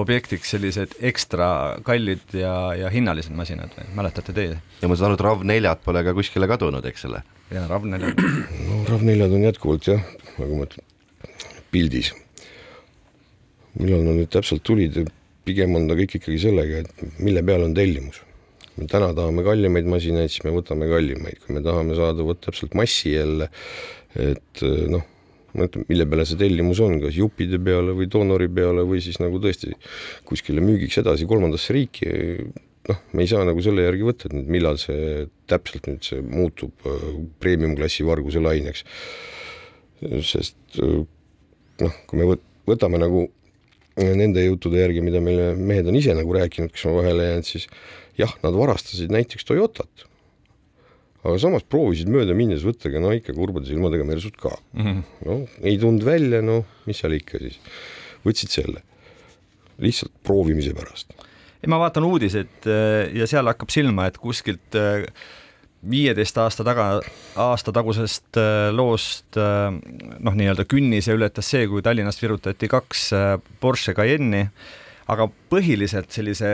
objektiks 0.00 0.54
sellised 0.54 0.96
ekstra 1.10 1.50
kallid 1.84 2.32
ja, 2.36 2.54
ja 2.78 2.92
hinnalised 2.92 3.34
masinad 3.36 3.74
või 3.76 3.90
mäletate 3.98 4.32
teie? 4.36 4.56
ja 4.80 4.88
ma 4.88 4.96
saan 4.96 5.12
aru, 5.12 5.18
et 5.18 5.26
RAV4-d 5.26 5.84
pole 5.84 6.04
ka 6.06 6.16
kuskile 6.16 6.48
kadunud, 6.50 6.88
eks 6.88 7.04
ole? 7.10 7.20
jaa, 7.52 7.66
RAV4-d. 7.68 8.24
no 8.70 8.80
RAV4-d 8.88 9.36
on 9.36 9.46
jätkuvalt 9.50 9.90
jah, 9.92 10.08
nagu 10.38 10.56
ma 10.56 10.68
ütlen, 10.70 10.88
pildis. 11.74 12.14
millal 13.76 14.08
nad 14.08 14.22
nüüd 14.22 14.32
täpselt 14.32 14.64
tulid, 14.64 14.96
pigem 15.44 15.76
on 15.76 15.88
ta 15.90 15.98
kõik 16.00 16.16
ikkagi 16.16 16.40
sellega, 16.40 16.84
et 16.86 17.20
mille 17.20 17.44
peal 17.44 17.68
on 17.68 17.76
tellimus 17.76 18.24
me 18.80 18.88
täna 18.90 19.12
tahame 19.16 19.44
kallimaid 19.46 19.88
masinaid, 19.92 20.32
siis 20.32 20.44
me 20.46 20.54
võtame 20.56 20.88
kallimaid, 20.90 21.40
kui 21.44 21.56
me 21.56 21.64
tahame 21.64 21.96
saada 21.98 22.26
vot 22.26 22.40
täpselt 22.42 22.76
massi 22.78 23.14
jälle, 23.14 23.50
et 24.18 24.64
noh, 24.90 25.04
ma 25.56 25.66
ütlen, 25.66 25.84
mille 25.90 26.06
peale 26.08 26.26
see 26.28 26.38
tellimus 26.40 26.80
on, 26.84 26.98
kas 27.02 27.16
juppide 27.18 27.60
peale 27.62 27.94
või 27.96 28.08
doonori 28.10 28.48
peale 28.54 28.84
või 28.86 29.02
siis 29.04 29.18
nagu 29.22 29.40
tõesti 29.42 29.72
kuskile 30.28 30.62
müügiks 30.64 31.00
edasi 31.02 31.26
kolmandasse 31.30 31.74
riiki, 31.74 32.10
noh, 32.90 33.00
me 33.14 33.24
ei 33.24 33.30
saa 33.30 33.46
nagu 33.48 33.62
selle 33.64 33.86
järgi 33.86 34.06
võtta, 34.06 34.28
et 34.28 34.36
nüüd 34.36 34.52
millal 34.58 34.78
see 34.80 35.26
täpselt 35.50 35.88
nüüd 35.90 36.06
see 36.06 36.22
muutub 36.24 36.86
äh, 36.88 37.08
premium-klassi 37.42 38.06
varguse 38.06 38.42
laineks. 38.42 38.86
sest 40.26 40.80
äh, 40.80 41.02
noh, 41.84 42.00
kui 42.06 42.20
me 42.20 42.30
võt-, 42.32 42.46
võtame 42.68 43.02
nagu 43.02 43.26
nende 43.98 44.44
juttude 44.44 44.80
järgi, 44.80 45.02
mida 45.04 45.22
meile 45.24 45.54
mehed 45.58 45.88
on 45.90 45.98
ise 45.98 46.14
nagu 46.16 46.34
rääkinud, 46.36 46.72
kes 46.74 46.86
on 46.90 46.98
vahele 47.00 47.26
jäänud, 47.30 47.48
siis 47.48 47.66
jah, 48.20 48.32
nad 48.44 48.56
varastasid 48.56 49.12
näiteks 49.12 49.46
Toyotat, 49.48 50.04
aga 51.24 51.36
samas 51.42 51.66
proovisid 51.68 52.10
mööda 52.12 52.36
minnes 52.36 52.64
võtta 52.64 52.92
ka 52.92 53.02
no 53.02 53.12
ikka 53.16 53.34
kurbade 53.36 53.68
silmadega 53.68 54.06
Mersut 54.08 54.38
ka 54.40 54.54
mm. 54.72 54.84
-hmm. 54.84 55.02
no 55.26 55.40
ei 55.60 55.76
tulnud 55.80 56.04
välja, 56.06 56.40
no 56.42 56.62
mis 56.86 57.02
seal 57.02 57.16
ikka 57.18 57.42
siis, 57.42 57.58
võtsid 58.24 58.54
selle 58.54 58.84
lihtsalt 59.80 60.12
proovimise 60.24 60.72
pärast. 60.76 61.12
ei, 61.60 61.68
ma 61.68 61.80
vaatan 61.80 62.06
uudiseid 62.08 62.68
äh, 62.68 63.12
ja 63.16 63.28
seal 63.28 63.48
hakkab 63.50 63.72
silma, 63.72 64.08
et 64.08 64.18
kuskilt 64.20 64.76
äh, 64.78 65.04
viieteist 65.90 66.36
aasta 66.38 66.64
taga, 66.66 66.86
aasta 67.40 67.72
tagusest 67.72 68.36
äh, 68.40 68.68
loost 68.74 69.38
noh, 69.38 70.36
nii-öelda 70.36 70.66
künnise 70.68 71.16
ületas 71.16 71.48
see, 71.54 71.64
kui 71.70 71.82
Tallinnast 71.84 72.22
virutati 72.22 72.68
kaks 72.68 73.08
Porsche 73.60 73.94
Cayenne'i, 73.96 74.50
aga 75.10 75.26
põhiliselt 75.50 76.12
sellise 76.12 76.52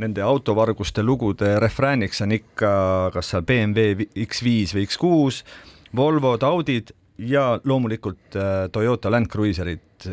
nende 0.00 0.22
autovarguste 0.24 1.04
lugude 1.04 1.58
refrääniks 1.60 2.22
on 2.24 2.32
ikka 2.34 2.70
kas 3.14 3.30
seal 3.32 3.44
BMW 3.46 4.08
X5 4.24 4.74
või 4.78 4.86
X6, 4.88 5.42
Volvod, 5.94 6.42
Audid 6.42 6.94
ja 7.20 7.60
loomulikult 7.62 8.34
Toyota 8.72 9.12
Land 9.12 9.28
Cruiserid 9.30 10.08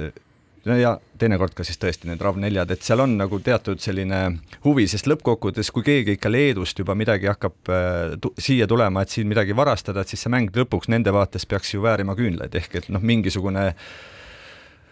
ja 0.65 0.93
teinekord 1.21 1.55
ka 1.57 1.65
siis 1.65 1.79
tõesti 1.81 2.09
need 2.09 2.21
RAV4-d, 2.21 2.75
et 2.75 2.85
seal 2.85 3.01
on 3.01 3.15
nagu 3.17 3.39
teatud 3.43 3.81
selline 3.81 4.21
huvi, 4.65 4.85
sest 4.89 5.09
lõppkokkuvõttes, 5.09 5.71
kui 5.73 5.85
keegi 5.85 6.17
ikka 6.17 6.31
Leedust 6.31 6.77
juba 6.81 6.95
midagi 6.97 7.29
hakkab 7.31 7.71
äh, 7.73 8.15
tu 8.21 8.33
siia 8.41 8.67
tulema, 8.69 9.01
et 9.01 9.13
siin 9.13 9.29
midagi 9.29 9.57
varastada, 9.57 10.03
et 10.03 10.13
siis 10.13 10.21
see 10.25 10.33
mäng 10.33 10.53
lõpuks 10.55 10.91
nende 10.93 11.13
vaates 11.15 11.47
peaks 11.49 11.73
ju 11.73 11.81
väärima 11.85 12.15
küünlaid, 12.17 12.55
ehk 12.57 12.77
et 12.81 12.89
noh, 12.93 13.01
mingisugune 13.01 13.71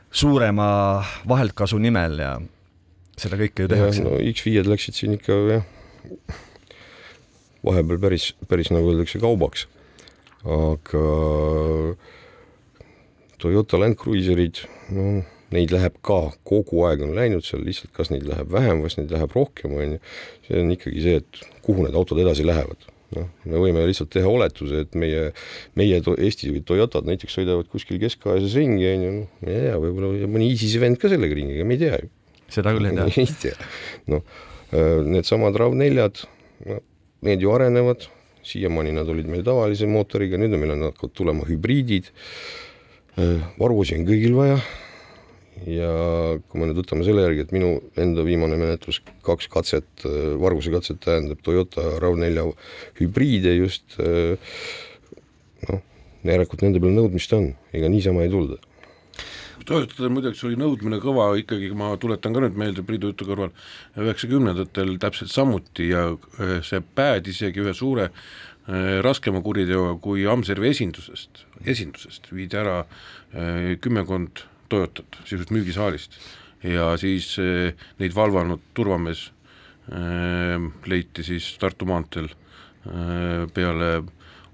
suurema 0.09 0.69
vaheltkasu 1.29 1.77
nimel 1.81 2.17
ja 2.17 2.35
seda 3.19 3.37
kõike 3.37 3.65
ju 3.65 3.73
tehakse. 3.73 4.05
no 4.05 4.17
X5-d 4.17 4.69
läksid 4.71 4.97
siin 4.97 5.17
ikka 5.19 5.37
jah, 5.53 5.67
vahepeal 7.65 8.01
päris, 8.01 8.31
päris 8.49 8.73
nagu 8.73 8.89
öeldakse, 8.89 9.21
kaubaks, 9.21 9.67
aga 10.49 11.03
Toyota 13.39 13.77
Land 13.77 13.99
Cruiserid, 14.01 14.65
no 14.95 15.19
neid 15.55 15.73
läheb 15.73 15.97
ka, 16.05 16.19
kogu 16.47 16.83
aeg 16.87 17.01
on 17.05 17.15
läinud 17.17 17.45
seal 17.45 17.63
lihtsalt, 17.65 17.91
kas 17.95 18.11
neid 18.13 18.25
läheb 18.29 18.51
vähem, 18.53 18.83
kas 18.85 18.99
neid 18.99 19.11
läheb 19.13 19.33
rohkem, 19.35 19.73
on 19.73 19.95
ju, 19.95 19.99
see 20.47 20.61
on 20.61 20.73
ikkagi 20.75 21.03
see, 21.05 21.21
et 21.23 21.43
kuhu 21.65 21.85
need 21.85 21.97
autod 21.97 22.21
edasi 22.21 22.45
lähevad. 22.47 22.89
noh, 23.17 23.25
me 23.49 23.57
võime 23.57 23.81
lihtsalt 23.89 24.11
teha 24.13 24.29
oletuse, 24.29 24.83
et 24.85 24.93
meie, 24.99 25.31
meie 25.79 25.97
Eesti 25.97 26.51
Toyotad 26.61 27.07
näiteks 27.09 27.39
sõidavad 27.39 27.65
kuskil 27.71 27.97
Kesk-Aasias 28.03 28.53
ringi, 28.59 28.85
on 28.85 29.05
ju, 29.05 29.13
noh, 29.15 29.31
ma 29.41 29.49
ei 29.55 29.63
tea, 29.63 29.79
võib-olla 29.81 30.29
mõni 30.29 30.51
ISISe 30.53 30.81
vend 30.83 30.99
ka 31.01 31.09
sellega 31.09 31.37
ringiga, 31.39 31.65
me 31.65 31.73
ei 31.73 31.81
tea 31.81 31.97
ju. 32.03 32.11
seda 32.53 32.75
küll 32.75 32.91
ei 32.91 32.99
tea. 32.99 33.07
ei 33.23 33.33
tea, 33.41 33.71
noh, 34.13 34.37
äh, 34.69 34.99
needsamad 35.09 35.57
RAV4-d, 35.57 36.29
no 36.69 36.77
need 37.25 37.41
ju 37.41 37.55
arenevad, 37.55 38.05
siiamaani 38.45 38.93
nad 38.95 39.09
olid 39.09 39.27
meil 39.31 39.41
tavalise 39.47 39.89
mootoriga, 39.89 40.37
nüüd 40.37 40.53
on 40.53 40.61
meil 40.61 40.75
on 40.75 40.85
hakkavad 40.91 41.15
tulema 41.17 41.49
hübriidid, 41.49 42.13
äh, 43.17 43.41
varuosi 43.57 43.97
on 43.97 44.05
kõigil 44.05 44.37
vaja 44.37 44.61
ja 45.67 45.91
kui 46.47 46.61
me 46.61 46.69
nüüd 46.69 46.79
võtame 46.83 47.03
selle 47.07 47.25
järgi, 47.25 47.47
et 47.47 47.53
minu 47.55 47.73
enda 47.99 48.23
viimane 48.27 48.59
menetlus, 48.59 49.01
kaks 49.25 49.49
katset, 49.51 50.05
varguse 50.39 50.71
katset 50.73 51.01
tähendab 51.03 51.43
Toyota 51.43 51.83
RAV4 51.99 52.45
hübriide 53.01 53.57
just 53.57 53.97
noh, 53.99 55.83
järelikult 56.23 56.63
nende 56.65 56.81
peal 56.83 56.95
nõudmist 56.95 57.33
on, 57.35 57.53
ega 57.75 57.91
niisama 57.91 58.25
ei 58.25 58.33
tulda. 58.33 58.59
Toyotatel 59.69 60.09
muideks 60.09 60.39
oli 60.47 60.57
nõudmine 60.57 60.97
kõva 61.03 61.27
ikkagi, 61.37 61.67
ma 61.77 61.91
tuletan 62.01 62.33
ka 62.33 62.41
nüüd 62.41 62.55
meelde 62.57 62.83
Priidu 62.85 63.11
jutu 63.11 63.27
kõrval, 63.27 63.51
üheksakümnendatel 63.99 64.95
täpselt 65.01 65.29
samuti 65.33 65.91
ja 65.91 66.07
äh, 66.15 66.55
see 66.65 66.81
pääd 66.81 67.27
isegi 67.29 67.61
ühe 67.61 67.75
suure 67.77 68.07
äh, 68.09 68.97
raskema 69.05 69.43
kuriteoga 69.45 69.97
kui 70.01 70.25
Amservi 70.31 70.71
esindusest, 70.71 71.43
esindusest 71.69 72.31
viidi 72.33 72.57
ära 72.57 72.79
äh, 72.81 73.75
kümmekond 73.83 74.41
Toyotat 74.69 75.19
sisuliselt 75.23 75.51
müügisaalist 75.55 76.19
ja 76.63 76.91
siis 76.99 77.31
eh, 77.39 77.73
neid 77.99 78.15
valvanud 78.15 78.61
turvamees 78.77 79.29
eh, 79.91 80.59
leiti 80.89 81.25
siis 81.25 81.51
Tartu 81.59 81.87
maanteel 81.89 82.29
eh, 82.29 83.45
peale 83.53 83.91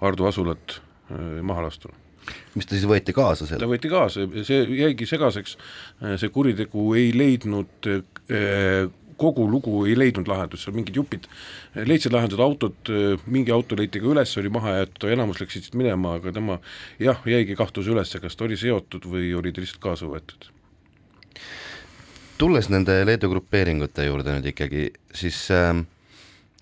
Ardu 0.05 0.27
asulat 0.27 0.81
maha 1.45 1.61
lastuna 1.67 1.95
mis 2.57 2.65
ta 2.65 2.73
siis 2.73 2.87
võeti 2.89 3.13
kaasa 3.13 3.45
seal? 3.45 3.61
ta 3.61 3.67
võeti 3.69 3.89
kaasa, 3.91 4.25
see 4.47 4.63
jäigi 4.79 5.05
segaseks, 5.05 5.53
see 6.17 6.31
kuritegu 6.33 6.87
ei 6.97 7.11
leidnud 7.13 7.85
kogu 9.17 9.45
lugu 9.49 9.85
ei 9.89 9.95
leidnud 9.97 10.27
lahendust, 10.29 10.65
seal 10.65 10.75
mingid 10.75 10.97
jupid 10.97 11.27
leidsid 11.75 12.13
lahendused, 12.15 12.43
autod, 12.43 12.91
mingi 13.31 13.53
auto 13.55 13.77
leiti 13.79 14.01
ka 14.03 14.11
üles, 14.11 14.33
oli 14.41 14.51
maha 14.53 14.75
jäetud, 14.79 15.07
enamus 15.15 15.41
läksid 15.41 15.67
siit 15.67 15.77
minema, 15.79 16.17
aga 16.19 16.33
tema 16.35 16.59
jah, 17.01 17.21
jäigi 17.29 17.57
kahtluse 17.57 17.93
üles, 17.95 18.13
kas 18.21 18.35
ta 18.35 18.47
oli 18.47 18.59
seotud 18.59 19.07
või 19.09 19.31
oli 19.37 19.53
ta 19.55 19.63
lihtsalt 19.63 19.83
kaasa 19.83 20.09
võetud. 20.11 20.51
tulles 22.37 22.67
nende 22.69 22.97
Leedu 23.07 23.29
grupeeringute 23.31 24.07
juurde 24.09 24.35
nüüd 24.35 24.49
ikkagi, 24.51 24.89
siis 25.15 25.45
äh, 25.55 25.71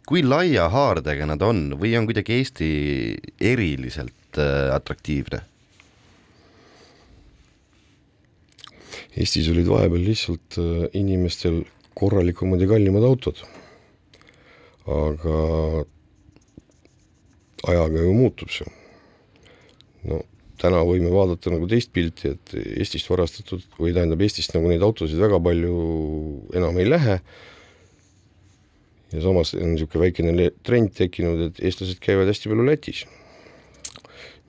kui 0.06 0.24
laia 0.24 0.68
haardega 0.70 1.28
nad 1.30 1.42
on 1.42 1.72
või 1.80 1.96
on 1.98 2.06
kuidagi 2.10 2.38
Eesti 2.40 2.70
eriliselt 3.42 4.38
äh, 4.38 4.70
atraktiivne? 4.76 5.42
Eestis 9.14 9.50
olid 9.52 9.70
vahepeal 9.70 10.06
lihtsalt 10.08 10.58
äh, 10.62 10.86
inimestel 10.98 11.64
korralikumad 11.98 12.62
ja 12.62 12.68
kallimad 12.68 13.04
autod. 13.08 13.44
aga 14.84 15.36
ajaga 17.64 18.02
ju 18.04 18.14
muutub 18.14 18.52
see. 18.52 18.68
no 20.04 20.20
täna 20.60 20.84
võime 20.88 21.12
vaadata 21.12 21.52
nagu 21.54 21.68
teist 21.72 21.92
pilti, 21.96 22.34
et 22.36 22.54
Eestist 22.80 23.10
varastatud 23.12 23.64
või 23.80 23.94
tähendab 23.96 24.22
Eestist 24.24 24.54
nagu 24.56 24.70
neid 24.72 24.84
autosid 24.86 25.20
väga 25.20 25.40
palju 25.44 25.74
enam 26.56 26.80
ei 26.80 26.88
lähe. 26.88 27.20
ja 29.14 29.22
samas 29.22 29.54
on 29.54 29.76
niisugune 29.76 30.08
väikene 30.08 30.50
trend 30.66 30.96
tekkinud, 30.98 31.50
et 31.50 31.60
eestlased 31.62 32.00
käivad 32.02 32.32
hästi 32.32 32.50
palju 32.50 32.66
Lätis. 32.66 33.06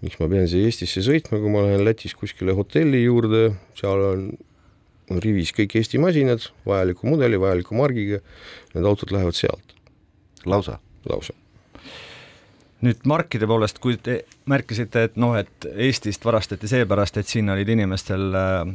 miks 0.02 0.18
ma 0.20 0.28
pean 0.28 0.48
siia 0.48 0.66
Eestisse 0.70 1.04
sõitma, 1.04 1.38
kui 1.38 1.52
ma 1.52 1.66
lähen 1.66 1.84
Lätis 1.84 2.14
kuskile 2.18 2.56
hotelli 2.56 3.04
juurde, 3.04 3.54
seal 3.78 4.06
on 4.10 4.26
rivis 5.22 5.52
kõik 5.54 5.76
Eesti 5.80 6.00
masinad, 6.02 6.48
vajaliku 6.66 7.08
mudeli, 7.08 7.40
vajaliku 7.40 7.76
margiga, 7.78 8.20
need 8.74 8.84
autod 8.88 9.14
lähevad 9.14 9.38
sealt. 9.38 9.74
lausa? 10.44 10.78
lausa. 11.08 11.34
nüüd 12.84 13.00
markide 13.08 13.46
poolest, 13.48 13.78
kui 13.80 13.96
te 13.96 14.24
märkisite, 14.50 15.06
et 15.08 15.14
noh, 15.16 15.36
et 15.38 15.68
Eestist 15.72 16.24
varastati 16.24 16.68
seepärast, 16.68 17.16
et 17.16 17.28
siin 17.28 17.48
olid 17.48 17.68
inimestel 17.72 18.34
äh, 18.36 18.72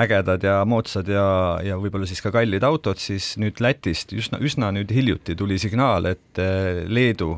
ägedad 0.00 0.44
ja 0.44 0.62
moodsad 0.64 1.08
ja, 1.12 1.26
ja 1.64 1.76
võib-olla 1.80 2.08
siis 2.08 2.22
ka 2.24 2.32
kallid 2.32 2.64
autod, 2.64 3.00
siis 3.00 3.34
nüüd 3.40 3.60
Lätist 3.60 4.12
üsna, 4.16 4.40
üsna 4.40 4.72
nüüd 4.72 4.92
hiljuti 4.92 5.36
tuli 5.36 5.58
signaal, 5.60 6.08
et 6.14 6.40
äh, 6.40 6.84
Leedu 6.88 7.34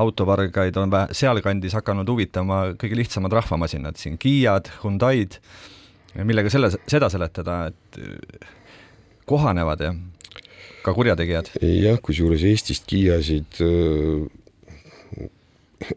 autovargaid 0.00 0.76
on 0.80 0.92
sealkandis 1.16 1.74
hakanud 1.76 2.08
huvitama 2.08 2.62
kõige 2.80 2.96
lihtsamad 3.00 3.32
rahvamasinad 3.40 4.00
siin, 4.00 4.16
Kiiad, 4.20 4.70
Hyundai'd 4.82 5.40
millega 6.18 6.50
selle, 6.52 6.70
seda 6.90 7.10
seletada, 7.12 7.60
et 7.70 8.00
äh, 8.00 8.48
kohanevad 9.30 9.84
ja 9.86 9.94
ka 10.84 10.94
kurjategijad? 10.96 11.52
jah, 11.62 11.98
kusjuures 12.02 12.44
Eestist 12.50 12.86
Kiiasid 12.90 13.60
äh, 13.64 15.28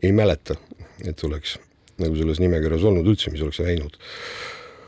ei 0.01 0.11
mäleta, 0.15 0.57
et 1.05 1.23
oleks 1.27 1.57
nagu 2.01 2.17
selles 2.17 2.39
nimekirjas 2.41 2.85
olnud 2.89 3.07
üldse, 3.07 3.31
mis 3.33 3.43
oleks 3.45 3.61
läinud 3.63 3.97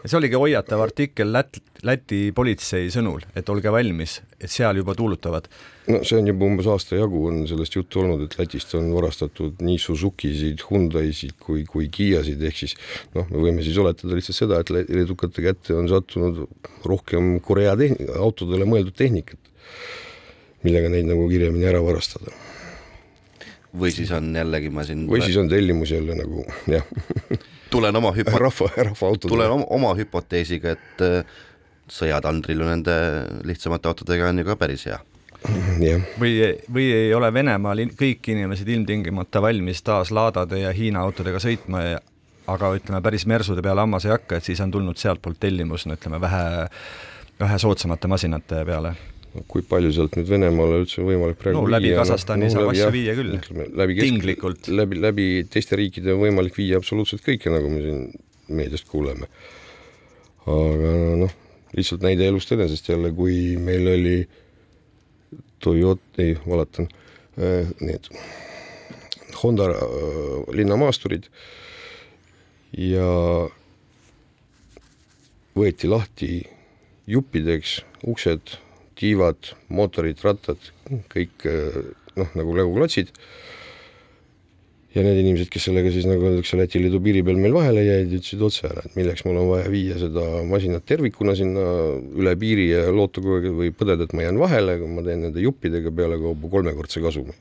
see 0.05 0.17
oligi 0.19 0.37
hoiatav 0.39 0.81
artikkel 0.83 1.31
Lät-, 1.33 1.61
Läti 1.85 2.19
politsei 2.35 2.89
sõnul, 2.93 3.23
et 3.37 3.49
olge 3.51 3.71
valmis, 3.73 4.19
et 4.39 4.51
seal 4.51 4.79
juba 4.79 4.95
tuulutavad. 4.97 5.47
no 5.91 6.01
see 6.07 6.19
on 6.19 6.29
juba 6.29 6.47
umbes 6.47 6.69
aasta 6.71 6.99
jagu 6.99 7.25
on 7.29 7.43
sellest 7.49 7.77
juttu 7.77 8.03
olnud, 8.03 8.25
et 8.25 8.37
Lätist 8.39 8.73
on 8.77 8.91
varastatud 8.95 9.61
nii 9.65 9.77
Suzukisid, 9.81 10.65
Hyundai'sid 10.69 11.35
kui, 11.41 11.65
kui 11.69 11.89
Kiasid, 11.93 12.41
ehk 12.49 12.61
siis 12.63 12.75
noh, 13.17 13.27
me 13.31 13.43
võime 13.47 13.65
siis 13.65 13.77
oletada 13.81 14.17
lihtsalt 14.17 14.41
seda, 14.41 14.61
et 14.61 14.73
leedukate 14.73 15.45
kätte 15.45 15.77
on 15.77 15.89
sattunud 15.91 16.45
rohkem 16.85 17.39
Korea 17.45 17.77
tehn-, 17.79 18.01
autodele 18.19 18.67
mõeldud 18.69 18.97
tehnikat, 18.97 19.41
millega 20.65 20.91
neid 20.93 21.09
nagu 21.09 21.27
kiiremini 21.29 21.69
ära 21.69 21.81
varastada 21.85 22.33
või 23.75 23.91
siis 23.91 24.11
on 24.15 24.29
jällegi 24.31 24.69
ma 24.71 24.85
siin 24.87 25.03
või 25.09 25.19
siis 25.25 25.35
on 25.41 25.49
tellimus 25.51 25.91
jälle 25.91 26.15
nagu 26.15 26.45
jah 26.71 26.85
tulen 27.75 27.99
oma 28.01 28.13
hüpo-. 28.15 28.39
rahva, 28.45 28.69
rahvaautodele. 28.77 29.33
tulen 29.33 29.57
oma, 29.57 29.67
oma 29.77 29.91
hüpoteesiga, 29.99 30.75
et 30.75 31.03
äh, 31.05 31.35
sõjatandril 31.91 32.63
nende 32.65 32.95
lihtsamate 33.45 33.91
autodega 33.91 34.31
on 34.31 34.41
ju 34.41 34.47
ka 34.47 34.57
päris 34.59 34.87
hea. 34.89 34.99
jah, 35.83 36.09
või, 36.19 36.33
või 36.73 36.89
ei 36.89 37.13
ole 37.13 37.29
Venemaal 37.33 37.83
kõik 37.99 38.31
inimesed 38.33 38.69
ilmtingimata 38.73 39.43
valmis 39.45 39.83
taas 39.85 40.11
laadade 40.15 40.63
ja 40.63 40.73
Hiina 40.73 41.03
autodega 41.05 41.41
sõitma 41.43 41.83
ja 41.85 41.99
aga 42.51 42.71
ütleme, 42.77 43.01
päris 43.05 43.25
mersude 43.29 43.63
peale 43.65 43.83
hammas 43.83 44.05
ei 44.05 44.13
hakka, 44.13 44.39
et 44.39 44.47
siis 44.47 44.61
on 44.61 44.71
tulnud 44.73 44.97
sealtpoolt 45.01 45.39
tellimus, 45.41 45.85
no 45.89 45.97
ütleme, 45.97 46.19
vähe, 46.21 46.45
vähe 47.39 47.59
soodsamate 47.61 48.09
masinate 48.11 48.63
peale. 48.67 48.93
Kui 49.51 49.65
palju 49.67 49.91
sealt 49.95 50.15
nüüd 50.17 50.29
Venemaale 50.31 50.81
üldse 50.83 51.03
võimalik 51.05 51.39
praegu 51.41 51.59
No 51.59 51.71
läbi 51.71 51.91
viia, 51.91 51.99
Kasahstani 52.01 52.49
saab 52.53 52.71
asju 52.71 52.91
viia 52.95 53.15
küll. 53.17 53.35
läbi 53.81 53.97
Tinglikult. 53.99 54.69
läbi, 54.71 54.99
läbi 55.01 55.27
teiste 55.51 55.79
riikide 55.79 56.13
on 56.15 56.21
võimalik 56.23 56.57
viia 56.57 56.79
absoluutselt 56.81 57.25
kõike, 57.25 57.51
nagu 57.53 57.71
me 57.71 57.83
siin 57.83 58.05
meediast 58.55 58.87
kuuleme. 58.91 59.27
aga 60.45 60.95
noh, 61.25 61.35
lihtsalt 61.75 62.05
näide 62.05 62.27
elust 62.29 62.51
enesest 62.55 62.89
jälle, 62.89 63.11
kui 63.15 63.55
meil 63.59 63.91
oli 63.91 64.17
Toyota, 65.63 66.21
ei, 66.21 66.35
valatan, 66.45 66.87
need 67.81 68.11
Honda 69.41 69.67
äh, 69.71 69.77
linnamaasturid 70.55 71.27
ja 72.77 73.07
võeti 75.55 75.89
lahti 75.89 76.29
juppideks 77.07 77.79
uksed, 78.07 78.55
tiivad, 78.99 79.51
mootorid, 79.73 80.21
rattad, 80.25 80.71
kõik 81.11 81.45
eh, 81.49 81.81
noh, 82.19 82.31
nagu 82.37 82.55
legoklotsid. 82.57 83.11
ja 84.95 85.03
need 85.03 85.17
inimesed, 85.19 85.49
kes 85.51 85.65
sellega 85.67 85.91
siis 85.91 86.05
nagu 86.07 86.23
öeldakse 86.23 86.55
Läti 86.55 86.79
Liidu 86.79 87.01
piiri 87.03 87.19
peal 87.27 87.39
meil 87.41 87.51
vahele 87.51 87.83
jäid, 87.83 88.13
ütlesid 88.15 88.43
otse 88.47 88.69
ära, 88.69 88.85
et 88.87 88.95
milleks 88.95 89.25
mul 89.27 89.41
on 89.41 89.49
vaja 89.49 89.67
viia 89.73 89.99
seda 89.99 90.23
masinat 90.47 90.87
tervikuna 90.87 91.35
sinna 91.35 91.65
üle 92.15 92.35
piiri 92.39 92.69
ja 92.69 92.87
loota 92.95 93.19
kogu 93.19 93.41
aeg 93.41 93.51
või 93.59 93.75
põdeda, 93.75 94.07
et 94.07 94.15
ma 94.15 94.23
jään 94.23 94.39
vahele, 94.39 94.79
kui 94.79 94.95
ma 94.95 95.03
teen 95.03 95.25
nende 95.27 95.43
juppidega 95.43 95.91
pealekauba 95.91 96.51
kolmekordse 96.57 97.03
kasumi. 97.03 97.35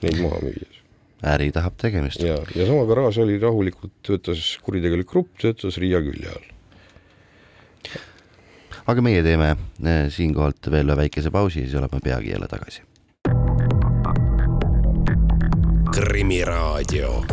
Neid 0.00 0.22
maha 0.24 0.40
müües 0.46 0.80
äri 1.22 1.50
tahab 1.52 1.76
tegemist. 1.80 2.22
ja, 2.24 2.38
ja 2.56 2.66
sama 2.66 2.86
garaaž 2.88 3.20
oli 3.24 3.38
rahulikult, 3.40 3.92
töötas 4.06 4.56
kuritegelik 4.64 5.08
grupp, 5.10 5.34
töötas 5.40 5.76
Riia 5.80 6.00
külje 6.04 6.32
all. 6.32 6.46
Aga 8.90 9.02
meie 9.04 9.22
teeme 9.22 9.52
eh, 9.54 10.08
siinkohalt 10.10 10.70
veel 10.72 10.90
ühe 10.90 10.98
väikese 11.04 11.30
pausi 11.30 11.62
ja 11.62 11.68
siis 11.68 11.78
oleme 11.78 12.02
peagi 12.04 12.34
jälle 12.34 12.48
tagasi. 12.50 12.82
Krimiraadio. 15.94 17.24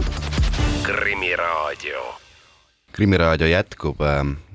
krimiraadio 0.84 2.27
krimiraadio 2.98 3.48
jätkub, 3.48 4.00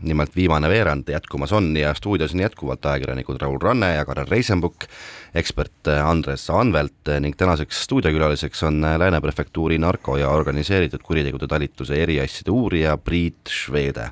nimelt 0.03 0.35
viimane 0.37 0.66
veerand 0.68 1.09
jätkumas 1.12 1.53
on 1.55 1.76
ja 1.76 1.93
stuudios 1.95 2.33
on 2.35 2.41
jätkuvalt 2.41 2.87
ajakirjanikud 2.87 3.39
Raul 3.41 3.59
Ranne 3.62 3.93
ja 3.95 4.05
Karel 4.05 4.26
Reisenbuk, 4.30 4.87
ekspert 5.35 5.91
Andres 6.05 6.49
Anvelt 6.51 7.11
ning 7.20 7.37
tänaseks 7.39 7.85
stuudiokülaliseks 7.85 8.62
on 8.66 8.80
Lääne 8.83 9.20
prefektuuri 9.20 9.78
narko- 9.78 10.16
ja 10.18 10.30
organiseeritud 10.35 11.05
kuritegude 11.07 11.47
talituse 11.47 12.03
eriasjade 12.03 12.51
uurija 12.51 12.97
Priit 12.97 13.49
Švede. 13.49 14.09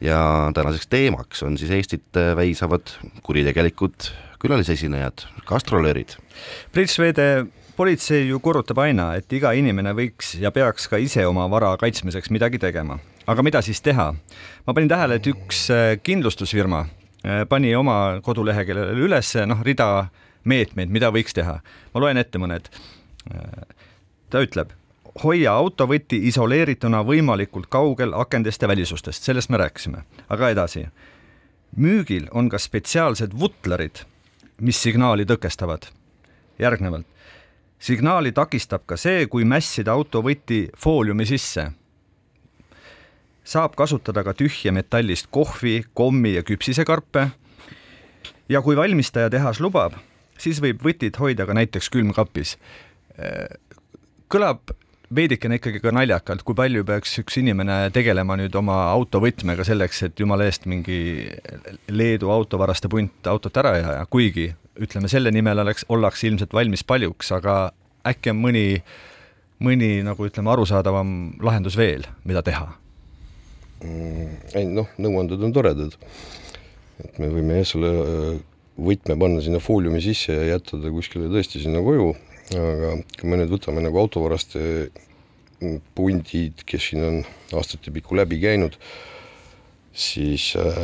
ja 0.00 0.50
tänaseks 0.54 0.86
teemaks 0.86 1.42
on 1.42 1.58
siis 1.58 1.70
Eestit 1.70 2.20
väisavad 2.36 2.92
kuritegelikud 3.22 4.10
külalisesinejad, 4.38 5.24
gastrolöörid. 5.46 6.18
Priit 6.72 6.90
Švede 6.90 7.46
politsei 7.76 8.28
ju 8.28 8.40
korrutab 8.40 8.78
aina, 8.78 9.14
et 9.16 9.32
iga 9.32 9.52
inimene 9.56 9.96
võiks 9.96 10.34
ja 10.40 10.50
peaks 10.50 10.88
ka 10.88 11.00
ise 11.00 11.24
oma 11.26 11.48
vara 11.50 11.72
kaitsmiseks 11.80 12.30
midagi 12.30 12.58
tegema. 12.58 12.98
Aga 13.26 13.42
mida 13.42 13.62
siis 13.62 13.80
teha? 13.80 14.12
ma 14.66 14.74
panin 14.74 14.88
tähele, 14.88 15.20
et 15.20 15.26
üks 15.26 15.68
kindlustusfirma 16.02 16.86
pani 17.48 17.74
oma 17.76 18.20
koduleheküljele 18.24 18.96
üles 18.96 19.34
noh, 19.46 19.60
rida 19.64 20.08
meetmeid, 20.44 20.88
mida 20.88 21.10
võiks 21.12 21.36
teha. 21.36 21.60
ma 21.94 22.00
loen 22.00 22.16
ette 22.16 22.38
mõned. 22.38 22.70
ta 24.30 24.40
ütleb, 24.40 24.72
hoia 25.24 25.52
autovõti 25.52 26.22
isoleerituna 26.30 27.02
võimalikult 27.04 27.68
kaugel 27.68 28.14
akendest 28.14 28.62
ja 28.62 28.68
välisustest, 28.68 29.22
sellest 29.22 29.50
me 29.50 29.60
rääkisime, 29.60 30.04
aga 30.28 30.50
edasi. 30.50 30.86
müügil 31.76 32.28
on 32.32 32.48
ka 32.48 32.58
spetsiaalsed 32.58 33.36
vutlerid, 33.38 34.04
mis 34.60 34.82
signaali 34.82 35.24
tõkestavad. 35.24 35.90
järgnevalt 36.58 37.06
signaali 37.80 38.32
takistab 38.32 38.84
ka 38.86 38.96
see, 38.96 39.26
kui 39.26 39.44
mässida 39.44 39.92
autovõti 39.92 40.68
fooliumi 40.76 41.26
sisse. 41.26 41.70
Saab 43.50 43.74
kasutada 43.78 44.22
ka 44.26 44.34
tühja 44.36 44.72
metallist 44.74 45.30
kohvi, 45.34 45.82
kommi 45.94 46.36
ja 46.36 46.42
küpsisekarpe. 46.46 47.30
ja 48.48 48.62
kui 48.62 48.76
valmistaja 48.76 49.30
tehas 49.30 49.60
lubab, 49.60 49.94
siis 50.38 50.60
võib 50.62 50.82
võtit 50.82 51.18
hoida 51.18 51.46
ka 51.46 51.54
näiteks 51.54 51.90
külmkapis. 51.90 52.56
kõlab 54.30 54.74
veidikene 55.14 55.58
ikkagi 55.58 55.80
ka 55.82 55.90
naljakalt, 55.94 56.44
kui 56.46 56.54
palju 56.54 56.84
peaks 56.86 57.18
üks 57.22 57.40
inimene 57.42 57.90
tegelema 57.94 58.36
nüüd 58.38 58.54
oma 58.54 58.84
autovõtmega 58.94 59.66
selleks, 59.66 60.04
et 60.06 60.20
jumala 60.22 60.46
eest 60.46 60.68
mingi 60.70 61.26
Leedu 61.90 62.30
autovaraste 62.30 62.88
punt 62.88 63.26
autot 63.26 63.56
ära 63.62 63.76
ei 63.78 63.84
aja, 63.84 64.04
kuigi 64.06 64.52
ütleme, 64.80 65.10
selle 65.10 65.32
nimel 65.34 65.58
oleks, 65.64 65.84
ollakse 65.88 66.28
ilmselt 66.30 66.54
valmis 66.54 66.86
paljuks, 66.86 67.32
aga 67.36 67.72
äkki 68.06 68.30
on 68.32 68.38
mõni, 68.40 68.66
mõni 69.58 69.98
nagu 70.06 70.30
ütleme, 70.30 70.54
arusaadavam 70.54 71.10
lahendus 71.42 71.76
veel, 71.76 72.06
mida 72.24 72.44
teha? 72.46 72.70
Ei 73.80 74.66
noh, 74.68 74.88
nõuanded 75.00 75.42
on 75.46 75.54
toredad. 75.56 75.96
et 77.00 77.18
me 77.18 77.30
võime 77.32 77.60
jah, 77.60 77.68
selle 77.72 77.92
võtme 78.80 79.16
panna 79.20 79.44
sinna 79.44 79.60
fooliumi 79.60 80.00
sisse 80.04 80.34
ja 80.34 80.48
jätta 80.54 80.80
ta 80.80 80.92
kuskile 80.92 81.30
tõesti 81.32 81.62
sinna 81.62 81.82
koju, 81.84 82.10
aga 82.56 82.96
kui 83.18 83.30
me 83.30 83.40
nüüd 83.40 83.52
võtame 83.52 83.84
nagu 83.84 84.00
autovaraste 84.00 84.90
pundid, 85.96 86.64
kes 86.68 86.90
siin 86.90 87.04
on 87.04 87.22
aastatepikku 87.56 88.16
läbi 88.16 88.40
käinud, 88.40 88.76
siis 89.92 90.52
äh, 90.60 90.78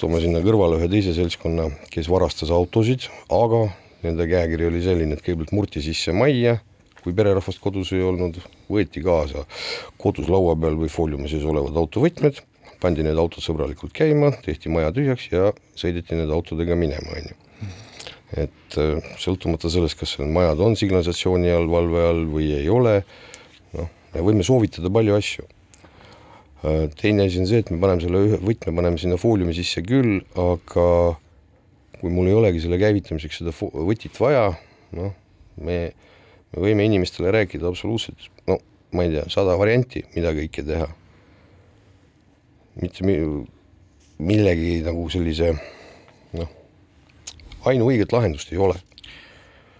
toome 0.00 0.20
sinna 0.22 0.40
kõrvale 0.44 0.78
ühe 0.78 0.88
teise 0.92 1.14
seltskonna, 1.16 1.68
kes 1.92 2.08
varastas 2.12 2.52
autosid, 2.54 3.08
aga 3.32 3.66
nende 4.04 4.28
käekiri 4.30 4.68
oli 4.70 4.84
selline, 4.84 5.16
et 5.16 5.24
kõigepealt 5.24 5.52
murti 5.56 5.82
sisse 5.84 6.14
majja, 6.16 6.58
kui 7.04 7.14
pererahvast 7.16 7.60
kodus 7.62 7.92
ei 7.94 8.02
olnud, 8.04 8.40
võeti 8.72 9.02
kaasa 9.04 9.44
kodus 10.00 10.30
laua 10.32 10.56
peal 10.60 10.78
või 10.80 10.90
fooliumi 10.92 11.30
sees 11.30 11.44
olevad 11.48 11.76
autovõtmed, 11.84 12.40
pandi 12.82 13.06
need 13.06 13.20
autod 13.20 13.44
sõbralikult 13.44 13.94
käima, 13.96 14.32
tehti 14.44 14.72
maja 14.72 14.92
tühjaks 14.94 15.30
ja 15.32 15.50
sõideti 15.78 16.18
nende 16.18 16.34
autodega 16.36 16.76
minema, 16.78 17.18
on 17.18 17.30
ju. 17.30 17.40
et 18.44 18.78
sõltumata 19.20 19.70
sellest, 19.70 20.00
kas 20.00 20.16
majad 20.24 20.60
on 20.64 20.78
signalisatsiooni 20.80 21.52
all, 21.54 21.68
valve 21.70 22.08
all 22.08 22.24
või 22.32 22.50
ei 22.56 22.70
ole, 22.72 23.02
noh, 23.76 23.92
me 24.14 24.24
võime 24.30 24.46
soovitada 24.46 24.92
palju 24.92 25.20
asju 25.20 25.46
teine 26.96 27.26
asi 27.26 27.40
on 27.42 27.48
see, 27.48 27.60
et 27.60 27.70
me 27.72 27.78
paneme 27.80 28.00
selle 28.00 28.20
ühe 28.24 28.38
võtme, 28.40 28.72
paneme 28.76 29.00
sinna 29.00 29.18
fooliumi 29.20 29.54
sisse 29.56 29.82
küll, 29.84 30.22
aga 30.40 30.86
kui 32.00 32.12
mul 32.12 32.30
ei 32.30 32.36
olegi 32.38 32.62
selle 32.64 32.78
käivitamiseks 32.80 33.42
seda 33.42 33.52
võtit 33.52 34.16
vaja, 34.20 34.46
noh, 34.96 35.12
me, 35.64 35.78
me 36.54 36.62
võime 36.68 36.86
inimestele 36.86 37.32
rääkida 37.34 37.68
absoluutselt, 37.68 38.28
no 38.48 38.58
ma 38.94 39.06
ei 39.06 39.14
tea, 39.16 39.26
sada 39.32 39.56
varianti, 39.58 40.04
mida 40.14 40.32
kõike 40.36 40.64
teha. 40.66 40.88
mitte 42.82 43.06
millegi 44.18 44.80
nagu 44.82 45.06
sellise 45.10 45.52
noh, 46.34 46.50
ainuõiget 47.70 48.12
lahendust 48.14 48.52
ei 48.52 48.58
ole 48.58 48.78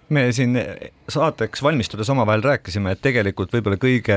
me 0.08 0.32
siin 0.32 0.58
saateks 1.08 1.62
valmistudes 1.62 2.10
omavahel 2.10 2.42
rääkisime, 2.44 2.92
et 2.94 3.00
tegelikult 3.02 3.52
võib-olla 3.54 3.78
kõige 3.80 4.16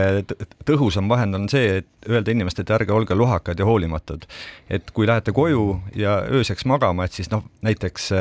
tõhusam 0.68 1.10
vahend 1.10 1.38
on 1.38 1.48
see, 1.52 1.80
et 1.82 2.10
öelda 2.10 2.34
inimestele, 2.34 2.68
et 2.68 2.74
ärge 2.76 2.94
olge 2.94 3.16
lohakad 3.16 3.60
ja 3.60 3.66
hoolimatud. 3.66 4.26
et 4.70 4.92
kui 4.92 5.08
lähete 5.08 5.32
koju 5.32 5.80
ja 5.96 6.20
ööseks 6.32 6.66
magama, 6.66 7.06
et 7.06 7.18
siis 7.18 7.32
noh, 7.32 7.46
näiteks 7.62 8.12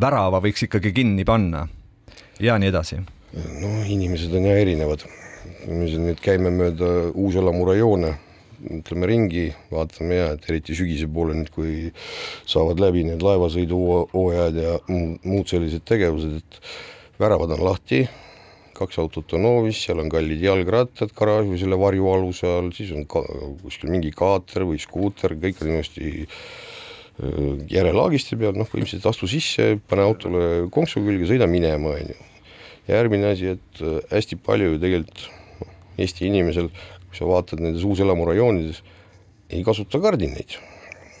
värava 0.00 0.40
võiks 0.40 0.64
ikkagi 0.64 0.92
kinni 0.92 1.24
panna 1.24 1.68
ja 2.40 2.58
nii 2.58 2.72
edasi. 2.72 3.02
No 3.34 3.72
inimesed 3.88 4.32
on 4.34 4.46
jah 4.48 4.60
erinevad, 4.62 5.04
me 5.68 5.88
siin 5.90 6.06
nüüd 6.08 6.20
käime 6.24 6.52
mööda 6.54 6.88
Uus-Elamu 7.12 7.66
rajoone, 7.68 8.14
ütleme 8.78 9.08
ringi, 9.10 9.48
vaatame 9.70 10.16
ja 10.18 10.30
et 10.34 10.46
eriti 10.50 10.76
sügise 10.76 11.08
poole 11.12 11.36
nüüd, 11.38 11.50
kui 11.54 11.90
saavad 12.48 12.80
läbi 12.82 13.04
need 13.06 13.22
laevasõiduhooajad 13.24 14.62
ja 14.62 14.78
muud 14.88 15.50
sellised 15.50 15.84
tegevused, 15.88 16.40
et 16.40 17.20
väravad 17.20 17.54
on 17.58 17.66
lahti, 17.68 18.06
kaks 18.78 18.98
autot 19.02 19.34
on 19.34 19.46
hoovis, 19.46 19.82
seal 19.84 20.00
on 20.02 20.10
kallid 20.12 20.42
jalgrattad 20.42 21.12
garaaž 21.18 21.50
või 21.50 21.60
selle 21.60 21.78
varjualuse 21.78 22.50
all, 22.50 22.72
siis 22.74 22.94
on 22.94 23.06
ka, 23.10 23.24
kuskil 23.62 23.92
mingi 23.92 24.12
kaater 24.14 24.66
või 24.68 24.80
skuuter, 24.82 25.34
kõik 25.38 25.62
on 25.62 25.72
niimoodi 25.72 26.14
järelaagisti 27.74 28.38
peal, 28.38 28.54
noh, 28.54 28.68
põhimõtteliselt 28.70 29.08
astu 29.10 29.26
sisse, 29.30 29.72
pane 29.90 30.06
autole 30.06 30.42
konksu 30.74 31.02
külge, 31.02 31.26
sõida 31.26 31.50
minema, 31.50 31.96
on 31.98 32.12
ju. 32.14 32.27
Ja 32.88 33.00
järgmine 33.00 33.32
asi, 33.32 33.56
et 33.56 33.82
hästi 34.12 34.40
palju 34.44 34.74
ju 34.74 34.80
tegelikult 34.82 35.26
Eesti 35.98 36.28
inimesel 36.28 36.68
kui 37.08 37.16
sa 37.16 37.28
vaatad 37.28 37.62
nendes 37.64 37.84
uuselamurajoonides, 37.88 38.82
ei 39.50 39.64
kasuta 39.64 40.00
kardineid. 40.00 40.58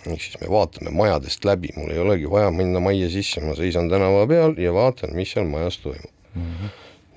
ehk 0.08 0.22
siis 0.22 0.38
me 0.40 0.48
vaatame 0.48 0.92
majadest 0.94 1.44
läbi, 1.44 1.72
mul 1.76 1.90
ei 1.92 1.98
olegi 2.00 2.28
vaja 2.30 2.52
minna 2.54 2.80
majja 2.80 3.10
sisse, 3.12 3.42
ma 3.44 3.56
seisan 3.58 3.90
tänava 3.90 4.22
peal 4.30 4.54
ja 4.56 4.72
vaatan, 4.72 5.12
mis 5.16 5.34
seal 5.34 5.48
majas 5.50 5.76
toimub 5.82 6.12
mm. 6.34 6.52
-hmm. 6.54 6.70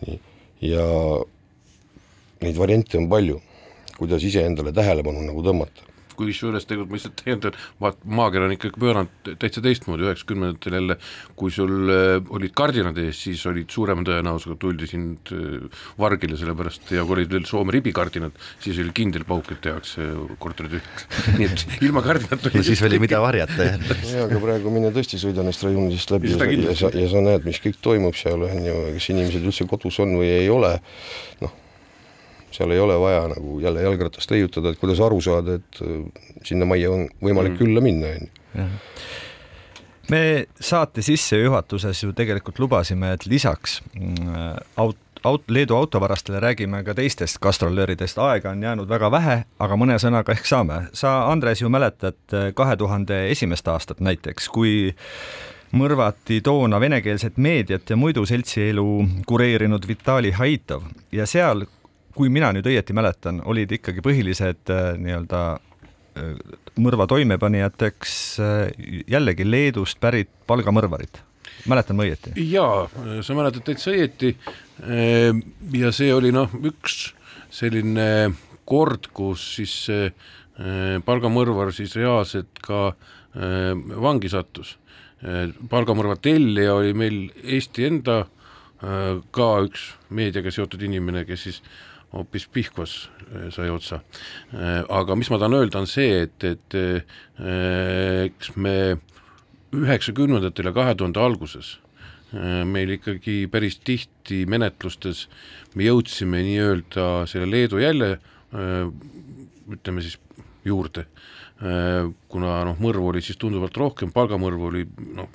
nii, 0.07 0.19
ja 0.71 0.87
neid 2.41 2.57
variante 2.57 2.97
on 2.97 3.07
palju, 3.09 3.37
kuidas 3.97 4.23
iseendale 4.23 4.73
tähelepanu 4.73 5.23
nagu 5.23 5.43
tõmmata 5.45 5.87
kusjuures 6.21 6.67
tegelikult 6.67 6.91
ma 6.91 6.99
lihtsalt 6.99 7.21
täiendan, 7.21 7.57
vaat 7.81 7.99
maakera 8.05 8.47
on 8.47 8.55
ikkagi 8.55 8.81
pööranud 8.81 9.31
täitsa 9.41 9.63
teistmoodi, 9.65 10.07
üheksakümnendatel 10.07 10.77
jälle, 10.77 10.97
kui 11.39 11.53
sul 11.53 11.91
äh, 11.91 12.31
olid 12.37 12.55
kardinad 12.57 12.97
ees, 13.01 13.23
siis 13.27 13.43
olid 13.49 13.71
suurema 13.73 14.05
tõenäosusega 14.07 14.57
tuldi 14.61 14.89
sind 14.89 15.33
äh, 15.35 15.85
vargile, 16.01 16.39
sellepärast 16.39 16.93
ja 16.95 17.05
kui 17.05 17.19
olid 17.19 17.33
veel 17.35 17.47
Soome 17.49 17.73
ribikardinad, 17.75 18.35
siis 18.63 18.79
oli 18.81 18.93
kindel 18.95 19.25
pauk, 19.27 19.49
et 19.53 19.61
tehakse 19.63 20.05
korteri 20.41 20.75
tühjaks. 20.75 21.07
nii 21.39 21.49
et 21.49 21.65
ilma 21.87 22.03
kardinata 22.05 22.53
ja 22.53 22.65
siis 22.65 22.83
oli 22.87 23.01
mida 23.01 23.21
varjata 23.23 23.69
jälle. 23.71 23.97
jaa, 24.13 24.27
aga 24.27 24.43
praegu 24.43 24.73
mine 24.73 24.93
tõesti 24.95 25.19
sõida 25.21 25.45
neist 25.45 25.65
rajoonidest 25.65 26.15
läbi 26.15 26.31
ja, 26.33 26.39
sa, 26.39 26.51
ja 26.51 26.77
sa, 26.83 26.93
ja 26.97 27.09
sa 27.11 27.23
näed, 27.25 27.47
mis 27.47 27.61
kõik 27.63 27.81
toimub 27.83 28.17
seal, 28.17 28.45
on 28.47 28.67
ju, 28.67 28.77
kas 28.97 29.09
inimesed 29.13 29.47
üldse 29.47 29.67
kodus 29.69 29.99
on 30.03 30.15
või 30.19 30.29
ei 30.41 30.49
ole, 30.51 30.77
noh, 31.41 31.57
seal 32.51 32.71
ei 32.71 32.79
ole 32.79 32.99
vaja 32.99 33.25
nagu 33.31 33.59
jälle 33.63 33.81
jalgratast 33.81 34.31
leiutada, 34.31 34.71
et 34.71 34.79
kuidas 34.79 34.99
aru 34.99 35.21
saada, 35.21 35.59
et 35.59 35.83
äh, 35.85 36.23
sinna 36.47 36.67
majja 36.69 36.91
on 36.91 37.07
võimalik 37.23 37.55
mm. 37.55 37.61
külla 37.63 37.83
minna, 37.83 38.15
on 38.15 38.29
ju 38.61 38.71
me 40.11 40.45
saate 40.59 41.01
sissejuhatuses 41.05 42.03
ju 42.03 42.11
tegelikult 42.15 42.59
lubasime, 42.59 43.13
et 43.15 43.25
lisaks 43.25 43.79
mm, 43.95 44.33
aut-, 44.81 45.21
aut-, 45.23 45.47
Leedu 45.47 45.75
autovarastele 45.75 46.41
räägime 46.43 46.83
ka 46.83 46.95
teistest 46.97 47.39
gastrolööridest, 47.43 48.19
aega 48.19 48.51
on 48.51 48.63
jäänud 48.63 48.89
väga 48.89 49.11
vähe, 49.13 49.37
aga 49.59 49.79
mõne 49.79 49.97
sõnaga 50.01 50.35
ehk 50.35 50.49
saame. 50.49 50.81
sa, 50.93 51.31
Andres, 51.31 51.61
ju 51.61 51.69
mäletad 51.69 52.19
äh, 52.33 52.51
kahe 52.57 52.77
tuhande 52.77 53.23
esimest 53.31 53.67
aastat 53.67 53.99
näiteks, 53.99 54.49
kui 54.49 54.91
mõrvati 55.71 56.41
toona 56.43 56.79
venekeelset 56.79 57.37
meediat 57.37 57.89
ja 57.89 57.95
muidu 57.95 58.25
seltsielu 58.27 58.87
kureerinud 59.27 59.87
Vitali 59.87 60.33
Haitov 60.35 60.83
ja 61.11 61.25
seal 61.25 61.63
kui 62.15 62.31
mina 62.33 62.51
nüüd 62.55 62.67
õieti 62.67 62.95
mäletan, 62.95 63.41
olid 63.47 63.71
ikkagi 63.77 64.03
põhilised 64.03 64.71
äh, 64.73 64.93
nii-öelda 65.01 65.41
äh, 65.55 66.33
mõrva 66.81 67.07
toimepanijateks 67.11 68.15
äh, 68.43 68.63
jällegi 69.11 69.47
Leedust 69.47 69.99
pärit 70.03 70.31
palgamõrvarid. 70.47 71.21
mäletan 71.69 71.97
ma 71.97 72.07
õieti? 72.07 72.33
jaa, 72.51 72.87
sa 73.21 73.37
mäletad 73.37 73.65
täitsa 73.67 73.91
õieti. 73.91 74.35
ja 75.77 75.91
see 75.91 76.13
oli 76.13 76.31
noh, 76.31 76.51
üks 76.63 77.13
selline 77.51 78.31
kord, 78.65 79.11
kus 79.13 79.43
siis 79.57 79.75
palgamõrvar 81.05 81.73
siis 81.73 81.95
reaalselt 81.95 82.59
ka 82.61 82.93
vangi 84.01 84.29
sattus. 84.29 84.77
palgamõrva 85.69 86.15
tellija 86.21 86.73
oli 86.75 86.93
meil 86.93 87.19
Eesti 87.43 87.85
enda 87.85 88.23
ka 88.81 89.49
üks 89.67 89.91
meediaga 90.09 90.51
seotud 90.51 90.81
inimene, 90.81 91.25
kes 91.25 91.43
siis 91.45 91.61
hoopis 92.13 92.47
Pihkvas 92.51 92.95
äh, 93.31 93.47
sai 93.53 93.69
otsa. 93.71 94.01
Äh, 94.53 94.81
aga 94.89 95.15
mis 95.15 95.31
ma 95.31 95.39
tahan 95.39 95.57
öelda, 95.61 95.81
on 95.81 95.89
see, 95.89 96.25
et, 96.25 96.43
et 96.43 96.77
äh, 96.77 97.21
eks 98.27 98.55
me 98.59 98.75
üheksakümnendatel 99.71 100.67
ja 100.67 100.75
kahe 100.75 100.97
tuhande 100.99 101.21
alguses 101.23 101.77
meil 102.31 102.93
ikkagi 102.95 103.49
päris 103.51 103.75
tihti 103.83 104.45
menetlustes 104.47 105.25
me 105.75 105.83
jõudsime 105.83 106.39
nii-öelda 106.47 107.25
selle 107.27 107.49
Leedu 107.49 107.81
jälje 107.81 108.13
ütleme 109.75 110.03
siis 110.03 110.15
juurde, 110.63 111.03
kuna 112.31 112.53
noh, 112.69 112.79
mõrvu 112.79 113.09
oli 113.11 113.23
siis 113.25 113.39
tunduvalt 113.39 113.75
rohkem, 113.75 114.13
palgamõrvu 114.15 114.69
oli 114.69 114.85
noh, 115.11 115.27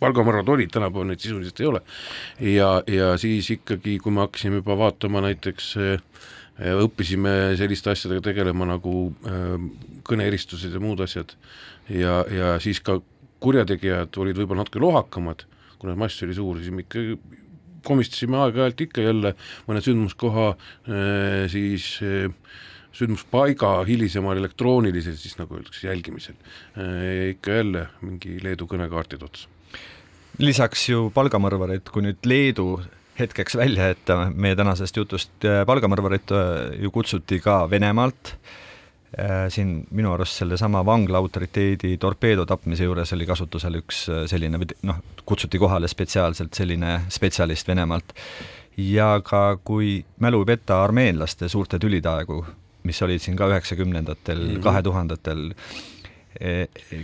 palgamõrvad 0.00 0.48
olid, 0.54 0.72
tänapäeval 0.72 1.10
neid 1.10 1.22
sisuliselt 1.22 1.60
ei 1.60 1.68
ole. 1.68 1.82
ja, 2.40 2.70
ja 2.88 3.12
siis 3.20 3.50
ikkagi, 3.56 3.98
kui 4.02 4.14
me 4.14 4.24
hakkasime 4.24 4.60
juba 4.62 4.76
vaatama 4.80 5.22
näiteks 5.26 5.72
äh, 5.80 6.00
õppisime 6.84 7.56
selliste 7.60 7.92
asjadega 7.92 8.24
tegelema 8.30 8.68
nagu 8.72 8.94
äh, 9.28 9.52
kõneeristused 10.08 10.74
ja 10.74 10.82
muud 10.82 11.02
asjad 11.04 11.36
ja, 11.88 12.22
ja 12.32 12.54
siis 12.62 12.82
ka 12.84 13.00
kurjategijad 13.40 14.16
olid 14.20 14.40
võib-olla 14.40 14.64
natuke 14.64 14.82
lohakamad, 14.82 15.46
kuna 15.80 15.96
mass 15.96 16.24
oli 16.24 16.36
suur, 16.36 16.58
siis 16.60 16.74
me 16.74 16.84
ikka 16.84 17.04
komistasime 17.86 18.36
aeg-ajalt 18.36 18.82
ikka 18.84 19.04
jälle 19.04 19.32
mõne 19.68 19.80
sündmuskoha 19.84 20.50
äh, 20.50 21.46
siis 21.52 21.94
sündmuspaiga 22.90 23.78
hilisemal 23.86 24.40
elektroonilisel 24.40 25.14
siis 25.16 25.36
nagu 25.38 25.54
öeldakse, 25.54 25.86
jälgimisel. 25.86 26.34
ikka 27.30 27.60
jälle 27.60 27.86
mingi 28.02 28.40
Leedu 28.42 28.66
kõnekaartid 28.66 29.22
otsa 29.22 29.59
lisaks 30.38 30.88
ju 30.88 31.10
palgamõrvarid, 31.14 31.90
kui 31.92 32.04
nüüd 32.06 32.26
Leedu 32.28 32.78
hetkeks 33.20 33.56
välja 33.56 33.90
jätta 33.92 34.16
meie 34.34 34.56
tänasest 34.56 34.96
jutust, 34.96 35.32
äh, 35.44 35.62
palgamõrvarid 35.68 36.32
äh, 36.34 36.82
ju 36.84 36.90
kutsuti 36.94 37.40
ka 37.44 37.62
Venemaalt, 37.70 38.34
äh, 39.18 39.48
siin 39.52 39.74
minu 39.90 40.12
arust 40.14 40.40
sellesama 40.40 40.82
vangla 40.86 41.20
autoriteedi 41.20 41.96
torpeedo 42.00 42.46
tapmise 42.48 42.88
juures 42.88 43.12
oli 43.16 43.28
kasutusel 43.28 43.80
üks 43.82 44.06
selline, 44.30 44.62
noh, 44.88 45.02
kutsuti 45.28 45.60
kohale 45.60 45.90
spetsiaalselt 45.90 46.56
selline 46.56 47.00
spetsialist 47.08 47.68
Venemaalt. 47.68 48.16
ja 48.76 49.20
ka 49.24 49.58
kui 49.64 50.04
mälu 50.18 50.40
ei 50.40 50.54
peta, 50.54 50.82
armeenlaste 50.84 51.48
suurte 51.48 51.78
tülide 51.78 52.08
aegu, 52.08 52.44
mis 52.88 53.02
olid 53.02 53.20
siin 53.20 53.36
ka 53.36 53.50
üheksakümnendatel, 53.50 54.46
mhm. 54.46 54.62
kahe 54.64 54.82
tuhandetel, 54.82 55.50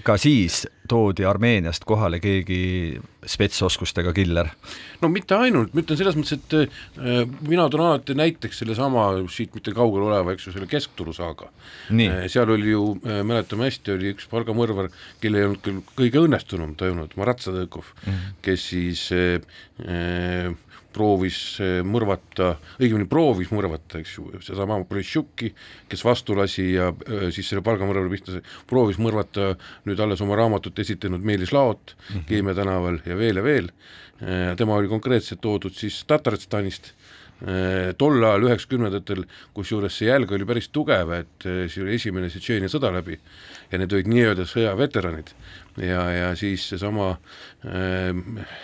ka 0.07 0.15
siis 0.21 0.63
toodi 0.89 1.25
Armeeniast 1.27 1.85
kohale 1.85 2.21
keegi 2.23 2.97
spetsoskustega 3.27 4.13
killer? 4.15 4.53
no 5.03 5.11
mitte 5.13 5.35
ainult, 5.35 5.75
ma 5.75 5.83
ütlen 5.83 5.99
selles 5.99 6.17
mõttes, 6.19 6.39
et 6.39 6.55
äh, 6.57 7.25
mina 7.49 7.67
toon 7.73 7.89
alati 7.89 8.15
näiteks 8.17 8.63
sellesama 8.63 9.09
siit 9.33 9.57
mitte 9.59 9.75
kaugel 9.77 10.07
oleva, 10.07 10.33
eks 10.33 10.47
ju, 10.47 10.55
selle 10.55 10.69
Keskturu 10.71 11.15
saaga. 11.17 11.51
Äh, 11.91 12.29
seal 12.33 12.53
oli 12.55 12.71
ju 12.71 12.85
mäletame 13.03 13.67
hästi, 13.67 13.97
oli 13.97 14.15
üks 14.15 14.31
palgamõrvar, 14.31 14.93
kel 15.23 15.39
ei 15.39 15.49
olnud 15.49 15.65
küll 15.65 15.83
kõige 15.99 16.23
õnnestunum 16.23 16.77
toimunud, 16.79 17.19
Marat 17.19 17.43
Sadõkov 17.43 17.91
mm, 17.91 18.07
-hmm. 18.07 18.39
kes 18.47 18.71
siis 18.71 19.09
äh 19.17 20.55
proovis 20.97 21.39
eh, 21.63 21.81
mõrvata, 21.87 22.55
õigemini 22.81 23.09
proovis 23.11 23.53
mõrvata, 23.55 24.01
eks 24.01 24.17
ju, 24.17 24.29
sedasama 24.41 24.81
Politšuki, 24.89 25.53
kes 25.91 26.05
vastu 26.07 26.37
lasi 26.39 26.71
ja 26.75 26.91
eh, 26.93 27.29
siis 27.35 27.51
selle 27.51 27.65
palgamõrvale 27.67 28.13
pihta 28.13 28.37
sai, 28.37 28.45
proovis 28.71 29.01
mõrvata 29.03 29.53
nüüd 29.89 30.01
alles 30.03 30.23
oma 30.25 30.39
raamatut 30.41 30.79
esitanud 30.85 31.25
Meelis 31.25 31.53
Laot 31.57 31.95
mm 31.97 32.15
-hmm. 32.15 32.27
Keemia 32.31 32.55
tänaval 32.55 33.01
ja 33.07 33.19
veel 33.19 33.43
ja 33.43 33.45
veel, 33.45 33.71
eh, 34.21 34.55
tema 34.57 34.81
oli 34.81 34.89
konkreetselt 34.89 35.41
toodud 35.41 35.75
siis 35.75 36.05
Tatarstanist, 36.05 36.95
tol 37.99 38.25
ajal 38.25 38.47
üheksakümnendatel, 38.47 39.27
kusjuures 39.53 39.99
see 39.99 40.07
jälg 40.09 40.31
oli 40.33 40.47
päris 40.49 40.71
tugev, 40.73 41.11
et 41.13 41.45
see 41.45 41.83
oli 41.83 41.99
esimene 41.99 42.31
Tšetšeenia 42.33 42.71
sõda 42.73 42.89
läbi 42.95 43.19
ja 43.71 43.79
need 43.79 43.93
olid 43.93 44.09
nii-öelda 44.09 44.47
sõjaveteranid 44.49 45.35
ja, 45.77 46.07
ja 46.11 46.31
siis 46.37 46.65
seesama 46.71 47.11
äh, 47.67 48.57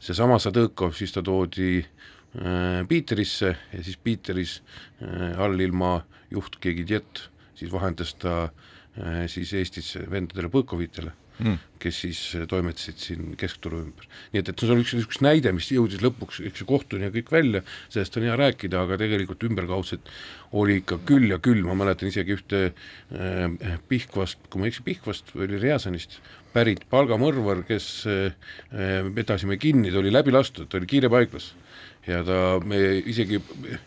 seesama 0.00 0.38
Sadõkov, 0.42 0.94
siis 0.96 1.14
ta 1.14 1.22
toodi 1.24 1.78
äh, 1.80 2.82
Piiterisse 2.88 3.54
ja 3.72 3.82
siis 3.82 3.98
Piiteris 4.02 4.58
äh, 5.02 5.38
allilma 5.40 6.02
juht 6.30 6.58
keegi 6.62 6.86
Jet, 6.88 7.28
siis 7.58 7.72
vahendas 7.72 8.14
ta 8.20 8.36
äh, 8.48 9.24
siis 9.30 9.54
Eestis 9.56 9.96
vendadele 10.10 10.50
Põkovitele 10.52 11.14
mm., 11.38 11.58
kes 11.78 12.00
siis 12.02 12.20
toimetasid 12.50 12.98
siin 12.98 13.34
keskturu 13.38 13.80
ümber. 13.84 14.06
nii 14.32 14.42
et, 14.42 14.50
et 14.50 14.62
see 14.62 14.72
on 14.74 14.82
üks 14.82 14.94
niisugune 14.96 15.28
näide, 15.28 15.52
mis 15.54 15.68
jõudis 15.70 16.02
lõpuks, 16.02 16.40
eks 16.48 16.62
ju, 16.62 16.66
kohtuni 16.68 17.06
ja 17.06 17.12
kõik 17.14 17.30
välja, 17.32 17.62
sellest 17.92 18.18
on 18.18 18.26
hea 18.26 18.36
rääkida, 18.38 18.82
aga 18.86 18.98
tegelikult 19.00 19.46
ümberkaudselt 19.46 20.10
oli 20.58 20.80
ikka 20.82 20.98
küll 21.08 21.30
ja 21.30 21.38
küll, 21.42 21.62
ma 21.66 21.76
mäletan 21.78 22.10
isegi 22.10 22.34
ühte 22.38 22.62
äh, 22.70 23.78
Pihkvast, 23.90 24.42
kui 24.50 24.62
ma 24.62 24.68
ei 24.68 24.74
eksi, 24.74 24.86
Pihkvast 24.86 25.34
või 25.36 25.46
oli 25.48 25.62
Riasanist 25.68 26.18
pärit 26.52 26.84
palgamõrvar, 26.90 27.62
kes 27.68 27.86
vedasime 29.14 29.58
kinni, 29.60 29.92
ta 29.92 29.98
oli 30.00 30.12
läbi 30.12 30.32
lastud, 30.32 30.68
ta 30.70 30.78
oli 30.78 30.88
kiirepaiglas 30.90 31.52
ja 32.08 32.22
ta, 32.24 32.38
me 32.64 32.78
isegi 33.10 33.38
äh, 33.38 33.82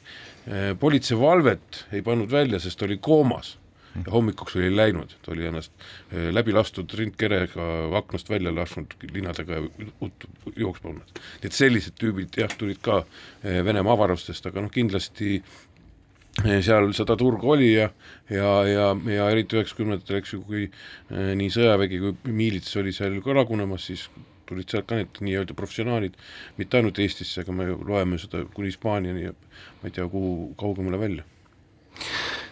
politseivalvet 0.80 1.86
ei 1.91 2.01
pannud 2.05 2.32
välja, 2.32 2.59
sest 2.59 2.80
ta 2.80 2.86
oli 2.86 2.97
koomas 2.97 3.57
ja 3.95 4.12
hommikuks 4.12 4.55
oli 4.55 4.70
läinud, 4.76 5.14
ta 5.22 5.34
oli 5.34 5.45
ennast 5.45 5.72
eh, 6.12 6.30
läbi 6.32 6.53
lastud 6.55 6.93
rindkerega 6.95 7.66
aknast 7.97 8.30
välja 8.30 8.53
lasknud 8.55 8.93
linadega 9.12 9.59
jooksma 10.55 10.89
olnud. 10.93 11.20
et 11.43 11.53
sellised 11.53 11.97
tüübid 11.99 12.39
jah, 12.39 12.53
tulid 12.57 12.80
ka 12.82 13.01
eh, 13.43 13.59
Venemaa 13.66 13.93
avarustest, 13.97 14.47
aga 14.47 14.64
noh, 14.64 14.72
kindlasti 14.72 15.41
eh, 15.41 15.68
seal 16.40 16.94
seda 16.96 17.18
turgu 17.20 17.52
oli 17.54 17.74
ja, 17.74 17.90
ja, 18.32 18.52
ja, 18.68 18.90
ja 19.14 19.30
eriti 19.34 19.58
üheksakümnendatel, 19.60 20.22
eks 20.22 20.34
ju, 20.34 20.42
kui 20.48 20.68
nii 21.12 21.50
sõjavägi 21.52 22.00
kui 22.00 22.36
miilits 22.36 22.76
oli 22.80 22.94
seal 22.96 23.18
ka 23.24 23.36
lagunemas, 23.36 23.90
siis 23.90 24.08
tulid 24.52 24.72
sealt 24.72 24.88
ka 24.90 25.00
need 25.00 25.22
nii-öelda 25.24 25.56
professionaalid, 25.58 26.18
mitte 26.60 26.80
ainult 26.80 27.00
Eestisse, 27.00 27.44
aga 27.44 27.56
me 27.56 27.70
loeme 27.72 28.20
seda 28.22 28.44
kuni 28.56 28.72
Hispaaniani 28.72 29.28
ja 29.30 29.34
ma 29.82 29.90
ei 29.90 29.96
tea, 29.96 30.08
kuhu 30.12 30.52
kaugemale 30.60 31.00
välja. 31.00 31.28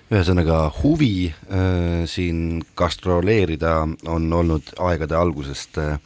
Ühesõnaga 0.10 0.64
huvi 0.80 1.30
äh, 1.30 2.04
siin 2.10 2.64
gastroleerida 2.80 3.76
on 4.10 4.26
olnud 4.34 4.72
aegade 4.82 5.18
algusest 5.18 5.78
äh, 5.78 6.00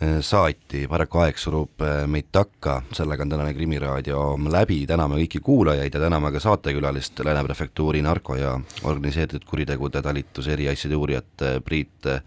saati, 0.00 0.86
paraku 0.88 1.20
aeg 1.20 1.38
surub 1.38 1.82
äh, 1.84 2.06
meid 2.08 2.30
takka, 2.32 2.78
sellega 2.96 3.24
on 3.26 3.32
tänane 3.34 3.52
Krimiraadio 3.52 4.22
läbi, 4.48 4.78
täname 4.88 5.18
kõiki 5.20 5.42
kuulajaid 5.44 5.92
ja 5.92 6.00
täname 6.00 6.30
ka 6.32 6.40
saatekülalist, 6.40 7.20
Lääne 7.24 7.42
prefektuuri 7.44 8.00
narko- 8.04 8.38
ja 8.40 8.54
organiseeritud 8.88 9.44
kuritegude 9.44 10.00
talituse 10.02 10.54
eriasjade 10.56 10.96
uurijat 10.96 11.44
äh, 11.44 11.58
Priit 11.64 12.08
äh, 12.08 12.22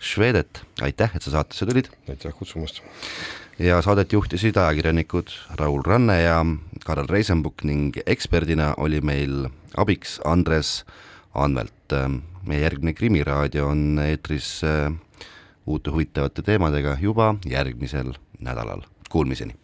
Švedet, 0.00 0.62
aitäh, 0.80 1.12
et 1.14 1.22
sa 1.22 1.34
saatesse 1.36 1.68
tulid! 1.68 1.90
aitäh 2.08 2.32
kutsumast! 2.32 2.80
ja 3.58 3.82
saadet 3.82 4.12
juhtisid 4.12 4.56
ajakirjanikud 4.56 5.34
Raul 5.58 5.82
Ranne 5.84 6.20
ja 6.22 6.38
Karel 6.86 7.10
Reisenbuk 7.10 7.64
ning 7.66 7.98
eksperdina 8.06 8.72
oli 8.78 9.00
meil 9.02 9.48
abiks 9.76 10.20
Andres 10.24 10.84
Anvelt. 11.34 11.74
meie 12.48 12.62
järgmine 12.62 12.94
Krimiraadio 12.94 13.66
on 13.68 13.98
eetris 14.00 14.62
äh, 14.64 14.94
uute 15.68 15.90
huvitavate 15.90 16.42
teemadega 16.42 16.96
juba 17.00 17.34
järgmisel 17.46 18.12
nädalal, 18.40 18.80
kuulmiseni! 19.10 19.54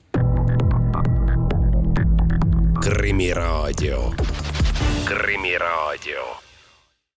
krimiraadio, 2.85 4.13
Krimiraadio 5.05 6.44